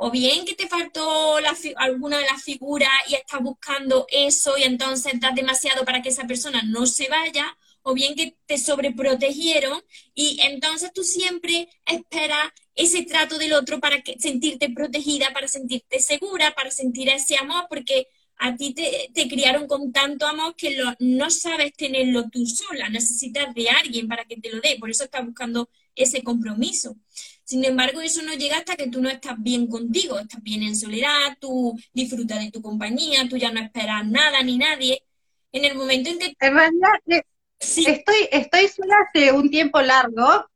o 0.00 0.12
bien 0.12 0.44
que 0.44 0.54
te 0.54 0.68
faltó 0.68 1.38
alguna 1.76 2.18
de 2.18 2.24
las 2.26 2.44
figuras 2.44 2.88
y 3.08 3.14
estás 3.16 3.40
buscando 3.42 4.06
eso 4.10 4.56
y 4.56 4.62
entonces 4.62 5.18
das 5.18 5.34
demasiado 5.34 5.84
para 5.84 6.02
que 6.02 6.10
esa 6.10 6.24
persona 6.24 6.62
no 6.62 6.86
se 6.86 7.08
vaya, 7.08 7.58
o 7.82 7.94
bien 7.94 8.14
que 8.14 8.36
te 8.46 8.58
sobreprotegieron 8.58 9.82
y 10.14 10.38
entonces 10.42 10.92
tú 10.92 11.02
siempre 11.02 11.68
esperas 11.84 12.52
ese 12.76 13.02
trato 13.02 13.38
del 13.38 13.54
otro 13.54 13.80
para 13.80 14.02
que, 14.02 14.16
sentirte 14.20 14.70
protegida, 14.70 15.32
para 15.32 15.48
sentirte 15.48 15.98
segura, 15.98 16.54
para 16.54 16.70
sentir 16.70 17.08
ese 17.08 17.36
amor, 17.36 17.66
porque 17.68 18.06
a 18.36 18.54
ti 18.54 18.74
te, 18.74 19.28
criaron 19.28 19.66
con 19.66 19.90
tanto 19.90 20.26
amor 20.26 20.54
que 20.54 20.76
no 21.00 21.30
sabes 21.30 21.72
tenerlo 21.72 22.28
tú 22.30 22.46
sola, 22.46 22.88
necesitas 22.88 23.52
de 23.52 23.68
alguien 23.68 24.06
para 24.06 24.24
que 24.26 24.36
te 24.36 24.50
lo 24.50 24.60
dé, 24.60 24.76
por 24.78 24.90
eso 24.90 25.04
estás 25.04 25.24
buscando 25.26 25.68
ese 25.98 26.22
compromiso. 26.22 26.96
Sin 27.44 27.64
embargo, 27.64 28.00
eso 28.00 28.22
no 28.22 28.34
llega 28.34 28.58
hasta 28.58 28.76
que 28.76 28.88
tú 28.88 29.00
no 29.00 29.08
estás 29.08 29.34
bien 29.38 29.66
contigo, 29.66 30.18
estás 30.18 30.42
bien 30.42 30.62
en 30.62 30.76
soledad, 30.76 31.36
tú 31.40 31.78
disfrutas 31.92 32.40
de 32.40 32.50
tu 32.50 32.60
compañía, 32.60 33.28
tú 33.28 33.36
ya 33.36 33.50
no 33.50 33.60
esperas 33.60 34.06
nada 34.06 34.42
ni 34.42 34.58
nadie. 34.58 35.02
En 35.50 35.64
el 35.64 35.74
momento 35.74 36.10
en 36.10 36.18
que 36.18 36.34
En 36.40 36.54
realidad, 36.54 37.00
eh, 37.06 37.22
sí, 37.58 37.86
estoy, 37.86 38.28
estoy 38.30 38.68
sola 38.68 38.96
hace 39.08 39.32
un 39.32 39.50
tiempo 39.50 39.80
largo 39.80 40.46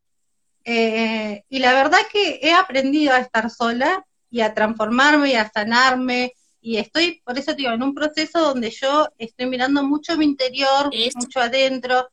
eh, 0.64 1.42
y 1.48 1.58
la 1.58 1.72
verdad 1.72 2.00
que 2.12 2.40
he 2.42 2.52
aprendido 2.52 3.14
a 3.14 3.20
estar 3.20 3.50
sola 3.50 4.04
y 4.30 4.42
a 4.42 4.54
transformarme 4.54 5.30
y 5.30 5.34
a 5.34 5.50
sanarme 5.50 6.34
y 6.60 6.76
estoy, 6.76 7.20
por 7.24 7.36
eso 7.36 7.52
te 7.52 7.62
digo, 7.62 7.72
en 7.72 7.82
un 7.82 7.92
proceso 7.94 8.38
donde 8.40 8.70
yo 8.70 9.08
estoy 9.18 9.46
mirando 9.46 9.82
mucho 9.82 10.16
mi 10.16 10.24
interior, 10.24 10.90
Eso. 10.92 11.18
mucho 11.18 11.40
adentro 11.40 12.08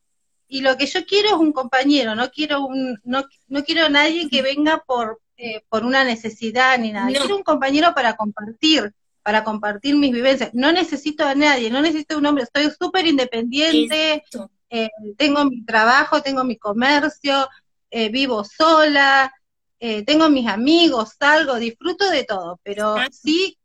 y 0.50 0.62
lo 0.62 0.76
que 0.76 0.88
yo 0.88 1.06
quiero 1.06 1.30
es 1.30 1.36
un 1.36 1.54
compañero, 1.54 2.16
no 2.16 2.30
quiero 2.32 2.66
un, 2.66 3.00
no, 3.04 3.24
no 3.47 3.64
quiero 3.64 3.86
a 3.86 3.89
nadie 3.89 4.28
que 4.30 4.41
venga 4.41 4.84
por, 4.86 5.22
eh, 5.38 5.64
por 5.70 5.86
una 5.86 6.04
necesidad 6.04 6.78
ni 6.80 6.91
nada, 6.91 7.10
No. 7.12 7.20
quiero 7.20 7.38
un 7.38 7.43
compañero 7.43 7.93
para 7.93 8.16
compartir, 8.16 8.91
para 9.22 9.43
compartir 9.43 9.95
mis 9.95 10.12
vivencias, 10.12 10.50
no 10.54 10.72
necesito 10.72 11.24
a 11.24 11.36
nadie, 11.36 11.70
no 11.70 11.82
necesito 11.82 12.18
un 12.18 12.26
hombre, 12.26 12.45
estoy 12.45 12.70
súper 12.78 13.06
independiente, 13.06 14.24
eh, 14.72 14.89
tengo 15.18 15.45
mi 15.45 15.64
trabajo, 15.64 16.22
tengo 16.24 16.43
mi 16.43 16.58
comercio, 16.58 17.47
eh, 17.91 18.10
vivo 18.10 18.43
sola, 18.43 19.32
eh, 19.80 20.04
tengo 20.04 20.30
mis 20.30 20.47
amigos, 20.47 21.14
salgo, 21.20 21.56
disfruto 21.56 22.10
de 22.10 22.24
todo, 22.24 22.60
pero 22.64 22.95
sí 23.12 23.56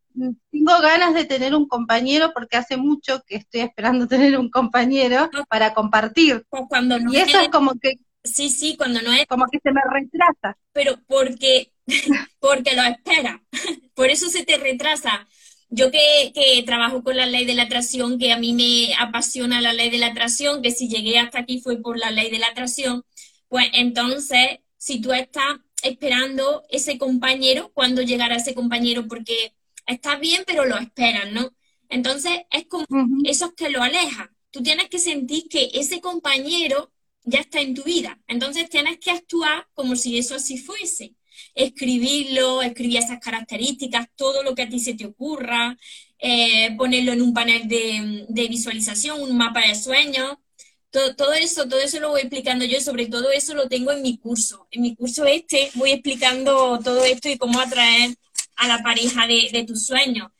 tengo 0.51 0.81
ganas 0.81 1.15
de 1.15 1.25
tener 1.25 1.55
un 1.55 1.67
compañero 1.69 2.33
porque 2.33 2.57
hace 2.57 2.77
mucho 2.77 3.23
que 3.27 3.37
estoy 3.37 3.61
esperando 3.63 4.07
tener 4.09 4.39
un 4.39 4.51
compañero 4.51 5.31
para 5.49 5.75
compartir. 5.75 6.45
Pues 6.51 6.63
cuando 6.69 6.99
no 6.99 7.13
Y 7.13 7.17
eso 7.17 7.41
es- 7.41 7.49
como 7.49 7.73
que, 7.81 7.95
sí, 8.23 8.49
sí, 8.51 8.77
cuando 8.77 9.03
no 9.03 9.13
es, 9.13 9.27
como 9.27 9.47
que 9.51 9.59
se 9.63 9.73
me 9.73 9.81
retrasa. 9.91 10.57
pero 10.73 10.97
porque, 11.07 11.73
porque 12.41 12.75
lo 12.75 12.83
esperas. 12.85 13.41
Por 13.95 14.11
eso 14.11 14.29
se 14.29 14.45
te 14.45 14.57
retrasa. 14.57 15.27
Yo 15.71 15.91
que, 15.91 16.33
que 16.35 16.63
trabajo 16.65 17.03
con 17.03 17.17
la 17.17 17.27
ley 17.27 17.45
de 17.47 17.55
la 17.55 17.65
atracción, 17.65 18.19
que 18.19 18.33
a 18.33 18.39
mí 18.39 18.53
me 18.53 18.95
apasiona 18.99 19.61
la 19.61 19.73
ley 19.73 19.91
de 19.91 19.99
la 19.99 20.09
atracción, 20.09 20.63
que 20.63 20.71
si 20.71 20.89
llegué 20.89 21.19
hasta 21.19 21.41
aquí 21.41 21.61
fue 21.61 21.81
por 21.81 21.99
la 21.99 22.11
ley 22.13 22.31
de 22.31 22.39
la 22.39 22.47
atracción, 22.49 23.03
pues 23.49 23.67
entonces, 23.73 24.59
si 24.77 25.01
tú 25.01 25.13
estás 25.13 25.45
esperando 25.83 26.63
ese 26.71 26.97
compañero, 26.99 27.71
¿cuándo 27.75 28.03
llegará 28.03 28.37
ese 28.37 28.55
compañero? 28.55 29.07
Porque 29.09 29.53
estás 29.87 30.21
bien, 30.21 30.45
pero 30.47 30.65
lo 30.65 30.79
esperas, 30.79 31.33
¿no? 31.33 31.51
Entonces, 31.89 32.33
es 32.51 32.67
como 32.67 32.87
Ujú. 32.89 33.23
eso 33.23 33.47
es 33.47 33.53
que 33.55 33.71
lo 33.71 33.83
aleja. 33.83 34.31
Tú 34.51 34.63
tienes 34.63 34.89
que 34.89 34.99
sentir 34.99 35.49
que 35.49 35.71
ese 35.75 36.01
compañero 36.01 36.93
ya 37.25 37.41
está 37.41 37.61
en 37.61 37.75
tu 37.75 37.83
vida. 37.85 38.21
Entonces 38.27 38.69
tienes 38.69 38.99
que 38.99 39.11
actuar 39.11 39.67
como 39.75 39.97
si 39.97 40.19
eso 40.19 40.35
así 40.37 40.59
fuese. 40.59 41.15
Escribirlo, 41.55 42.63
escribir 42.63 42.99
esas 42.99 43.19
características, 43.21 44.07
todo 44.17 44.43
lo 44.43 44.55
que 44.55 44.63
a 44.63 44.69
ti 44.69 44.79
se 44.79 44.95
te 44.95 45.07
ocurra, 45.07 45.77
eh, 46.19 46.75
ponerlo 46.77 47.13
en 47.13 47.23
un 47.23 47.33
panel 47.35 47.67
de, 47.69 48.27
de 48.29 48.49
visualización, 48.49 49.21
un 49.23 49.37
mapa 49.37 49.63
de 49.67 49.75
sueños. 49.75 50.37
Todo, 50.91 51.17
todo 51.17 51.33
eso, 51.35 51.69
todo 51.69 51.81
eso 51.81 51.99
lo 52.01 52.11
voy 52.11 52.21
explicando 52.23 52.65
yo, 52.65 52.79
y 52.79 52.81
sobre 52.81 53.07
todo 53.07 53.33
eso 53.33 53.55
lo 53.55 53.69
tengo 53.69 53.91
en 53.93 54.03
mi 54.03 54.17
curso. 54.19 54.69
En 54.71 54.83
mi 54.83 54.95
curso 54.95 55.25
este 55.27 55.71
voy 55.75 55.91
explicando 55.93 56.79
todo 56.85 57.05
esto 57.05 57.29
y 57.29 57.37
cómo 57.39 57.59
atraer 57.61 58.15
a 58.57 58.69
la 58.69 58.83
pareja 58.83 59.27
de, 59.27 59.51
de 59.53 59.65
tus 59.65 59.87
sueños. 59.87 60.31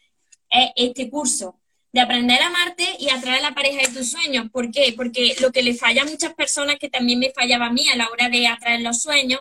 Es 0.51 0.71
este 0.77 1.11
curso 1.11 1.61
de 1.93 2.01
aprender 2.01 2.41
a 2.43 2.49
amarte 2.49 2.85
y 2.99 3.09
atraer 3.09 3.39
a 3.39 3.51
la 3.51 3.55
pareja 3.55 3.87
de 3.87 3.95
tus 3.95 4.11
sueños. 4.11 4.51
¿Por 4.51 4.71
qué? 4.73 4.93
Porque 4.97 5.37
lo 5.41 5.53
que 5.53 5.63
le 5.63 5.75
falla 5.75 6.03
a 6.03 6.07
muchas 6.07 6.35
personas, 6.35 6.77
que 6.79 6.89
también 6.89 7.21
me 7.21 7.31
fallaba 7.31 7.67
a 7.67 7.73
mí 7.73 7.89
a 7.89 7.97
la 7.97 8.09
hora 8.09 8.29
de 8.29 8.49
atraer 8.49 8.81
los 8.81 9.01
sueños, 9.01 9.41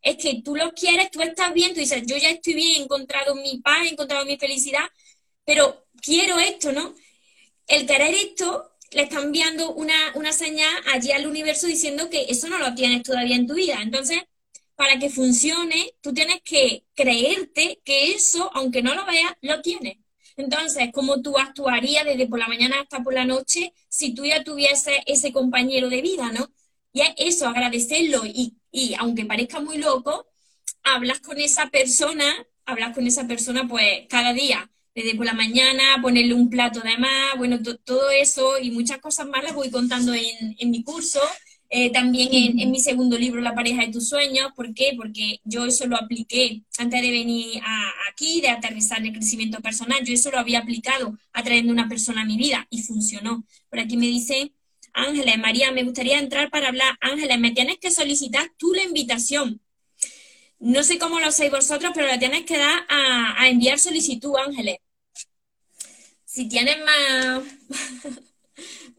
es 0.00 0.16
que 0.16 0.40
tú 0.42 0.56
los 0.56 0.72
quieres, 0.72 1.10
tú 1.10 1.20
estás 1.20 1.52
bien, 1.52 1.74
tú 1.74 1.80
dices, 1.80 2.02
yo 2.06 2.16
ya 2.16 2.30
estoy 2.30 2.54
bien, 2.54 2.80
he 2.80 2.84
encontrado 2.84 3.34
mi 3.34 3.58
paz, 3.58 3.84
he 3.84 3.88
encontrado 3.90 4.24
mi 4.24 4.38
felicidad, 4.38 4.84
pero 5.44 5.86
quiero 6.00 6.38
esto, 6.38 6.72
¿no? 6.72 6.94
El 7.66 7.86
querer 7.86 8.14
esto 8.14 8.70
le 8.92 9.02
está 9.02 9.20
enviando 9.20 9.72
una, 9.72 10.12
una 10.14 10.32
señal 10.32 10.72
allí 10.92 11.12
al 11.12 11.26
universo 11.26 11.66
diciendo 11.66 12.08
que 12.08 12.26
eso 12.28 12.48
no 12.48 12.58
lo 12.58 12.74
tienes 12.74 13.02
todavía 13.02 13.36
en 13.36 13.46
tu 13.46 13.54
vida. 13.54 13.78
Entonces, 13.82 14.22
para 14.80 14.98
que 14.98 15.10
funcione, 15.10 15.92
tú 16.00 16.14
tienes 16.14 16.40
que 16.42 16.84
creerte 16.94 17.80
que 17.84 18.12
eso, 18.14 18.50
aunque 18.54 18.82
no 18.82 18.94
lo 18.94 19.04
veas, 19.04 19.32
lo 19.42 19.60
tienes. 19.60 19.98
Entonces, 20.36 20.88
¿cómo 20.94 21.20
tú 21.20 21.36
actuarías 21.38 22.04
desde 22.06 22.26
por 22.26 22.38
la 22.38 22.48
mañana 22.48 22.80
hasta 22.80 23.02
por 23.02 23.12
la 23.12 23.26
noche 23.26 23.74
si 23.90 24.14
tú 24.14 24.24
ya 24.24 24.42
tuvieses 24.42 24.96
ese 25.06 25.32
compañero 25.32 25.90
de 25.90 26.00
vida, 26.00 26.32
¿no? 26.32 26.48
Y 26.94 27.02
es 27.02 27.10
eso, 27.18 27.46
agradecerlo 27.48 28.22
y, 28.26 28.56
y 28.72 28.94
aunque 28.98 29.26
parezca 29.26 29.60
muy 29.60 29.76
loco, 29.78 30.26
hablas 30.82 31.20
con 31.20 31.38
esa 31.38 31.68
persona, 31.70 32.24
hablas 32.64 32.94
con 32.94 33.06
esa 33.06 33.26
persona 33.26 33.68
pues 33.68 34.06
cada 34.08 34.32
día, 34.32 34.70
desde 34.94 35.14
por 35.14 35.26
la 35.26 35.34
mañana, 35.34 35.82
ponerle 36.02 36.34
un 36.34 36.48
plato 36.50 36.80
de 36.80 36.96
más, 36.98 37.36
bueno, 37.38 37.62
to- 37.62 37.76
todo 37.78 38.10
eso 38.10 38.58
y 38.58 38.70
muchas 38.70 38.98
cosas 38.98 39.26
más 39.28 39.44
las 39.44 39.54
voy 39.54 39.70
contando 39.70 40.14
en, 40.14 40.56
en 40.58 40.70
mi 40.70 40.82
curso, 40.84 41.20
eh, 41.70 41.90
también 41.92 42.28
en, 42.32 42.60
en 42.60 42.70
mi 42.70 42.80
segundo 42.80 43.16
libro, 43.18 43.40
La 43.40 43.54
pareja 43.54 43.82
de 43.86 43.92
tus 43.92 44.08
sueños. 44.08 44.52
¿Por 44.56 44.74
qué? 44.74 44.92
Porque 44.96 45.40
yo 45.44 45.66
eso 45.66 45.86
lo 45.86 45.96
apliqué 45.96 46.62
antes 46.78 47.00
de 47.02 47.10
venir 47.10 47.60
a- 47.64 47.92
aquí, 48.10 48.40
de 48.40 48.48
aterrizar 48.50 48.98
en 48.98 49.06
el 49.06 49.12
crecimiento 49.12 49.60
personal. 49.60 50.04
Yo 50.04 50.12
eso 50.14 50.30
lo 50.30 50.38
había 50.38 50.58
aplicado 50.60 51.16
atrayendo 51.32 51.72
una 51.72 51.88
persona 51.88 52.22
a 52.22 52.24
mi 52.26 52.36
vida 52.36 52.66
y 52.70 52.82
funcionó. 52.82 53.44
Por 53.70 53.78
aquí 53.80 53.96
me 53.96 54.06
dice 54.06 54.52
Ángeles, 54.92 55.38
María, 55.38 55.70
me 55.72 55.84
gustaría 55.84 56.18
entrar 56.18 56.50
para 56.50 56.68
hablar. 56.68 56.96
Ángeles, 57.00 57.38
me 57.38 57.52
tienes 57.52 57.78
que 57.78 57.90
solicitar 57.92 58.50
tú 58.58 58.72
la 58.74 58.82
invitación. 58.82 59.60
No 60.58 60.82
sé 60.82 60.98
cómo 60.98 61.20
lo 61.20 61.26
hacéis 61.28 61.50
vosotros, 61.50 61.92
pero 61.94 62.06
la 62.06 62.18
tienes 62.18 62.44
que 62.44 62.58
dar 62.58 62.84
a, 62.88 63.40
a 63.42 63.48
enviar 63.48 63.78
solicitud, 63.78 64.32
Ángeles. 64.44 64.78
Si 66.24 66.48
tienes 66.48 66.76
más, 66.84 67.42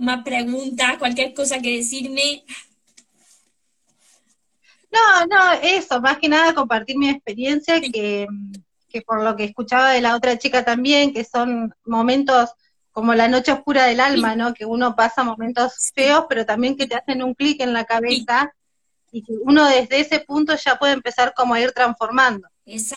más 0.01 0.23
preguntas, 0.23 0.97
cualquier 0.97 1.33
cosa 1.33 1.59
que 1.59 1.77
decirme, 1.77 2.43
No, 4.91 5.25
no, 5.25 5.53
eso, 5.63 6.01
más 6.01 6.17
que 6.17 6.27
nada 6.27 6.53
compartir 6.53 6.97
mi 6.97 7.09
experiencia, 7.09 7.79
que, 7.79 8.27
que 8.89 9.01
por 9.01 9.23
lo 9.23 9.35
que 9.37 9.45
escuchaba 9.45 9.91
de 9.91 10.01
la 10.01 10.15
otra 10.15 10.37
chica 10.37 10.65
también, 10.65 11.13
que 11.13 11.23
son 11.23 11.73
momentos 11.85 12.49
como 12.91 13.13
la 13.13 13.29
noche 13.29 13.53
oscura 13.53 13.85
del 13.85 14.01
alma, 14.01 14.35
¿no? 14.35 14.53
Que 14.53 14.65
uno 14.65 14.95
pasa 14.95 15.23
momentos 15.23 15.91
feos, 15.95 16.25
pero 16.27 16.45
también 16.45 16.75
que 16.75 16.87
te 16.87 16.95
hacen 16.95 17.23
un 17.23 17.33
clic 17.33 17.61
en 17.61 17.71
la 17.71 17.85
cabeza 17.85 18.53
y 19.13 19.23
que 19.23 19.33
uno 19.41 19.65
desde 19.65 20.01
ese 20.01 20.19
punto 20.19 20.55
ya 20.55 20.75
puede 20.75 20.93
empezar 20.93 21.33
como 21.33 21.53
a 21.53 21.61
ir 21.61 21.71
transformando. 21.71 22.47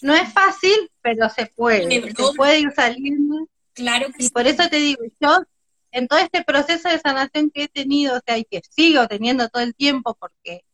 No 0.02 0.14
es 0.14 0.32
fácil, 0.32 0.90
pero 1.00 1.28
se 1.28 1.46
puede, 1.46 2.12
se 2.12 2.24
puede 2.36 2.60
ir 2.60 2.72
saliendo. 2.74 3.46
claro 3.72 4.08
que 4.16 4.24
Y 4.24 4.30
por 4.30 4.46
eso 4.48 4.68
te 4.68 4.76
digo, 4.76 5.02
yo 5.20 5.44
en 5.94 6.08
todo 6.08 6.18
este 6.18 6.42
proceso 6.44 6.88
de 6.88 6.98
sanación 6.98 7.50
que 7.50 7.64
he 7.64 7.68
tenido, 7.68 8.16
o 8.16 8.20
sea, 8.26 8.36
y 8.36 8.44
que 8.44 8.60
sigo 8.68 9.06
teniendo 9.08 9.48
todo 9.48 9.62
el 9.62 9.74
tiempo, 9.74 10.16
porque 10.18 10.64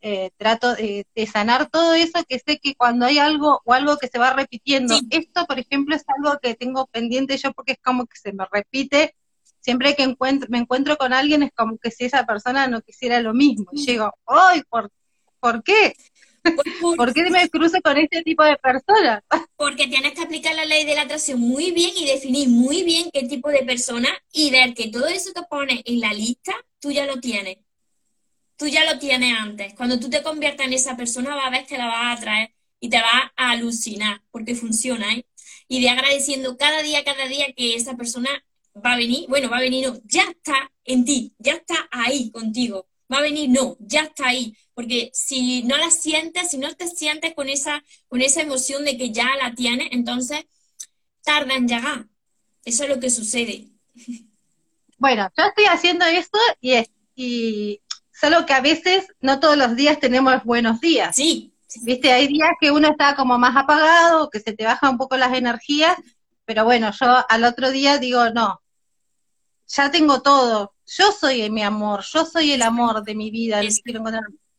eh, 0.00 0.30
trato 0.36 0.74
de, 0.74 1.06
de 1.14 1.26
sanar 1.26 1.68
todo 1.70 1.94
eso 1.94 2.22
que 2.28 2.38
sé 2.38 2.58
que 2.58 2.74
cuando 2.74 3.06
hay 3.06 3.18
algo 3.18 3.60
o 3.64 3.72
algo 3.72 3.96
que 3.96 4.08
se 4.08 4.18
va 4.18 4.32
repitiendo, 4.32 4.94
Sí. 4.96 5.06
esto 5.10 5.46
por 5.46 5.58
ejemplo 5.58 5.94
es 5.96 6.04
algo 6.16 6.38
que 6.40 6.54
tengo 6.54 6.86
pendiente 6.86 7.36
yo 7.38 7.52
porque 7.52 7.72
es 7.72 7.78
como 7.82 8.06
que 8.06 8.16
se 8.18 8.32
me 8.32 8.44
repite 8.50 9.14
siempre 9.60 9.96
que 9.96 10.04
encuentro, 10.04 10.48
me 10.50 10.58
encuentro 10.58 10.96
con 10.96 11.12
alguien 11.12 11.42
es 11.42 11.50
como 11.56 11.76
que 11.78 11.90
si 11.90 12.04
esa 12.04 12.24
persona 12.24 12.68
no 12.68 12.82
quisiera 12.82 13.20
lo 13.20 13.34
mismo. 13.34 13.66
Y 13.72 13.84
llego, 13.84 14.14
¡ay! 14.26 14.62
¿por, 14.70 14.90
¿por 15.40 15.62
qué? 15.64 15.96
¿Por 16.96 17.12
qué 17.12 17.30
me 17.30 17.48
cruce 17.48 17.80
con 17.82 17.96
este 17.96 18.22
tipo 18.22 18.44
de 18.44 18.56
personas? 18.56 19.22
Porque 19.56 19.88
tienes 19.88 20.12
que 20.12 20.22
aplicar 20.22 20.54
la 20.54 20.64
ley 20.64 20.84
de 20.84 20.94
la 20.94 21.02
atracción 21.02 21.40
muy 21.40 21.72
bien 21.72 21.90
y 21.96 22.06
definir 22.06 22.48
muy 22.48 22.82
bien 22.82 23.10
qué 23.12 23.24
tipo 23.24 23.48
de 23.50 23.62
persona 23.64 24.08
y 24.32 24.50
ver 24.50 24.74
que 24.74 24.88
todo 24.88 25.06
eso 25.06 25.32
que 25.32 25.42
pones 25.48 25.80
en 25.84 26.00
la 26.00 26.12
lista, 26.12 26.52
tú 26.80 26.90
ya 26.90 27.06
lo 27.06 27.20
tienes. 27.20 27.58
Tú 28.56 28.66
ya 28.66 28.90
lo 28.90 28.98
tienes 28.98 29.34
antes. 29.38 29.74
Cuando 29.74 30.00
tú 30.00 30.08
te 30.08 30.22
conviertas 30.22 30.66
en 30.66 30.72
esa 30.72 30.96
persona, 30.96 31.34
vas 31.34 31.46
a 31.46 31.50
ver 31.50 31.66
que 31.66 31.76
la 31.76 31.86
vas 31.86 31.96
a 31.96 32.12
atraer 32.12 32.54
y 32.80 32.88
te 32.88 32.96
vas 32.96 33.30
a 33.36 33.50
alucinar 33.50 34.22
porque 34.30 34.54
funciona, 34.54 35.14
¿eh? 35.14 35.26
Y 35.68 35.80
de 35.80 35.90
agradeciendo 35.90 36.56
cada 36.56 36.82
día, 36.82 37.04
cada 37.04 37.26
día 37.26 37.52
que 37.54 37.74
esa 37.74 37.96
persona 37.96 38.30
va 38.84 38.92
a 38.92 38.96
venir, 38.96 39.26
bueno, 39.28 39.50
va 39.50 39.58
a 39.58 39.60
venir, 39.60 39.86
no, 39.86 40.00
ya 40.04 40.22
está 40.22 40.70
en 40.84 41.04
ti, 41.04 41.34
ya 41.38 41.54
está 41.54 41.88
ahí 41.90 42.30
contigo. 42.30 42.86
Va 43.12 43.18
a 43.18 43.22
venir, 43.22 43.50
no, 43.50 43.76
ya 43.80 44.02
está 44.02 44.28
ahí. 44.28 44.56
Porque 44.74 45.10
si 45.14 45.62
no 45.62 45.76
la 45.76 45.90
sientes, 45.90 46.50
si 46.50 46.58
no 46.58 46.74
te 46.74 46.88
sientes 46.88 47.34
con 47.34 47.48
esa, 47.48 47.82
con 48.08 48.20
esa 48.20 48.42
emoción 48.42 48.84
de 48.84 48.96
que 48.98 49.10
ya 49.10 49.28
la 49.40 49.54
tienes, 49.54 49.88
entonces 49.92 50.44
tarda 51.22 51.54
en 51.54 51.68
llegar. 51.68 52.06
Eso 52.64 52.84
es 52.84 52.88
lo 52.90 53.00
que 53.00 53.10
sucede. 53.10 53.68
Bueno, 54.98 55.30
yo 55.36 55.44
estoy 55.44 55.66
haciendo 55.66 56.06
esto 56.06 56.38
y, 56.60 56.72
es, 56.72 56.88
y 57.14 57.82
solo 58.12 58.46
que 58.46 58.54
a 58.54 58.60
veces 58.60 59.06
no 59.20 59.40
todos 59.40 59.56
los 59.56 59.76
días 59.76 60.00
tenemos 60.00 60.42
buenos 60.44 60.80
días. 60.80 61.14
Sí. 61.14 61.52
Viste, 61.82 62.12
hay 62.12 62.28
días 62.28 62.50
que 62.60 62.70
uno 62.70 62.88
está 62.88 63.14
como 63.14 63.38
más 63.38 63.56
apagado, 63.56 64.30
que 64.30 64.40
se 64.40 64.52
te 64.54 64.64
bajan 64.64 64.92
un 64.92 64.98
poco 64.98 65.16
las 65.16 65.34
energías, 65.34 65.96
pero 66.46 66.64
bueno, 66.64 66.90
yo 66.98 67.24
al 67.28 67.44
otro 67.44 67.70
día 67.70 67.98
digo, 67.98 68.30
no, 68.30 68.62
ya 69.66 69.90
tengo 69.90 70.22
todo, 70.22 70.72
yo 70.86 71.12
soy 71.12 71.50
mi 71.50 71.62
amor, 71.62 72.04
yo 72.12 72.24
soy 72.24 72.52
el 72.52 72.62
amor 72.62 73.02
de 73.02 73.14
mi 73.14 73.30
vida, 73.30 73.60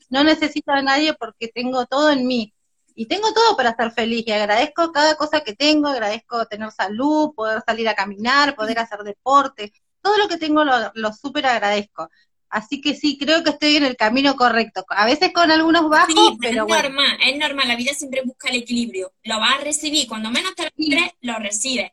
no 0.09 0.23
necesito 0.23 0.71
a 0.71 0.81
nadie 0.81 1.13
porque 1.13 1.47
tengo 1.47 1.85
todo 1.85 2.11
en 2.11 2.27
mí. 2.27 2.53
Y 2.99 3.05
tengo 3.05 3.31
todo 3.31 3.55
para 3.55 3.69
estar 3.69 3.93
feliz 3.93 4.23
y 4.25 4.31
agradezco 4.31 4.91
cada 4.91 5.15
cosa 5.15 5.41
que 5.41 5.53
tengo, 5.53 5.87
agradezco 5.87 6.47
tener 6.47 6.71
salud, 6.71 7.31
poder 7.35 7.61
salir 7.63 7.87
a 7.87 7.93
caminar, 7.93 8.55
poder 8.55 8.79
hacer 8.79 8.99
deporte, 9.03 9.71
todo 10.01 10.17
lo 10.17 10.27
que 10.27 10.37
tengo 10.37 10.63
lo, 10.63 10.91
lo 10.95 11.13
súper 11.13 11.45
agradezco. 11.45 12.09
Así 12.49 12.81
que 12.81 12.95
sí, 12.95 13.17
creo 13.17 13.43
que 13.43 13.51
estoy 13.51 13.75
en 13.75 13.83
el 13.83 13.97
camino 13.97 14.35
correcto. 14.35 14.85
A 14.89 15.05
veces 15.05 15.31
con 15.33 15.51
algunos 15.51 15.89
bajos, 15.89 16.37
pero, 16.39 16.65
es 16.65 16.83
normal, 16.83 17.17
es 17.23 17.37
normal. 17.37 17.67
La 17.67 17.75
vida 17.75 17.93
siempre 17.93 18.21
busca 18.23 18.49
el 18.49 18.57
equilibrio. 18.57 19.11
Lo 19.23 19.39
vas 19.39 19.59
a 19.59 19.63
recibir. 19.63 20.07
Cuando 20.07 20.31
menos 20.31 20.55
te 20.55 20.63
lo 20.63 20.71
quieres, 20.71 21.11
lo 21.21 21.37
recibes. 21.39 21.91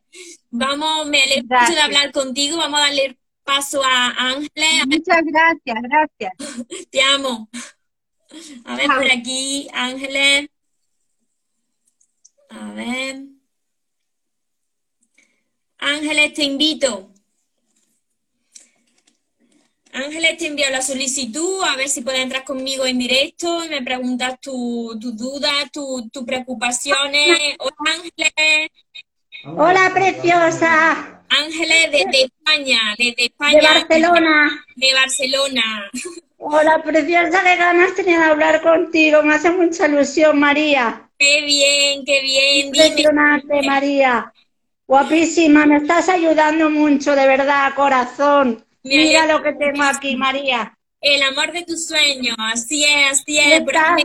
Vamos, 0.50 1.06
me 1.08 1.22
alegro 1.22 1.58
mucho 1.60 1.74
de 1.74 1.80
hablar 1.80 2.12
contigo. 2.12 2.56
Vamos 2.56 2.80
a 2.80 2.84
darle 2.84 3.18
paso 3.44 3.82
a 3.84 4.08
Ángeles. 4.30 4.86
Muchas 4.86 5.22
gracias, 5.24 5.76
gracias. 5.82 6.88
Te 6.90 7.02
amo. 7.02 7.48
A 8.64 8.76
ver, 8.76 8.86
por 8.86 9.10
aquí, 9.10 9.68
Ángeles. 9.72 10.48
A 12.48 12.72
ver. 12.72 13.22
Ángeles, 15.78 16.32
te 16.32 16.44
invito. 16.44 17.10
Ángeles, 19.92 20.38
te 20.38 20.46
envío 20.48 20.68
la 20.70 20.82
solicitud, 20.82 21.62
a 21.62 21.76
ver 21.76 21.88
si 21.88 22.00
puedes 22.00 22.20
entrar 22.20 22.44
conmigo 22.44 22.84
en 22.84 22.98
directo 22.98 23.64
y 23.64 23.68
me 23.68 23.82
preguntas 23.82 24.40
tus 24.40 24.98
tu 24.98 25.12
dudas, 25.12 25.70
tus 25.72 26.10
tu 26.10 26.26
preocupaciones. 26.26 27.38
Hola, 27.60 27.92
Ángeles. 27.94 28.70
Hola, 29.44 29.90
preciosa. 29.94 31.23
Ángeles, 31.38 31.90
desde 31.90 32.24
España, 32.24 32.78
desde 32.98 33.24
España. 33.24 33.60
De 33.60 33.66
Barcelona. 33.66 34.66
De 34.76 34.94
Barcelona. 34.94 35.90
Hola, 36.38 36.82
preciosa, 36.82 37.42
qué 37.42 37.56
ganas 37.56 37.94
tenía 37.94 38.18
de 38.18 38.24
hablar 38.26 38.60
contigo. 38.60 39.22
Me 39.22 39.34
hace 39.34 39.50
mucha 39.50 39.88
ilusión, 39.88 40.38
María. 40.38 41.08
Qué 41.18 41.42
bien, 41.42 42.04
qué 42.04 42.20
bien. 42.20 42.66
Impresionante, 42.66 43.62
María. 43.62 44.32
Guapísima, 44.86 45.64
me 45.64 45.78
estás 45.78 46.08
ayudando 46.08 46.68
mucho, 46.68 47.16
de 47.16 47.26
verdad, 47.26 47.74
corazón. 47.74 48.64
Mira 48.82 49.26
lo 49.26 49.42
que 49.42 49.54
tengo 49.54 49.82
aquí, 49.82 50.16
María. 50.16 50.76
El 51.04 51.22
amor 51.22 51.52
de 51.52 51.62
tus 51.64 51.86
sueños, 51.86 52.34
así 52.52 52.84
es, 52.84 53.20
así 53.20 53.38
es. 53.38 53.64
¿Verdad? 53.64 53.96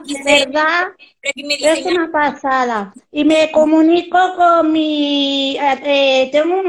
es 1.23 1.85
una 1.85 2.11
pasada. 2.11 2.93
Y 3.11 3.23
me 3.23 3.51
comunico 3.51 4.35
con 4.35 4.71
mi... 4.71 5.57
Eh, 5.57 5.79
eh, 5.83 6.29
tengo 6.31 6.61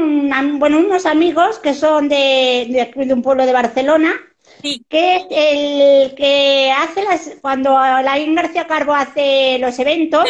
bueno, 0.57 0.79
unos 0.79 1.05
amigos 1.05 1.59
que 1.59 1.73
son 1.73 2.07
de, 2.07 2.91
de 2.95 3.13
un 3.13 3.21
pueblo 3.21 3.45
de 3.45 3.53
Barcelona 3.53 4.13
que 4.61 5.15
es 5.15 5.25
el 5.31 6.15
que 6.15 6.71
hace 6.71 7.03
las, 7.03 7.31
cuando 7.41 7.71
la 7.71 8.19
García 8.19 8.67
Carbo 8.67 8.93
hace 8.93 9.57
los 9.59 9.77
eventos, 9.79 10.25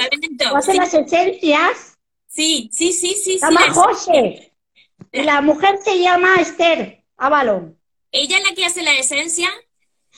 hace 0.55 0.73
las 0.73 0.93
esencias. 0.93 1.97
Sí, 2.27 2.69
sí, 2.71 2.93
sí, 2.93 3.13
sí. 3.13 3.39
Se 3.39 3.45
llama 3.45 3.69
José. 3.71 4.53
La 5.11 5.41
mujer 5.41 5.79
se 5.83 5.99
llama 5.99 6.35
Esther 6.39 7.03
Avalon. 7.17 7.77
¿Ella 8.11 8.37
es 8.37 8.49
la 8.49 8.55
que 8.55 8.65
hace 8.65 8.83
la 8.83 8.93
esencia? 8.93 9.49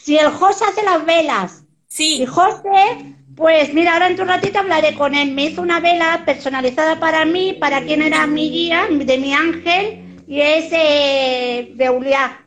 Sí, 0.03 0.17
el 0.17 0.31
José 0.31 0.65
hace 0.65 0.83
las 0.83 1.05
velas. 1.05 1.63
Sí. 1.87 2.21
Y 2.21 2.25
José, 2.25 3.15
pues 3.35 3.73
mira, 3.73 3.93
ahora 3.93 4.07
en 4.07 4.17
tu 4.17 4.25
ratito 4.25 4.59
hablaré 4.59 4.95
con 4.95 5.15
él. 5.15 5.31
Me 5.31 5.45
hizo 5.45 5.61
una 5.61 5.79
vela 5.79 6.23
personalizada 6.25 6.99
para 6.99 7.23
mí, 7.23 7.53
para 7.53 7.81
quien 7.85 8.01
era 8.01 8.27
mi 8.27 8.49
guía, 8.49 8.87
de 8.89 9.17
mi 9.17 9.33
ángel, 9.33 10.23
y 10.27 10.41
es 10.41 10.65
eh, 10.71 11.71
de 11.75 11.89
Uliá. 11.89 12.43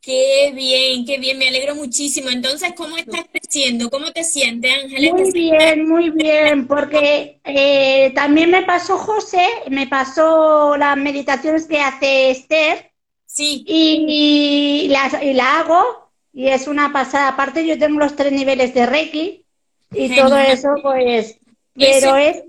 Qué 0.00 0.52
bien, 0.54 1.04
qué 1.04 1.18
bien, 1.18 1.38
me 1.38 1.48
alegro 1.48 1.74
muchísimo. 1.74 2.30
Entonces, 2.30 2.72
¿cómo 2.76 2.96
estás 2.96 3.24
creciendo? 3.30 3.90
¿Cómo 3.90 4.10
te 4.12 4.24
sientes, 4.24 4.72
Ángeles? 4.84 5.12
Muy 5.12 5.32
bien, 5.32 5.88
muy 5.88 6.10
bien, 6.10 6.66
porque 6.66 7.40
eh, 7.44 8.12
también 8.14 8.50
me 8.50 8.62
pasó 8.62 8.96
José, 8.98 9.46
me 9.70 9.86
pasó 9.86 10.76
las 10.76 10.96
meditaciones 10.96 11.66
que 11.66 11.80
hace 11.80 12.30
Esther. 12.30 12.90
Sí. 13.26 13.64
Y, 13.66 14.88
la, 14.88 15.58
hago, 15.58 16.07
y 16.32 16.48
es 16.48 16.66
una 16.68 16.92
pasada. 16.92 17.28
Aparte, 17.28 17.66
yo 17.66 17.78
tengo 17.78 17.98
los 17.98 18.16
tres 18.16 18.32
niveles 18.32 18.74
de 18.74 18.86
Reiki 18.86 19.44
y 19.92 20.16
todo 20.16 20.36
eso, 20.38 20.68
pues. 20.82 21.38
Pero 21.74 22.16
es. 22.16 22.42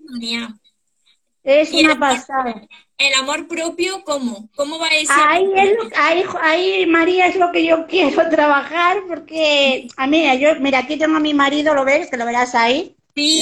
Es 1.43 1.73
una 1.73 1.99
pasada. 1.99 2.67
El 2.97 3.13
amor 3.13 3.47
propio, 3.47 4.03
¿cómo? 4.03 4.49
¿Cómo 4.55 4.77
va 4.77 4.87
a 4.87 4.89
ser? 4.89 5.07
Ahí, 5.09 5.45
ahí, 5.95 6.23
ahí, 6.41 6.85
María, 6.85 7.27
es 7.27 7.37
lo 7.37 7.49
que 7.51 7.65
yo 7.65 7.87
quiero 7.87 8.29
trabajar, 8.29 8.97
porque, 9.07 9.87
a 9.95 10.05
mí, 10.05 10.25
yo, 10.37 10.59
mira, 10.59 10.79
aquí 10.79 10.97
tengo 10.97 11.15
a 11.15 11.21
mi 11.21 11.33
marido, 11.33 11.73
¿lo 11.73 11.85
ves? 11.85 12.09
Que 12.09 12.17
lo 12.17 12.25
verás 12.25 12.55
ahí. 12.55 12.95
Sí, 13.15 13.41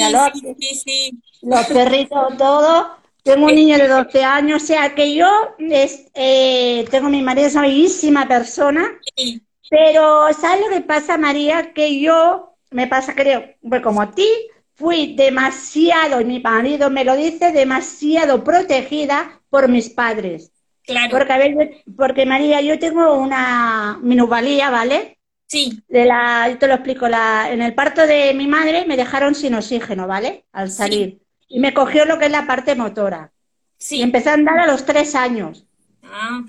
sí, 0.59 0.75
sí, 0.75 1.19
Los 1.41 1.65
perritos, 1.65 2.37
todo. 2.37 2.97
Tengo 3.23 3.47
un 3.47 3.55
niño 3.55 3.77
de 3.77 3.87
12 3.87 4.23
años, 4.23 4.63
o 4.63 4.65
sea 4.65 4.95
que 4.95 5.13
yo 5.13 5.27
es, 5.57 6.05
eh, 6.13 6.85
tengo 6.89 7.07
a 7.07 7.09
mi 7.09 7.21
marido, 7.21 7.47
es 7.47 7.53
una 7.53 7.63
bellísima 7.63 8.27
persona. 8.27 8.97
Sí. 9.17 9.41
Pero, 9.69 10.27
¿sabes 10.33 10.65
lo 10.65 10.73
que 10.73 10.81
pasa, 10.81 11.17
María? 11.17 11.73
Que 11.73 11.99
yo, 11.99 12.55
me 12.71 12.87
pasa, 12.87 13.15
creo, 13.15 13.43
pues 13.61 13.81
como 13.81 14.01
a 14.01 14.11
ti, 14.11 14.27
fui 14.75 15.15
demasiado, 15.15 16.21
y 16.21 16.25
mi 16.25 16.39
marido 16.39 16.89
me 16.89 17.03
lo 17.03 17.15
dice, 17.15 17.51
demasiado 17.51 18.43
protegida 18.43 19.41
por 19.49 19.67
mis 19.67 19.89
padres. 19.89 20.51
Claro. 20.83 21.09
Porque, 21.11 21.33
a 21.33 21.37
ver, 21.37 21.83
porque 21.97 22.25
María, 22.25 22.61
yo 22.61 22.79
tengo 22.79 23.15
una 23.15 23.99
minusvalía, 24.01 24.69
¿vale? 24.69 25.17
Sí. 25.47 25.81
De 25.87 26.05
la, 26.05 26.49
yo 26.49 26.57
te 26.57 26.67
lo 26.67 26.75
explico, 26.75 27.07
la, 27.07 27.51
en 27.51 27.61
el 27.61 27.73
parto 27.73 28.05
de 28.05 28.33
mi 28.33 28.47
madre 28.47 28.85
me 28.85 28.97
dejaron 28.97 29.35
sin 29.35 29.55
oxígeno, 29.55 30.07
¿vale? 30.07 30.45
Al 30.51 30.69
salir. 30.69 31.19
Y 31.47 31.59
me 31.59 31.73
cogió 31.73 32.05
lo 32.05 32.19
que 32.19 32.25
es 32.25 32.31
la 32.31 32.45
parte 32.45 32.75
motora. 32.75 33.31
Sí. 33.77 33.97
Y 33.97 34.01
empecé 34.01 34.29
a 34.29 34.33
andar 34.33 34.59
a 34.59 34.67
los 34.67 34.85
tres 34.85 35.15
años. 35.15 35.65
Ah. 36.03 36.41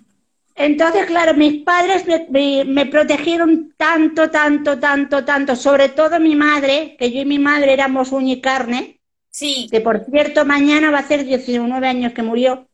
Entonces, 0.58 1.06
claro, 1.06 1.34
mis 1.34 1.62
padres 1.62 2.04
me, 2.30 2.86
protegieron 2.86 3.74
tanto, 3.76 4.28
tanto, 4.28 4.80
tanto, 4.80 5.24
tanto, 5.24 5.54
sobre 5.54 5.88
todo 5.90 6.18
mi 6.18 6.34
madre, 6.34 6.96
que 6.98 7.12
yo 7.12 7.20
y 7.20 7.24
mi 7.24 7.38
madre 7.38 7.72
éramos 7.72 8.10
unicarne, 8.10 9.00
sí. 9.30 9.68
que 9.70 9.80
por 9.80 10.04
cierto 10.04 10.44
mañana 10.44 10.90
va 10.90 10.98
a 10.98 11.06
ser 11.06 11.24
19 11.24 11.86
años 11.86 12.12
que 12.12 12.24
murió. 12.24 12.68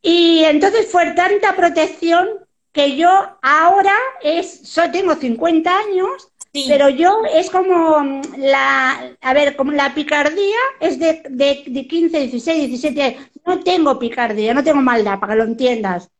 Y 0.00 0.44
entonces 0.44 0.86
fue 0.88 1.10
tanta 1.10 1.56
protección 1.56 2.28
que 2.70 2.96
yo 2.96 3.10
ahora 3.42 3.94
es, 4.22 4.72
yo 4.72 4.88
tengo 4.92 5.16
50 5.16 5.76
años, 5.76 6.28
pero 6.68 6.88
yo 6.88 7.22
es 7.34 7.50
como 7.50 8.22
la, 8.38 9.16
a 9.20 9.34
ver, 9.34 9.56
como 9.56 9.72
la 9.72 9.92
picardía 9.92 10.56
es 10.78 11.00
de, 11.00 11.20
de, 11.30 11.64
de 11.66 11.86
15, 11.88 12.20
16, 12.20 12.68
17 12.68 13.02
años. 13.02 13.22
No 13.44 13.58
tengo 13.64 13.98
picardía, 13.98 14.54
no 14.54 14.62
tengo 14.62 14.80
maldad, 14.80 15.18
para 15.18 15.32
que 15.32 15.38
lo 15.38 15.44
entiendas. 15.44 16.10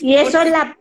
Y 0.00 0.14
eso 0.14 0.40
es 0.40 0.50
la... 0.50 0.78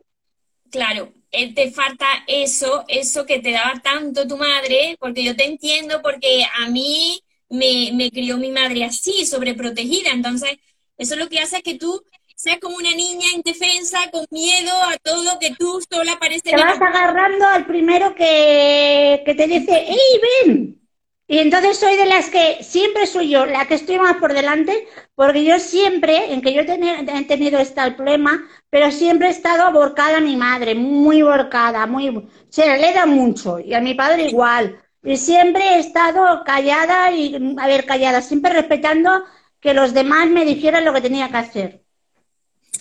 Claro, 0.71 1.13
él 1.31 1.53
te 1.53 1.71
falta 1.71 2.05
eso, 2.27 2.83
eso 2.87 3.25
que 3.25 3.39
te 3.39 3.51
daba 3.51 3.79
tanto 3.81 4.27
tu 4.27 4.37
madre, 4.37 4.97
porque 4.99 5.23
yo 5.23 5.35
te 5.35 5.45
entiendo, 5.45 6.01
porque 6.01 6.45
a 6.61 6.69
mí 6.69 7.21
me, 7.49 7.91
me 7.93 8.11
crió 8.11 8.37
mi 8.37 8.51
madre 8.51 8.83
así, 8.83 9.25
sobreprotegida, 9.25 10.11
entonces 10.11 10.57
eso 10.97 11.15
lo 11.15 11.29
que 11.29 11.39
hace 11.39 11.57
es 11.57 11.63
que 11.63 11.75
tú 11.75 12.03
seas 12.35 12.59
como 12.59 12.75
una 12.75 12.91
niña 12.91 13.27
indefensa, 13.33 13.97
con 14.11 14.25
miedo 14.29 14.71
a 14.83 14.97
todo, 14.97 15.39
que 15.39 15.55
tú 15.57 15.81
sola 15.89 16.17
pareces... 16.19 16.43
Te 16.43 16.55
vas 16.55 16.81
agarrando 16.81 17.47
al 17.47 17.65
primero 17.65 18.13
que, 18.13 19.23
que 19.25 19.35
te 19.35 19.47
dice, 19.47 19.85
¡Ey, 19.87 20.21
ven! 20.45 20.84
Y 21.27 21.39
entonces 21.39 21.79
soy 21.79 21.95
de 21.95 22.05
las 22.05 22.29
que 22.29 22.63
siempre 22.63 23.07
soy 23.07 23.29
yo, 23.29 23.47
la 23.47 23.67
que 23.67 23.73
estoy 23.73 23.97
más 23.97 24.17
por 24.17 24.33
delante, 24.33 24.87
porque 25.15 25.43
yo 25.43 25.59
siempre, 25.59 26.31
en 26.31 26.41
que 26.41 26.53
yo 26.53 26.61
he 26.61 26.65
tenido, 26.65 27.59
este 27.59 27.91
problema, 27.91 28.47
pero 28.69 28.91
siempre 28.91 29.27
he 29.27 29.31
estado 29.31 29.63
aborcada 29.63 30.17
a 30.17 30.21
mi 30.21 30.35
madre, 30.35 30.75
muy 30.75 31.23
borcada, 31.23 31.87
muy, 31.87 32.27
se 32.49 32.77
le 32.77 32.93
da 32.93 33.07
mucho, 33.07 33.59
y 33.59 33.73
a 33.73 33.81
mi 33.81 33.95
padre 33.95 34.27
igual. 34.27 34.79
Y 35.03 35.17
siempre 35.17 35.63
he 35.63 35.79
estado 35.79 36.43
callada 36.43 37.11
y, 37.11 37.55
a 37.57 37.67
ver, 37.67 37.85
callada, 37.85 38.21
siempre 38.21 38.53
respetando 38.53 39.23
que 39.59 39.73
los 39.73 39.95
demás 39.95 40.27
me 40.27 40.45
dijeran 40.45 40.85
lo 40.85 40.93
que 40.93 41.01
tenía 41.01 41.29
que 41.29 41.37
hacer. 41.37 41.81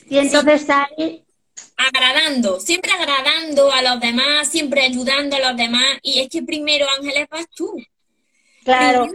Y 0.09 0.19
entonces 0.19 0.69
ahí 0.69 1.25
agradando, 1.77 2.61
siempre 2.61 2.93
agradando 2.93 3.73
a 3.73 3.83
los 3.83 4.01
demás, 4.01 4.49
siempre 4.49 4.83
ayudando 4.83 5.37
a 5.37 5.41
los 5.41 5.57
demás. 5.57 5.99
Y 6.03 6.21
es 6.21 6.29
que 6.29 6.43
primero, 6.43 6.87
Ángeles, 6.99 7.27
vas 7.31 7.47
tú. 7.55 7.75
Claro. 8.65 9.07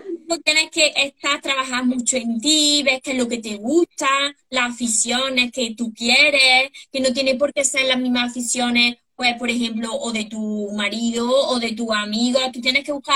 tienes 0.43 0.69
que 0.69 0.93
estar 0.95 1.41
trabajando 1.41 1.95
mucho 1.95 2.17
en 2.17 2.39
ti, 2.39 2.83
ves 2.85 3.01
qué 3.03 3.11
es 3.11 3.17
lo 3.17 3.27
que 3.27 3.39
te 3.39 3.55
gusta, 3.55 4.07
las 4.49 4.75
aficiones 4.75 5.51
que 5.51 5.73
tú 5.75 5.91
quieres, 5.91 6.69
que 6.91 6.99
no 6.99 7.11
tiene 7.11 7.35
por 7.35 7.51
qué 7.51 7.65
ser 7.65 7.87
las 7.87 7.97
mismas 7.97 8.29
aficiones, 8.29 8.97
pues, 9.15 9.35
por 9.37 9.49
ejemplo, 9.49 9.91
o 9.91 10.11
de 10.11 10.25
tu 10.25 10.69
marido 10.73 11.27
o 11.27 11.59
de 11.59 11.73
tu 11.73 11.91
amigo. 11.91 12.39
Tú 12.53 12.61
tienes 12.61 12.83
que 12.83 12.91
buscar 12.91 13.15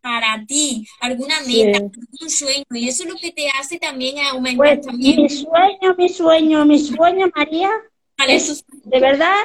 para 0.00 0.44
ti 0.46 0.84
alguna 1.00 1.36
meta, 1.46 1.80
un 1.80 2.30
sueño, 2.30 2.64
y 2.72 2.88
eso 2.88 3.04
es 3.04 3.10
lo 3.10 3.16
que 3.16 3.30
te 3.30 3.48
hace 3.50 3.78
también 3.78 4.18
aumentar 4.18 4.80
pues, 4.80 4.94
Mi 4.96 5.28
sueño, 5.28 5.94
mi 5.96 6.08
sueño, 6.08 6.66
mi 6.66 6.78
sueño, 6.78 7.30
María, 7.36 7.70
es, 8.26 8.64
de 8.84 9.00
verdad, 9.00 9.36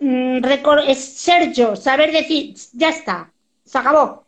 mm, 0.00 0.44
es 0.88 0.98
ser 0.98 1.52
yo, 1.52 1.76
saber 1.76 2.10
decir, 2.10 2.54
ya 2.72 2.88
está, 2.88 3.32
se 3.64 3.78
acabó 3.78 4.25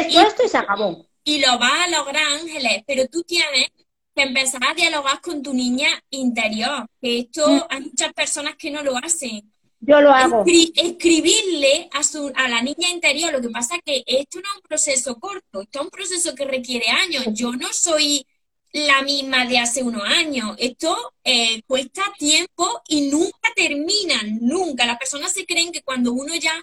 esto, 0.00 0.20
esto 0.20 0.44
y 0.44 0.48
se 0.48 0.58
acabó. 0.58 1.06
Y 1.24 1.38
lo 1.40 1.58
vas 1.58 1.86
a 1.86 1.88
lograr, 1.88 2.22
Ángeles, 2.40 2.82
pero 2.86 3.06
tú 3.08 3.22
tienes 3.22 3.68
que 4.14 4.22
empezar 4.22 4.60
a 4.68 4.74
dialogar 4.74 5.20
con 5.20 5.42
tu 5.42 5.52
niña 5.52 5.88
interior, 6.10 6.86
que 7.00 7.18
esto 7.18 7.48
mm. 7.48 7.62
hay 7.68 7.80
muchas 7.80 8.12
personas 8.12 8.56
que 8.56 8.70
no 8.70 8.82
lo 8.82 8.96
hacen. 8.96 9.52
Yo 9.80 10.00
lo 10.00 10.10
hago. 10.10 10.44
escribirle 10.46 11.88
a, 11.92 12.02
su, 12.02 12.32
a 12.34 12.48
la 12.48 12.62
niña 12.62 12.88
interior, 12.88 13.32
lo 13.32 13.40
que 13.40 13.50
pasa 13.50 13.76
es 13.76 13.82
que 13.84 14.04
esto 14.06 14.40
no 14.40 14.48
es 14.48 14.56
un 14.56 14.62
proceso 14.62 15.16
corto, 15.20 15.60
esto 15.60 15.80
es 15.80 15.84
un 15.84 15.90
proceso 15.90 16.34
que 16.34 16.44
requiere 16.44 16.86
años. 16.88 17.26
Yo 17.32 17.52
no 17.52 17.72
soy 17.72 18.26
la 18.72 19.02
misma 19.02 19.46
de 19.46 19.58
hace 19.58 19.82
unos 19.82 20.02
años. 20.02 20.56
Esto 20.58 21.14
eh, 21.24 21.62
cuesta 21.66 22.02
tiempo 22.18 22.82
y 22.88 23.02
nunca 23.02 23.52
termina, 23.54 24.20
nunca. 24.40 24.86
Las 24.86 24.98
personas 24.98 25.32
se 25.32 25.46
creen 25.46 25.72
que 25.72 25.82
cuando 25.82 26.12
uno 26.12 26.34
ya 26.34 26.54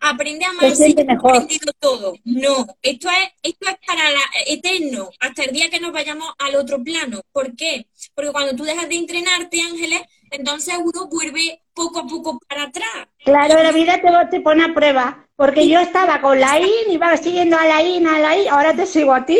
aprende 0.00 0.44
a 0.44 0.50
amarse 0.50 0.88
y 0.88 1.00
aprendido 1.00 1.72
todo. 1.78 2.14
No, 2.24 2.66
esto 2.82 3.08
es, 3.08 3.28
esto 3.42 3.68
es 3.68 3.76
para 3.86 4.10
la, 4.10 4.20
eterno, 4.46 5.10
hasta 5.20 5.44
el 5.44 5.52
día 5.52 5.70
que 5.70 5.80
nos 5.80 5.92
vayamos 5.92 6.28
al 6.38 6.56
otro 6.56 6.82
plano. 6.82 7.22
¿Por 7.32 7.54
qué? 7.54 7.86
Porque 8.14 8.32
cuando 8.32 8.54
tú 8.54 8.64
dejas 8.64 8.88
de 8.88 8.96
entrenarte, 8.96 9.60
Ángeles, 9.60 10.02
entonces 10.30 10.74
uno 10.82 11.08
vuelve 11.08 11.60
poco 11.74 12.00
a 12.00 12.06
poco 12.06 12.38
para 12.48 12.64
atrás. 12.64 13.08
Claro, 13.24 13.62
la 13.62 13.72
vida 13.72 14.00
te, 14.00 14.08
te 14.30 14.40
pone 14.40 14.64
a 14.64 14.74
prueba, 14.74 15.26
porque 15.36 15.68
yo 15.68 15.78
estaba 15.80 16.20
con 16.20 16.38
la 16.40 16.58
IN, 16.58 16.90
iba 16.90 17.16
siguiendo 17.16 17.56
a 17.56 17.66
la 17.66 17.82
IN, 17.82 18.06
a 18.06 18.18
la 18.18 18.36
IN, 18.36 18.48
ahora 18.48 18.74
te 18.74 18.86
sigo 18.86 19.14
a 19.14 19.24
ti. 19.24 19.38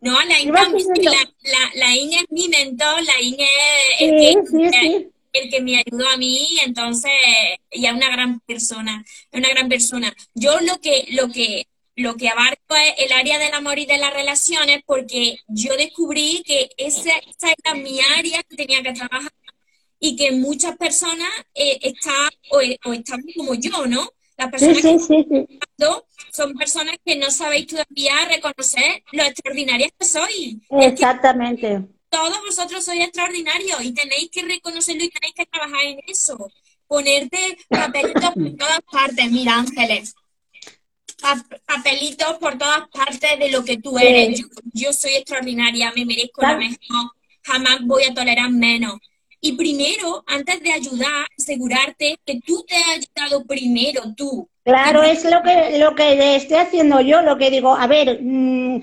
No, 0.00 0.12
la 0.24 0.38
IN, 0.40 0.52
la, 0.52 0.62
la, 0.62 1.70
la 1.74 1.96
IN 1.96 2.12
es 2.12 2.24
mi 2.30 2.48
mentor, 2.48 3.02
la 3.02 3.20
IN 3.20 3.36
es... 3.40 4.50
sí, 4.50 4.68
sí 4.70 5.10
el 5.42 5.50
que 5.50 5.60
me 5.60 5.78
ayudó 5.78 6.08
a 6.08 6.16
mí, 6.16 6.58
entonces, 6.64 7.12
y 7.70 7.86
es 7.86 7.92
una 7.92 8.10
gran 8.10 8.40
persona, 8.40 9.04
es 9.30 9.38
una 9.38 9.48
gran 9.50 9.68
persona. 9.68 10.14
Yo 10.34 10.60
lo 10.60 10.80
que, 10.80 11.06
lo 11.10 11.28
que, 11.28 11.66
lo 11.94 12.16
que 12.16 12.28
abarco 12.28 12.76
es 12.76 13.04
el 13.04 13.12
área 13.12 13.38
del 13.38 13.54
amor 13.54 13.78
y 13.78 13.86
de 13.86 13.98
las 13.98 14.12
relaciones, 14.12 14.82
porque 14.86 15.38
yo 15.48 15.76
descubrí 15.76 16.42
que 16.44 16.70
esa, 16.76 17.10
era 17.10 17.74
mi 17.74 18.00
área 18.16 18.42
que 18.42 18.56
tenía 18.56 18.82
que 18.82 18.92
trabajar 18.92 19.32
y 19.98 20.16
que 20.16 20.32
muchas 20.32 20.76
personas 20.76 21.28
eh, 21.54 21.78
están 21.82 22.30
o, 22.50 22.60
están 22.92 23.22
como 23.34 23.54
yo, 23.54 23.86
¿no? 23.86 24.10
Las 24.36 24.50
personas 24.50 24.82
que 24.82 25.46
son 26.30 26.52
personas 26.54 26.96
que 27.02 27.16
no 27.16 27.30
sabéis 27.30 27.68
todavía 27.68 28.12
reconocer 28.28 29.02
lo 29.12 29.22
extraordinarias 29.22 29.90
que 29.98 30.04
soy. 30.04 30.60
Exactamente 30.68 31.95
todos 32.08 32.40
vosotros 32.44 32.84
sois 32.84 33.00
extraordinarios 33.00 33.82
y 33.82 33.92
tenéis 33.92 34.30
que 34.30 34.42
reconocerlo 34.42 35.04
y 35.04 35.10
tenéis 35.10 35.34
que 35.34 35.46
trabajar 35.46 35.84
en 35.84 36.00
eso. 36.06 36.50
Ponerte 36.86 37.58
papelitos 37.68 38.30
por 38.34 38.56
todas 38.56 38.80
partes, 38.90 39.30
mira 39.30 39.56
Ángeles. 39.56 40.14
papelitos 41.66 42.38
por 42.38 42.58
todas 42.58 42.88
partes 42.88 43.38
de 43.38 43.50
lo 43.50 43.64
que 43.64 43.78
tú 43.78 43.98
eres. 43.98 44.42
Yo, 44.72 44.92
soy 44.92 45.14
extraordinaria, 45.14 45.92
me 45.96 46.04
merezco 46.04 46.42
lo 46.42 46.58
mejor, 46.58 47.12
jamás 47.42 47.78
voy 47.82 48.04
a 48.04 48.14
tolerar 48.14 48.50
menos. 48.50 48.98
Y 49.40 49.52
primero, 49.52 50.24
antes 50.26 50.62
de 50.62 50.72
ayudar, 50.72 51.26
asegurarte 51.38 52.18
que 52.24 52.40
tú 52.40 52.64
te 52.66 52.76
has 52.76 52.98
ayudado 52.98 53.44
primero 53.44 54.14
tú. 54.16 54.48
Claro, 54.66 55.04
es 55.04 55.22
lo 55.24 55.42
que, 55.44 55.78
lo 55.78 55.94
que 55.94 56.34
estoy 56.34 56.56
haciendo 56.56 57.00
yo, 57.00 57.22
lo 57.22 57.38
que 57.38 57.52
digo, 57.52 57.76
a 57.76 57.86
ver, 57.86 58.18
mm, 58.20 58.82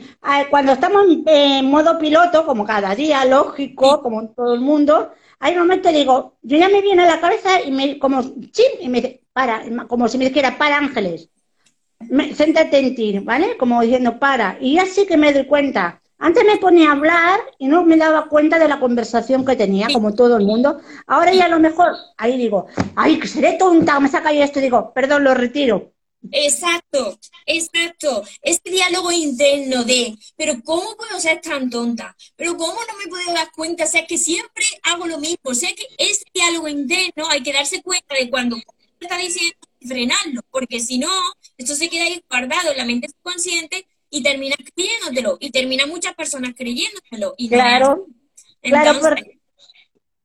cuando 0.50 0.72
estamos 0.72 1.06
en 1.26 1.66
modo 1.66 2.00
piloto, 2.00 2.46
como 2.46 2.64
cada 2.66 2.96
día, 2.96 3.26
lógico, 3.26 4.02
como 4.02 4.30
todo 4.30 4.54
el 4.54 4.62
mundo, 4.62 5.12
hay 5.40 5.58
momentos 5.58 5.92
digo, 5.92 6.38
yo 6.42 6.58
ya 6.58 6.70
me 6.70 6.82
viene 6.82 7.04
a 7.04 7.08
la 7.08 7.20
cabeza 7.20 7.62
y 7.62 7.72
me, 7.72 8.00
como, 8.00 8.22
chim, 8.22 8.72
y 8.80 8.88
me 8.88 9.02
dice, 9.02 9.24
para, 9.34 9.62
como 9.88 10.08
si 10.08 10.18
me 10.18 10.30
dijera, 10.30 10.58
para 10.58 10.78
ángeles, 10.78 11.30
me, 12.00 12.34
siéntate 12.34 12.80
en 12.80 12.96
ti, 12.96 13.20
¿vale? 13.20 13.58
Como 13.58 13.82
diciendo, 13.82 14.20
para. 14.20 14.58
Y 14.62 14.78
así 14.78 15.06
que 15.06 15.18
me 15.18 15.34
doy 15.34 15.48
cuenta, 15.48 16.02
antes 16.20 16.43
me 16.45 16.57
ponía 16.57 16.89
a 16.89 16.93
hablar 16.93 17.39
y 17.59 17.68
no 17.68 17.84
me 17.84 17.97
daba 17.97 18.28
cuenta 18.30 18.59
de 18.59 18.68
la 18.68 18.80
conversación 18.80 19.45
que 19.45 19.55
tenía, 19.55 19.88
como 19.91 20.14
todo 20.14 20.38
el 20.38 20.45
mundo. 20.45 20.80
Ahora 21.07 21.34
ya 21.34 21.45
a 21.45 21.49
lo 21.49 21.59
mejor, 21.59 21.91
ahí 22.18 22.38
digo, 22.38 22.68
ay, 22.95 23.20
que 23.20 23.28
seré 23.28 23.53
tonta, 23.53 23.99
me 23.99 24.09
saca 24.09 24.32
yo 24.32 24.43
esto 24.43 24.59
digo, 24.59 24.93
perdón, 24.93 25.24
lo 25.24 25.34
retiro. 25.34 25.93
Exacto, 26.32 27.20
exacto. 27.45 28.24
Ese 28.41 28.61
diálogo 28.64 29.11
interno 29.11 29.84
de, 29.84 30.18
pero 30.38 30.61
¿cómo 30.64 30.95
puedo 30.95 31.20
ser 31.20 31.41
tan 31.41 31.70
tonta? 31.70 32.16
Pero 32.38 32.55
¿cómo 32.55 32.74
no 32.74 32.97
me 32.97 33.09
puedo 33.09 33.34
dar 33.34 33.51
cuenta? 33.51 33.84
O 33.84 33.88
sea, 33.88 34.07
que 34.07 34.18
siempre 34.18 34.64
hago 34.84 35.05
lo 35.05 35.20
mismo. 35.20 35.41
O 35.43 35.53
sea, 35.53 35.70
que 35.76 35.86
ese 35.97 36.24
diálogo 36.34 36.70
interno 36.70 37.28
hay 37.30 37.43
que 37.43 37.51
darse 37.51 37.82
cuenta 37.82 38.16
de 38.16 38.30
cuando 38.30 38.57
está 38.99 39.18
diciendo 39.18 39.57
frenarlo, 39.86 40.41
porque 40.49 40.80
si 40.80 40.97
no, 40.97 41.11
esto 41.57 41.76
se 41.76 41.89
queda 41.89 42.05
ahí 42.05 42.24
guardado 42.30 42.72
en 42.72 42.78
la 42.78 42.86
mente 42.86 43.09
subconsciente 43.09 43.86
y 44.14 44.22
terminas 44.22 44.59
creyéndotelo 44.76 45.38
y 45.39 45.49
terminan 45.49 45.89
muchas 45.89 46.14
personas 46.14 46.51
creyéndotelo. 46.55 47.34
Y 47.36 47.49
claro, 47.49 48.05
claro, 48.61 48.99
porque, 49.01 49.39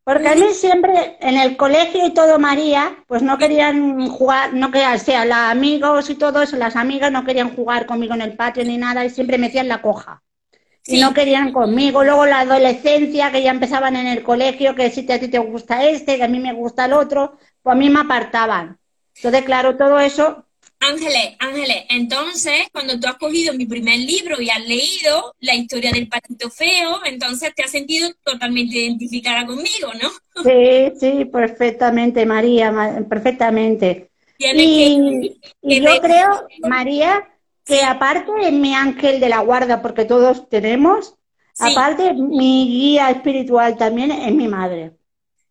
porque 0.04 0.28
a 0.28 0.34
mí 0.34 0.52
siempre 0.52 1.16
en 1.20 1.38
el 1.38 1.56
colegio 1.56 2.06
y 2.06 2.12
todo 2.12 2.38
María, 2.38 3.02
pues 3.06 3.22
no 3.22 3.38
querían 3.38 4.06
jugar, 4.10 4.52
no 4.52 4.70
querían, 4.70 5.00
sea, 5.00 5.24
los 5.24 5.38
amigos 5.38 6.10
y 6.10 6.16
todo 6.16 6.42
eso, 6.42 6.58
las 6.58 6.76
amigas 6.76 7.10
no 7.10 7.24
querían 7.24 7.56
jugar 7.56 7.86
conmigo 7.86 8.12
en 8.12 8.20
el 8.20 8.36
patio 8.36 8.62
ni 8.62 8.76
nada 8.76 9.06
y 9.06 9.10
siempre 9.10 9.38
me 9.38 9.46
hacían 9.46 9.68
la 9.68 9.80
coja. 9.80 10.22
Y 10.84 11.00
no 11.00 11.12
querían 11.14 11.52
conmigo. 11.52 12.04
Luego 12.04 12.24
la 12.24 12.40
adolescencia, 12.40 13.30
que 13.30 13.42
ya 13.42 13.50
empezaban 13.50 13.96
en 13.96 14.06
el 14.06 14.22
colegio, 14.22 14.74
que 14.74 14.90
si 14.90 15.10
a 15.10 15.20
ti 15.20 15.28
te 15.28 15.38
gusta 15.38 15.84
este, 15.84 16.16
que 16.16 16.24
a 16.24 16.28
mí 16.28 16.40
me 16.40 16.54
gusta 16.54 16.86
el 16.86 16.94
otro, 16.94 17.38
pues 17.62 17.74
a 17.74 17.78
mí 17.78 17.90
me 17.90 18.00
apartaban. 18.00 18.78
Entonces, 19.14 19.44
claro, 19.44 19.76
todo 19.76 19.98
eso 19.98 20.47
Ángeles, 20.88 21.36
Ángeles, 21.38 21.84
entonces 21.90 22.68
cuando 22.72 22.98
tú 22.98 23.06
has 23.06 23.16
cogido 23.16 23.54
mi 23.54 23.66
primer 23.66 23.98
libro 23.98 24.40
y 24.40 24.50
has 24.50 24.66
leído 24.66 25.34
la 25.40 25.54
historia 25.54 25.92
del 25.92 26.08
patito 26.08 26.50
feo, 26.50 27.00
entonces 27.04 27.52
te 27.54 27.62
has 27.62 27.70
sentido 27.70 28.10
totalmente 28.24 28.78
identificada 28.78 29.46
conmigo, 29.46 29.92
¿no? 30.00 30.10
Sí, 30.42 30.92
sí, 30.98 31.24
perfectamente, 31.26 32.24
María, 32.24 32.72
perfectamente. 33.08 34.10
Y, 34.38 35.40
yo 35.62 36.00
creo, 36.00 36.46
María, 36.62 37.28
que 37.64 37.82
aparte 37.82 38.32
de 38.32 38.52
mi 38.52 38.74
ángel 38.74 39.20
de 39.20 39.28
la 39.28 39.40
guarda, 39.40 39.82
porque 39.82 40.04
todos 40.04 40.48
tenemos, 40.48 41.16
aparte 41.58 42.14
mi 42.14 42.66
guía 42.66 43.10
espiritual 43.10 43.76
también 43.76 44.10
es 44.12 44.32
mi 44.32 44.48
madre. 44.48 44.97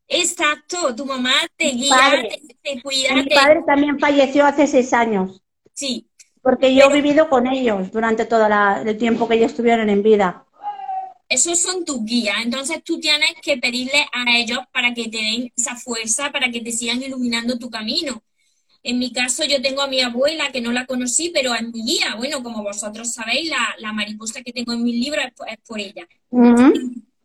Exacto, 0.07 0.95
tu 0.95 1.05
mamá 1.05 1.33
te 1.57 1.69
guía, 1.71 2.29
te, 2.63 2.81
cuida. 2.81 3.13
Mi 3.13 3.25
padre 3.25 3.61
también 3.65 3.99
falleció 3.99 4.45
hace 4.45 4.65
seis 4.67 4.93
años. 4.93 5.41
Sí. 5.73 6.07
Porque 6.41 6.73
yo 6.73 6.89
he 6.89 6.93
vivido 6.93 7.29
con 7.29 7.45
ellos 7.45 7.91
durante 7.91 8.25
todo 8.25 8.47
el 8.47 8.97
tiempo 8.97 9.27
que 9.27 9.35
ellos 9.35 9.51
estuvieron 9.51 9.89
en 9.89 10.01
vida. 10.01 10.45
Esos 11.27 11.59
son 11.59 11.83
tus 11.83 12.05
guías, 12.05 12.37
entonces 12.41 12.81
tú 12.85 13.01
tienes 13.01 13.33
que 13.41 13.57
pedirle 13.57 14.07
a 14.13 14.37
ellos 14.37 14.59
para 14.71 14.93
que 14.93 15.09
te 15.09 15.17
den 15.17 15.51
esa 15.57 15.75
fuerza, 15.75 16.31
para 16.31 16.49
que 16.49 16.61
te 16.61 16.71
sigan 16.71 17.03
iluminando 17.03 17.57
tu 17.57 17.69
camino. 17.69 18.23
En 18.81 18.99
mi 18.99 19.11
caso, 19.11 19.43
yo 19.43 19.61
tengo 19.61 19.81
a 19.81 19.87
mi 19.87 19.99
abuela, 19.99 20.49
que 20.53 20.61
no 20.61 20.71
la 20.71 20.85
conocí, 20.85 21.29
pero 21.33 21.53
es 21.53 21.63
mi 21.63 21.83
guía. 21.83 22.15
Bueno, 22.15 22.41
como 22.41 22.63
vosotros 22.63 23.11
sabéis, 23.11 23.51
la, 23.79 23.91
mariposa 23.91 24.41
que 24.41 24.53
tengo 24.53 24.71
en 24.71 24.83
mis 24.83 24.95
libros 24.95 25.25
es, 25.25 25.57
por, 25.67 25.81
ella. 25.81 26.07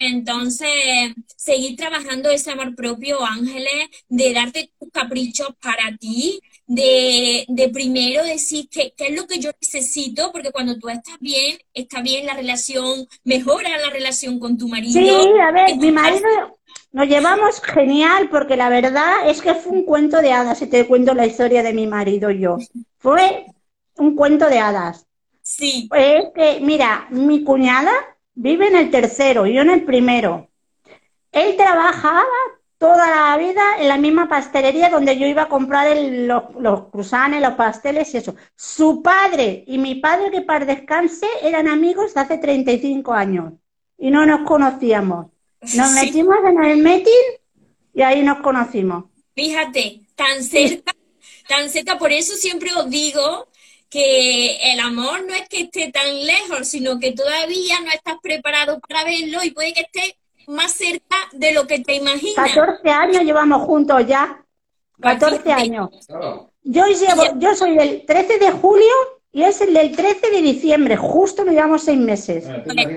Entonces, 0.05 0.69
seguir 1.37 1.77
trabajando 1.77 2.31
ese 2.31 2.51
amor 2.51 2.75
propio, 2.75 3.25
Ángeles, 3.25 3.89
de 4.09 4.33
darte 4.33 4.73
tus 4.79 4.91
caprichos 4.91 5.49
para 5.61 5.97
ti, 5.97 6.41
de, 6.67 7.45
de 7.49 7.69
primero 7.69 8.25
decir 8.25 8.69
qué, 8.71 8.95
qué 8.97 9.09
es 9.09 9.17
lo 9.17 9.27
que 9.27 9.39
yo 9.39 9.51
necesito, 9.61 10.33
porque 10.33 10.53
cuando 10.53 10.79
tú 10.79 10.89
estás 10.89 11.19
bien, 11.21 11.59
está 11.75 12.01
bien 12.03 12.27
la 12.27 12.35
relación, 12.35 13.07
mejora 13.25 13.77
la 13.79 13.91
relación 13.91 14.39
con 14.39 14.57
tu 14.57 14.69
marido. 14.69 15.01
Sí, 15.01 15.41
a 15.41 15.51
ver, 15.51 15.77
mi 15.77 15.93
marido 15.93 16.59
nos 16.93 17.09
llevamos 17.09 17.61
genial, 17.63 18.29
porque 18.31 18.57
la 18.57 18.69
verdad 18.69 19.29
es 19.29 19.41
que 19.41 19.55
fue 19.55 19.73
un 19.73 19.85
cuento 19.85 20.21
de 20.21 20.33
hadas, 20.33 20.59
si 20.59 20.67
te 20.67 20.87
cuento 20.87 21.15
la 21.15 21.27
historia 21.27 21.63
de 21.63 21.73
mi 21.73 21.87
marido 21.87 22.31
y 22.31 22.41
yo. 22.41 22.59
Fue 22.99 23.47
un 23.97 24.15
cuento 24.15 24.49
de 24.49 24.59
hadas. 24.59 25.07
Sí. 25.41 25.89
Es 25.95 26.27
que, 26.35 26.61
mira, 26.61 27.07
mi 27.11 27.43
cuñada 27.45 27.93
vive 28.35 28.69
en 28.69 28.77
el 28.77 28.91
tercero, 28.91 29.47
yo 29.47 29.63
en 29.63 29.71
el 29.71 29.85
primero. 29.85 30.49
Él 31.33 31.57
trabajaba 31.57 32.25
toda 32.79 33.09
la 33.09 33.37
vida 33.39 33.63
en 33.79 33.89
la 33.89 33.97
misma 33.97 34.29
pastelería 34.29 34.91
donde 34.91 35.17
yo 35.17 35.27
iba 35.27 35.43
a 35.43 35.49
comprar 35.49 35.87
el- 35.87 36.27
los, 36.27 36.43
los 36.59 36.89
cruzanes, 36.89 37.41
los 37.41 37.55
pasteles 37.55 38.13
y 38.13 38.17
eso. 38.19 38.35
Su 38.57 39.03
padre 39.03 39.63
y 39.67 39.79
mi 39.79 39.95
padre, 39.97 40.31
que 40.31 40.41
para 40.43 40.65
descanse, 40.65 41.27
eran 41.43 41.69
amigos 41.69 42.13
de 42.15 42.21
hace 42.21 42.39
35 42.39 43.13
años 43.13 43.53
y 43.99 44.11
no 44.11 44.27
nos 44.27 44.41
conocíamos. 44.47 45.27
Nos 45.61 45.91
Sí. 45.91 46.07
metimos 46.07 46.37
en 46.45 46.65
el 46.65 46.79
meeting 46.79 47.39
y 47.95 48.03
ahí 48.03 48.23
nos 48.23 48.39
conocimos. 48.41 49.05
Fíjate, 49.35 50.01
tan 50.17 50.43
cerca, 50.43 50.93
tan 51.49 51.71
cerca, 51.71 51.99
por 51.99 52.11
eso 52.11 52.35
siempre 52.35 52.71
os 52.75 52.91
digo 52.91 53.47
que 53.93 54.73
el 54.73 54.81
amor 54.81 55.27
no 55.29 55.35
es 55.35 55.47
que 55.51 55.61
esté 55.63 55.93
tan 55.93 56.25
lejos, 56.25 56.67
sino 56.67 56.99
que 56.99 57.13
todavía 57.13 57.79
no 57.85 57.91
estás 57.93 58.17
preparado 58.23 58.81
para 58.81 59.05
verlo 59.05 59.45
y 59.45 59.51
puede 59.51 59.75
que 59.75 59.83
esté 59.83 60.17
más 60.47 60.73
cerca 60.73 61.17
de 61.33 61.53
lo 61.53 61.67
que 61.67 61.81
te 61.81 61.97
imaginas. 61.97 62.35
14 62.55 62.89
años 62.89 63.23
llevamos 63.23 63.63
juntos 63.63 64.07
ya. 64.07 64.43
14 65.01 65.41
Fíjate. 65.41 65.63
años. 65.63 65.91
Yo, 66.63 66.87
llevo, 66.87 67.25
yo 67.39 67.55
soy 67.55 67.77
del 67.77 68.07
13 68.07 68.39
de 68.39 68.51
julio 68.53 68.93
y 69.31 69.43
es 69.43 69.61
el 69.61 69.75
del 69.75 69.95
13 69.95 70.31
de 70.31 70.41
diciembre. 70.43 70.97
Justo 70.97 71.45
nos 71.45 71.55
llevamos 71.55 71.83
seis 71.85 71.99
meses. 71.99 72.45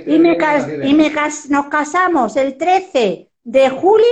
Y, 0.08 0.18
me 0.18 0.38
cas- 0.38 0.68
y 0.84 0.94
me 0.94 1.12
cas- 1.12 1.50
nos 1.50 1.68
casamos 1.68 2.38
el 2.38 2.58
13 2.58 3.30
de 3.44 3.70
julio, 3.70 4.06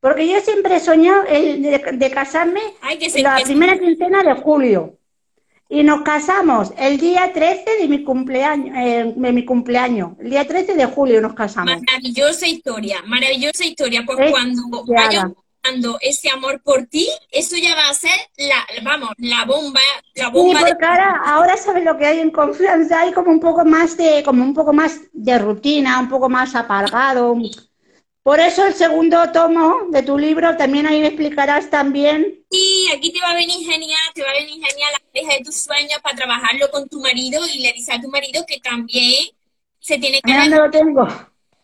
porque 0.00 0.26
yo 0.28 0.40
siempre 0.40 0.76
he 0.76 0.80
soñado 0.80 1.24
el 1.28 1.62
de, 1.62 1.78
de 1.92 2.10
casarme 2.10 2.60
Ay, 2.80 2.98
que 2.98 3.08
se 3.08 3.22
la 3.22 3.36
que- 3.36 3.44
primera 3.44 3.78
quincena 3.78 4.22
de 4.24 4.32
julio. 4.34 4.97
Y 5.70 5.82
nos 5.82 6.02
casamos 6.02 6.72
el 6.78 6.98
día 6.98 7.30
13 7.32 7.64
de 7.82 7.88
mi 7.88 8.02
cumpleaños, 8.02 8.74
eh, 8.76 9.12
de 9.14 9.32
mi 9.32 9.44
cumpleaños. 9.44 10.12
El 10.18 10.30
día 10.30 10.46
13 10.46 10.74
de 10.74 10.86
julio 10.86 11.20
nos 11.20 11.34
casamos. 11.34 11.74
Maravillosa 11.86 12.46
historia, 12.46 13.02
maravillosa 13.06 13.64
historia. 13.66 14.02
Pues 14.06 14.18
Es 14.18 14.30
cuando 14.30 14.62
de 14.86 14.96
hada. 14.96 15.34
buscando 15.62 15.98
ese 16.00 16.30
amor 16.30 16.62
por 16.62 16.86
ti, 16.86 17.06
eso 17.30 17.56
ya 17.56 17.74
va 17.74 17.90
a 17.90 17.94
ser 17.94 18.10
la, 18.38 18.64
vamos, 18.82 19.10
la 19.18 19.44
bomba, 19.44 19.80
la 20.14 20.26
Sí, 20.26 20.30
bomba 20.30 20.60
de 20.64 20.70
porque 20.70 20.84
ahora, 20.86 21.20
ahora 21.26 21.56
sabes 21.58 21.84
lo 21.84 21.98
que 21.98 22.06
hay 22.06 22.20
en 22.20 22.30
confianza, 22.30 23.00
hay 23.00 23.12
como 23.12 23.30
un 23.30 23.40
poco 23.40 23.64
más 23.64 23.96
de, 23.96 24.22
como 24.24 24.42
un 24.42 24.54
poco 24.54 24.72
más 24.72 25.00
de 25.12 25.38
rutina, 25.38 26.00
un 26.00 26.08
poco 26.08 26.28
más 26.30 26.54
apagado. 26.54 27.36
Por 28.28 28.40
eso 28.40 28.66
el 28.66 28.74
segundo 28.74 29.16
tomo 29.32 29.86
de 29.88 30.02
tu 30.02 30.18
libro 30.18 30.54
también 30.54 30.86
ahí 30.86 31.00
me 31.00 31.06
explicarás 31.06 31.70
también. 31.70 32.44
Sí, 32.50 32.86
aquí 32.94 33.10
te 33.10 33.20
va 33.20 33.30
a 33.30 33.34
venir 33.34 33.56
genial, 33.66 33.98
te 34.14 34.22
va 34.22 34.28
a 34.28 34.34
venir 34.34 34.62
genial 34.62 34.92
la 34.92 35.00
pareja 35.12 35.38
de 35.38 35.44
tus 35.44 35.56
sueños 35.62 35.98
para 36.02 36.14
trabajarlo 36.14 36.70
con 36.70 36.86
tu 36.90 37.00
marido 37.00 37.40
y 37.46 37.60
le 37.60 37.72
dices 37.72 37.94
a 37.94 38.00
tu 38.02 38.08
marido 38.08 38.44
que 38.46 38.60
también 38.60 39.28
se 39.80 39.96
tiene 39.98 40.20
que 40.20 40.32
leer, 40.34 40.50
lo 40.50 40.70
tengo. 40.70 41.06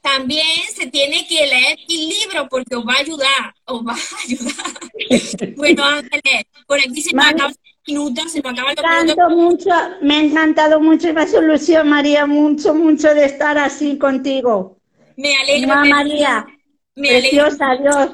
también 0.01 0.47
se 0.75 0.87
tiene 0.87 1.27
que 1.27 1.47
leer 1.47 1.79
el 1.87 2.09
libro 2.09 2.49
porque 2.49 2.77
os 2.77 2.87
va 2.87 2.95
a 2.95 2.99
ayudar, 3.01 3.55
os 3.67 3.83
va 3.87 3.93
a 3.93 4.23
ayudar. 4.25 4.55
Bueno, 5.57 5.85
Ángeles, 5.85 6.45
por 6.67 6.79
aquí 6.79 7.03
se 7.03 7.15
Vale. 7.15 7.31
acaban 7.31 7.51
los 7.53 7.59
minutos, 7.87 8.33
se 8.33 8.41
nos 8.41 8.53
acaban 8.53 8.75
los 8.77 8.85
Me 8.87 9.03
minutos. 9.05 9.37
mucho, 9.37 9.71
me 10.01 10.15
ha 10.17 10.21
encantado 10.23 10.81
mucho 10.81 11.09
y 11.09 11.13
me 11.13 11.85
María, 11.85 12.27
mucho, 12.27 12.75
mucho 12.75 13.15
de 13.15 13.27
estar 13.27 13.59
así 13.59 13.99
contigo. 13.99 14.79
Me 15.17 15.37
alegro, 15.37 15.69
Mamá 15.69 15.85
me- 15.85 15.89
María, 15.91 16.47
me 16.95 17.09
preciosa, 17.09 17.77
Dios. 17.77 18.11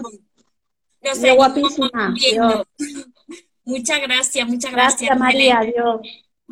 Nos 1.02 1.18
Qué 1.18 1.32
guapísima. 1.32 2.14
Muchas 3.64 4.00
gracias, 4.00 4.48
muchas 4.48 4.72
gracias. 4.72 5.00
Gracias. 5.02 5.18
María, 5.18 5.60
Dios. 5.60 6.00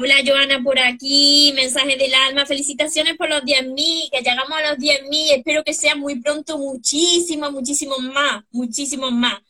Hola 0.00 0.14
Joana 0.24 0.62
por 0.62 0.78
aquí, 0.78 1.52
mensaje 1.56 1.96
del 1.96 2.14
alma, 2.14 2.46
felicitaciones 2.46 3.16
por 3.16 3.28
los 3.28 3.42
10.000, 3.42 4.10
que 4.12 4.18
llegamos 4.18 4.52
a 4.52 4.70
los 4.70 4.78
10.000, 4.78 5.38
espero 5.38 5.64
que 5.64 5.74
sea 5.74 5.96
muy 5.96 6.20
pronto 6.20 6.56
muchísimos, 6.56 7.50
muchísimos 7.50 7.98
más, 7.98 8.44
muchísimos 8.52 9.10
más, 9.10 9.40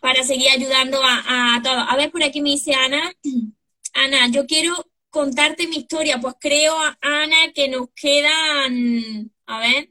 para 0.00 0.22
seguir 0.22 0.50
ayudando 0.50 1.00
a, 1.02 1.56
a 1.56 1.62
todos. 1.64 1.84
A 1.88 1.96
ver, 1.96 2.12
por 2.12 2.22
aquí 2.22 2.40
me 2.40 2.50
dice 2.50 2.74
Ana, 2.74 3.12
Ana, 3.94 4.28
yo 4.28 4.46
quiero 4.46 4.72
contarte 5.10 5.66
mi 5.66 5.78
historia, 5.78 6.20
pues 6.20 6.36
creo, 6.38 6.76
Ana, 7.00 7.52
que 7.52 7.68
nos 7.68 7.88
quedan, 7.96 9.32
a 9.46 9.58
ver, 9.58 9.90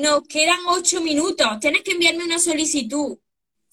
nos 0.00 0.26
quedan 0.28 0.58
ocho 0.68 1.00
minutos, 1.00 1.48
tienes 1.60 1.82
que 1.82 1.92
enviarme 1.92 2.24
una 2.24 2.38
solicitud. 2.38 3.18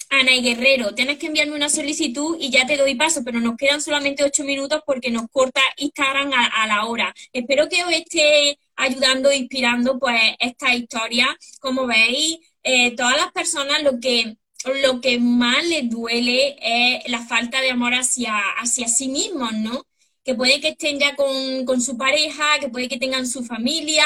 Ana 0.09 0.35
y 0.35 0.43
Guerrero, 0.43 0.93
tienes 0.93 1.17
que 1.17 1.27
enviarme 1.27 1.55
una 1.55 1.69
solicitud 1.69 2.37
y 2.39 2.51
ya 2.51 2.67
te 2.67 2.77
doy 2.77 2.93
paso, 2.95 3.23
pero 3.23 3.39
nos 3.39 3.57
quedan 3.57 3.81
solamente 3.81 4.23
ocho 4.23 4.43
minutos 4.43 4.81
porque 4.85 5.09
nos 5.09 5.25
corta 5.31 5.61
Instagram 5.77 6.31
a, 6.33 6.45
a 6.45 6.67
la 6.67 6.85
hora. 6.85 7.13
Espero 7.31 7.67
que 7.67 7.83
os 7.83 7.91
esté 7.91 8.59
ayudando 8.75 9.31
inspirando 9.33 9.97
pues 9.97 10.21
esta 10.39 10.75
historia. 10.75 11.27
Como 11.59 11.87
veis, 11.87 12.37
eh, 12.63 12.95
todas 12.95 13.17
las 13.17 13.31
personas 13.31 13.81
lo 13.81 13.99
que, 13.99 14.37
lo 14.83 15.01
que 15.01 15.19
más 15.19 15.65
les 15.65 15.89
duele 15.89 16.57
es 16.61 17.09
la 17.09 17.25
falta 17.25 17.61
de 17.61 17.71
amor 17.71 17.93
hacia, 17.93 18.37
hacia 18.61 18.87
sí 18.87 19.07
mismos, 19.07 19.53
¿no? 19.53 19.85
Que 20.23 20.35
puede 20.35 20.61
que 20.61 20.69
estén 20.69 20.99
ya 20.99 21.15
con, 21.15 21.65
con 21.65 21.81
su 21.81 21.97
pareja, 21.97 22.59
que 22.59 22.69
puede 22.69 22.87
que 22.87 22.97
tengan 22.97 23.27
su 23.27 23.43
familia, 23.43 24.05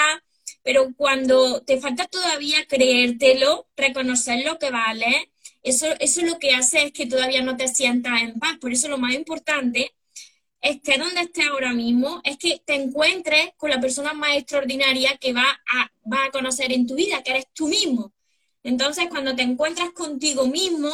pero 0.68 0.94
cuando 0.98 1.62
te 1.62 1.80
falta 1.80 2.08
todavía 2.08 2.58
creértelo, 2.68 3.70
reconocer 3.78 4.44
lo 4.44 4.60
que 4.60 4.70
vale, 4.70 5.32
eso, 5.64 5.88
eso 6.02 6.22
lo 6.24 6.40
que 6.40 6.52
hace 6.52 6.84
es 6.84 6.92
que 6.92 7.06
todavía 7.06 7.42
no 7.42 7.56
te 7.56 7.70
sientas 7.70 8.22
en 8.22 8.38
paz. 8.38 8.58
Por 8.60 8.74
eso 8.74 8.90
lo 8.90 8.98
más 8.98 9.14
importante, 9.14 9.96
esté 10.60 10.98
donde 10.98 11.22
estés 11.22 11.48
ahora 11.48 11.72
mismo, 11.72 12.20
es 12.26 12.36
que 12.36 12.62
te 12.66 12.76
encuentres 12.76 13.52
con 13.56 13.70
la 13.70 13.80
persona 13.80 14.12
más 14.12 14.36
extraordinaria 14.36 15.16
que 15.16 15.32
va 15.32 15.46
a, 15.74 15.90
va 16.04 16.26
a 16.26 16.32
conocer 16.32 16.74
en 16.74 16.86
tu 16.86 16.96
vida, 16.96 17.24
que 17.24 17.32
eres 17.32 17.48
tú 17.54 17.70
mismo. 17.70 18.12
Entonces, 18.62 19.06
cuando 19.10 19.38
te 19.38 19.44
encuentras 19.44 19.92
contigo 19.92 20.48
mismo, 20.48 20.92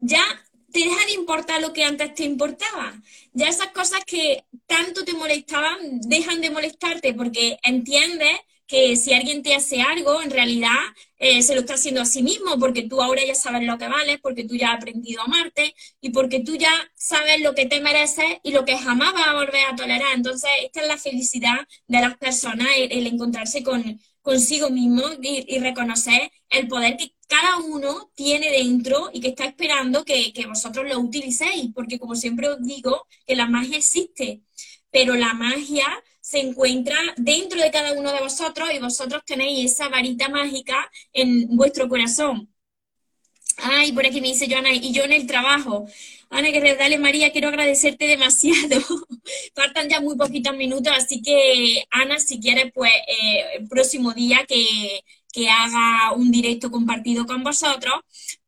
ya 0.00 0.22
te 0.70 0.80
deja 0.80 1.06
de 1.06 1.12
importar 1.12 1.62
lo 1.62 1.72
que 1.72 1.84
antes 1.84 2.14
te 2.14 2.24
importaba. 2.24 3.00
Ya 3.32 3.48
esas 3.48 3.68
cosas 3.68 4.04
que 4.04 4.44
tanto 4.66 5.02
te 5.02 5.14
molestaban 5.14 6.02
dejan 6.02 6.42
de 6.42 6.50
molestarte 6.50 7.14
porque 7.14 7.56
entiendes 7.62 8.38
que 8.66 8.96
si 8.96 9.12
alguien 9.12 9.42
te 9.42 9.54
hace 9.54 9.82
algo, 9.82 10.22
en 10.22 10.30
realidad 10.30 10.70
eh, 11.18 11.42
se 11.42 11.54
lo 11.54 11.60
está 11.60 11.74
haciendo 11.74 12.00
a 12.00 12.04
sí 12.06 12.22
mismo, 12.22 12.58
porque 12.58 12.82
tú 12.82 13.02
ahora 13.02 13.22
ya 13.24 13.34
sabes 13.34 13.62
lo 13.62 13.78
que 13.78 13.88
vales, 13.88 14.18
porque 14.22 14.44
tú 14.44 14.56
ya 14.56 14.70
has 14.72 14.76
aprendido 14.76 15.20
a 15.20 15.24
amarte 15.24 15.74
y 16.00 16.10
porque 16.10 16.40
tú 16.40 16.56
ya 16.56 16.72
sabes 16.94 17.40
lo 17.40 17.54
que 17.54 17.66
te 17.66 17.80
mereces 17.80 18.24
y 18.42 18.52
lo 18.52 18.64
que 18.64 18.78
jamás 18.78 19.12
vas 19.12 19.28
a 19.28 19.34
volver 19.34 19.66
a 19.70 19.76
tolerar. 19.76 20.14
Entonces, 20.14 20.50
esta 20.62 20.80
es 20.82 20.88
la 20.88 20.98
felicidad 20.98 21.66
de 21.86 22.00
las 22.00 22.16
personas, 22.16 22.68
el, 22.78 23.06
encontrarse 23.06 23.62
con 23.62 24.00
consigo 24.22 24.70
mismo 24.70 25.02
y, 25.20 25.44
y, 25.54 25.58
reconocer 25.58 26.30
el 26.48 26.66
poder 26.66 26.96
que 26.96 27.14
cada 27.28 27.58
uno 27.58 28.10
tiene 28.14 28.50
dentro 28.50 29.10
y 29.12 29.20
que 29.20 29.28
está 29.28 29.44
esperando 29.44 30.02
que, 30.04 30.32
que 30.32 30.46
vosotros 30.46 30.86
lo 30.88 30.98
utilicéis, 30.98 31.70
porque 31.74 31.98
como 31.98 32.14
siempre 32.14 32.48
os 32.48 32.62
digo, 32.62 33.06
que 33.26 33.36
la 33.36 33.46
magia 33.46 33.76
existe, 33.76 34.40
pero 34.90 35.14
la 35.14 35.34
magia 35.34 35.86
se 36.24 36.40
encuentra 36.40 36.96
dentro 37.18 37.60
de 37.60 37.70
cada 37.70 37.92
uno 37.92 38.10
de 38.10 38.20
vosotros 38.20 38.70
y 38.72 38.78
vosotros 38.78 39.22
tenéis 39.26 39.72
esa 39.72 39.90
varita 39.90 40.30
mágica 40.30 40.90
en 41.12 41.54
vuestro 41.54 41.86
corazón. 41.86 42.48
Ay, 43.58 43.92
por 43.92 44.06
aquí 44.06 44.22
me 44.22 44.28
dice 44.28 44.48
Joana, 44.50 44.72
y 44.72 44.90
yo 44.90 45.04
en 45.04 45.12
el 45.12 45.26
trabajo. 45.26 45.86
Ana 46.30 46.48
Guerrero, 46.48 46.78
dale 46.78 46.98
María, 46.98 47.30
quiero 47.30 47.48
agradecerte 47.48 48.06
demasiado. 48.06 48.80
Faltan 49.54 49.90
ya 49.90 50.00
muy 50.00 50.16
poquitos 50.16 50.56
minutos, 50.56 50.94
así 50.96 51.20
que 51.20 51.84
Ana, 51.90 52.18
si 52.18 52.40
quieres, 52.40 52.72
pues 52.74 52.90
eh, 53.06 53.58
el 53.58 53.68
próximo 53.68 54.14
día 54.14 54.46
que, 54.48 55.00
que 55.30 55.50
haga 55.50 56.12
un 56.14 56.30
directo 56.30 56.70
compartido 56.70 57.26
con 57.26 57.44
vosotros, 57.44 57.96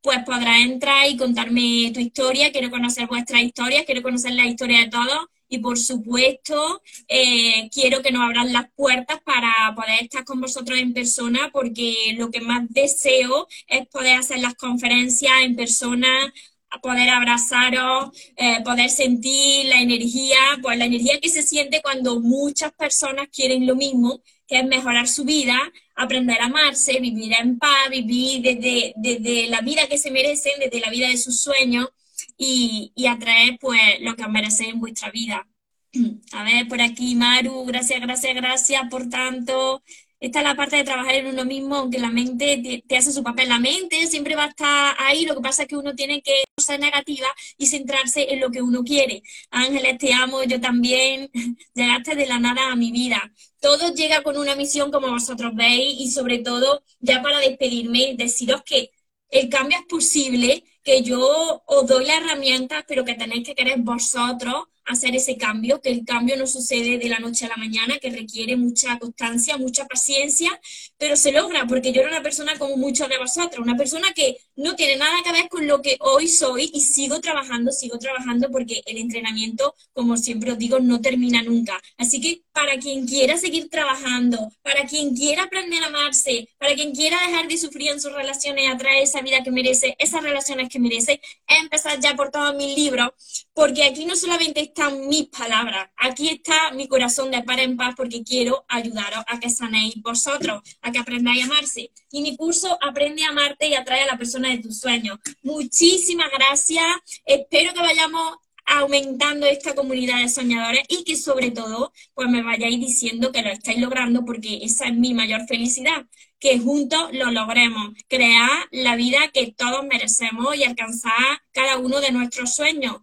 pues 0.01 0.17
podrás 0.25 0.61
entrar 0.61 1.07
y 1.07 1.15
contarme 1.15 1.91
tu 1.93 1.99
historia. 1.99 2.51
Quiero 2.51 2.71
conocer 2.71 3.05
vuestra 3.07 3.39
historia, 3.39 3.85
quiero 3.85 4.01
conocer 4.01 4.31
la 4.33 4.47
historia 4.47 4.79
de 4.79 4.89
todos 4.89 5.27
y 5.49 5.59
por 5.59 5.77
supuesto 5.77 6.81
eh, 7.07 7.69
quiero 7.73 8.01
que 8.01 8.11
nos 8.11 8.23
abran 8.23 8.53
las 8.53 8.69
puertas 8.75 9.21
para 9.23 9.73
poder 9.75 10.03
estar 10.03 10.25
con 10.25 10.41
vosotros 10.41 10.77
en 10.79 10.93
persona 10.93 11.49
porque 11.51 12.15
lo 12.17 12.29
que 12.29 12.41
más 12.41 12.65
deseo 12.69 13.47
es 13.67 13.87
poder 13.87 14.17
hacer 14.17 14.39
las 14.39 14.55
conferencias 14.55 15.33
en 15.43 15.55
persona, 15.55 16.33
poder 16.81 17.09
abrazaros, 17.09 18.09
eh, 18.35 18.61
poder 18.63 18.89
sentir 18.89 19.65
la 19.65 19.81
energía, 19.81 20.37
pues 20.61 20.77
la 20.77 20.85
energía 20.85 21.19
que 21.19 21.29
se 21.29 21.41
siente 21.41 21.81
cuando 21.81 22.19
muchas 22.19 22.71
personas 22.73 23.27
quieren 23.29 23.65
lo 23.65 23.75
mismo, 23.75 24.21
que 24.47 24.59
es 24.59 24.65
mejorar 24.65 25.07
su 25.07 25.25
vida, 25.25 25.57
aprender 25.95 26.39
a 26.41 26.45
amarse, 26.45 26.99
vivir 26.99 27.33
en 27.39 27.57
paz, 27.57 27.89
vivir 27.89 28.41
desde, 28.41 28.93
desde 28.95 29.47
la 29.47 29.61
vida 29.61 29.87
que 29.87 29.97
se 29.97 30.11
merecen, 30.11 30.53
desde 30.59 30.79
la 30.79 30.89
vida 30.89 31.07
de 31.09 31.17
sus 31.17 31.41
sueños 31.41 31.89
y, 32.37 32.93
atraer 33.07 33.57
pues 33.59 33.81
lo 34.01 34.15
que 34.15 34.23
os 34.23 34.29
merecéis 34.29 34.73
en 34.73 34.79
vuestra 34.79 35.11
vida. 35.11 35.47
A 36.33 36.43
ver, 36.43 36.67
por 36.67 36.81
aquí 36.81 37.15
Maru, 37.15 37.65
gracias, 37.65 38.01
gracias, 38.01 38.35
gracias 38.35 38.83
por 38.89 39.09
tanto. 39.09 39.83
Esta 40.19 40.39
es 40.39 40.45
la 40.45 40.55
parte 40.55 40.77
de 40.77 40.83
trabajar 40.83 41.13
en 41.13 41.27
uno 41.27 41.45
mismo, 41.45 41.75
aunque 41.75 41.99
la 41.99 42.09
mente 42.09 42.83
te, 42.87 42.97
hace 42.97 43.11
su 43.11 43.23
papel. 43.23 43.49
La 43.49 43.59
mente 43.59 44.07
siempre 44.07 44.35
va 44.35 44.45
a 44.45 44.47
estar 44.47 44.95
ahí, 44.97 45.25
lo 45.25 45.35
que 45.35 45.41
pasa 45.41 45.63
es 45.63 45.67
que 45.67 45.77
uno 45.77 45.93
tiene 45.95 46.23
que 46.23 46.43
ser 46.57 46.79
negativa 46.79 47.27
y 47.57 47.67
centrarse 47.67 48.33
en 48.33 48.39
lo 48.39 48.49
que 48.49 48.61
uno 48.63 48.83
quiere. 48.83 49.21
Ángeles, 49.51 49.97
te 49.99 50.13
amo, 50.13 50.43
yo 50.43 50.59
también. 50.59 51.29
Llegaste 51.75 52.15
de 52.15 52.25
la 52.25 52.39
nada 52.39 52.71
a 52.71 52.75
mi 52.75 52.91
vida. 52.91 53.31
Todo 53.59 53.93
llega 53.93 54.23
con 54.23 54.37
una 54.37 54.55
misión, 54.55 54.91
como 54.91 55.09
vosotros 55.09 55.53
veis, 55.55 55.99
y 55.99 56.09
sobre 56.11 56.39
todo, 56.39 56.83
ya 56.99 57.21
para 57.21 57.39
despedirme, 57.39 58.15
deciros 58.17 58.63
que 58.63 58.91
el 59.29 59.49
cambio 59.49 59.77
es 59.79 59.85
posible, 59.85 60.63
que 60.87 61.03
yo 61.03 61.63
os 61.65 61.85
doy 61.85 62.05
las 62.05 62.21
herramientas, 62.21 62.85
pero 62.87 63.03
que 63.03 63.13
tenéis 63.13 63.45
que 63.45 63.53
querer 63.53 63.77
vosotros 63.79 64.67
hacer 64.85 65.13
ese 65.17 65.35
cambio, 65.35 65.81
que 65.81 65.89
el 65.89 66.05
cambio 66.05 66.37
no 66.37 66.47
sucede 66.47 66.97
de 66.97 67.09
la 67.09 67.19
noche 67.19 67.45
a 67.45 67.49
la 67.49 67.57
mañana, 67.57 67.99
que 67.99 68.09
requiere 68.09 68.55
mucha 68.55 68.97
constancia, 68.97 69.57
mucha 69.57 69.85
paciencia, 69.85 70.49
pero 70.97 71.17
se 71.17 71.33
logra, 71.33 71.67
porque 71.67 71.91
yo 71.91 71.99
era 71.99 72.09
una 72.09 72.23
persona 72.23 72.57
como 72.57 72.77
muchos 72.77 73.09
de 73.09 73.17
vosotros, 73.17 73.59
una 73.61 73.75
persona 73.75 74.13
que 74.13 74.37
no 74.57 74.75
tiene 74.75 74.97
nada 74.97 75.23
que 75.23 75.31
ver 75.31 75.49
con 75.49 75.67
lo 75.67 75.81
que 75.81 75.97
hoy 75.99 76.27
soy 76.27 76.69
y 76.73 76.81
sigo 76.81 77.19
trabajando, 77.21 77.71
sigo 77.71 77.97
trabajando 77.97 78.49
porque 78.51 78.81
el 78.85 78.97
entrenamiento, 78.97 79.75
como 79.93 80.17
siempre 80.17 80.51
os 80.51 80.57
digo, 80.57 80.79
no 80.79 81.01
termina 81.01 81.41
nunca. 81.41 81.81
Así 81.97 82.19
que 82.19 82.41
para 82.51 82.77
quien 82.77 83.07
quiera 83.07 83.37
seguir 83.37 83.69
trabajando, 83.69 84.51
para 84.61 84.85
quien 84.85 85.15
quiera 85.15 85.43
aprender 85.43 85.83
a 85.83 85.87
amarse, 85.87 86.49
para 86.57 86.73
quien 86.73 86.93
quiera 86.93 87.19
dejar 87.27 87.47
de 87.47 87.57
sufrir 87.57 87.91
en 87.91 88.01
sus 88.01 88.11
relaciones, 88.11 88.69
atraer 88.69 89.03
esa 89.03 89.21
vida 89.21 89.43
que 89.43 89.51
merece, 89.51 89.95
esas 89.99 90.23
relaciones 90.23 90.69
que 90.69 90.79
merece, 90.79 91.21
empezar 91.47 91.99
ya 91.99 92.15
por 92.15 92.31
todos 92.31 92.55
mis 92.55 92.75
libros, 92.75 93.11
porque 93.53 93.83
aquí 93.83 94.05
no 94.05 94.15
solamente 94.15 94.61
están 94.61 95.07
mis 95.07 95.27
palabras, 95.27 95.89
aquí 95.97 96.29
está 96.29 96.71
mi 96.71 96.87
corazón 96.87 97.31
de 97.31 97.43
par 97.43 97.59
en 97.59 97.77
paz 97.77 97.93
porque 97.95 98.23
quiero 98.23 98.65
ayudaros 98.67 99.23
a 99.27 99.39
que 99.39 99.49
sanéis 99.49 99.95
vosotros, 100.01 100.61
a 100.81 100.91
que 100.91 100.99
aprendáis 100.99 101.43
a 101.43 101.45
amarse. 101.45 101.91
Y 102.11 102.21
mi 102.21 102.35
curso 102.35 102.77
Aprende 102.81 103.23
a 103.25 103.29
amarte 103.29 103.67
y 103.67 103.73
atrae 103.73 104.03
a 104.03 104.05
la 104.05 104.17
persona 104.17 104.46
de 104.49 104.59
tus 104.59 104.79
sueños. 104.79 105.17
Muchísimas 105.43 106.29
gracias. 106.31 106.85
Espero 107.25 107.73
que 107.73 107.79
vayamos 107.79 108.37
aumentando 108.67 109.45
esta 109.45 109.73
comunidad 109.73 110.19
de 110.19 110.29
soñadores 110.29 110.83
y 110.89 111.05
que 111.05 111.15
sobre 111.15 111.51
todo 111.51 111.93
pues 112.13 112.29
me 112.29 112.43
vayáis 112.43 112.79
diciendo 112.79 113.31
que 113.31 113.41
lo 113.41 113.49
estáis 113.49 113.79
logrando 113.79 114.25
porque 114.25 114.59
esa 114.61 114.87
es 114.87 114.93
mi 114.93 115.13
mayor 115.13 115.47
felicidad, 115.47 116.05
que 116.37 116.59
juntos 116.59 117.09
lo 117.13 117.31
logremos, 117.31 117.93
crear 118.09 118.49
la 118.71 118.97
vida 118.97 119.29
que 119.33 119.53
todos 119.53 119.85
merecemos 119.85 120.55
y 120.57 120.65
alcanzar 120.65 121.41
cada 121.53 121.77
uno 121.77 122.01
de 122.01 122.11
nuestros 122.11 122.55
sueños 122.55 122.97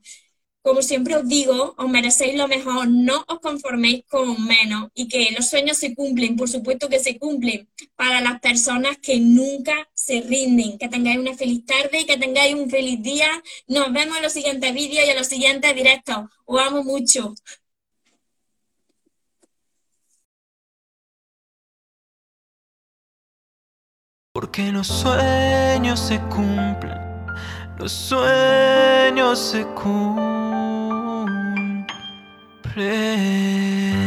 como 0.64 0.80
siempre 0.80 1.14
os 1.14 1.28
digo, 1.28 1.74
os 1.76 1.88
merecéis 1.90 2.36
lo 2.36 2.48
mejor, 2.48 2.88
no 2.88 3.22
os 3.28 3.38
conforméis 3.40 4.02
con 4.08 4.46
menos 4.46 4.88
y 4.94 5.08
que 5.08 5.30
los 5.36 5.50
sueños 5.50 5.76
se 5.76 5.94
cumplen, 5.94 6.36
por 6.36 6.48
supuesto 6.48 6.88
que 6.88 7.00
se 7.00 7.18
cumplen 7.18 7.68
para 7.96 8.22
las 8.22 8.40
personas 8.40 8.96
que 8.96 9.20
nunca 9.20 9.74
se 9.92 10.22
rinden. 10.22 10.78
Que 10.78 10.88
tengáis 10.88 11.18
una 11.18 11.34
feliz 11.34 11.66
tarde 11.66 12.00
y 12.00 12.06
que 12.06 12.16
tengáis 12.16 12.54
un 12.54 12.70
feliz 12.70 13.02
día. 13.02 13.28
Nos 13.66 13.92
vemos 13.92 14.16
en 14.16 14.22
los 14.22 14.32
siguientes 14.32 14.72
vídeos 14.72 15.06
y 15.06 15.10
en 15.10 15.18
los 15.18 15.26
siguientes 15.26 15.74
directos. 15.74 16.16
Os 16.46 16.62
amo 16.62 16.82
mucho. 16.82 17.34
Porque 24.32 24.72
los 24.72 24.86
sueños 24.86 26.00
se 26.00 26.18
cumplen, 26.22 26.98
los 27.78 27.92
sueños 27.92 29.38
se 29.38 29.62
cumplen. 29.74 30.53
pray. 32.74 34.03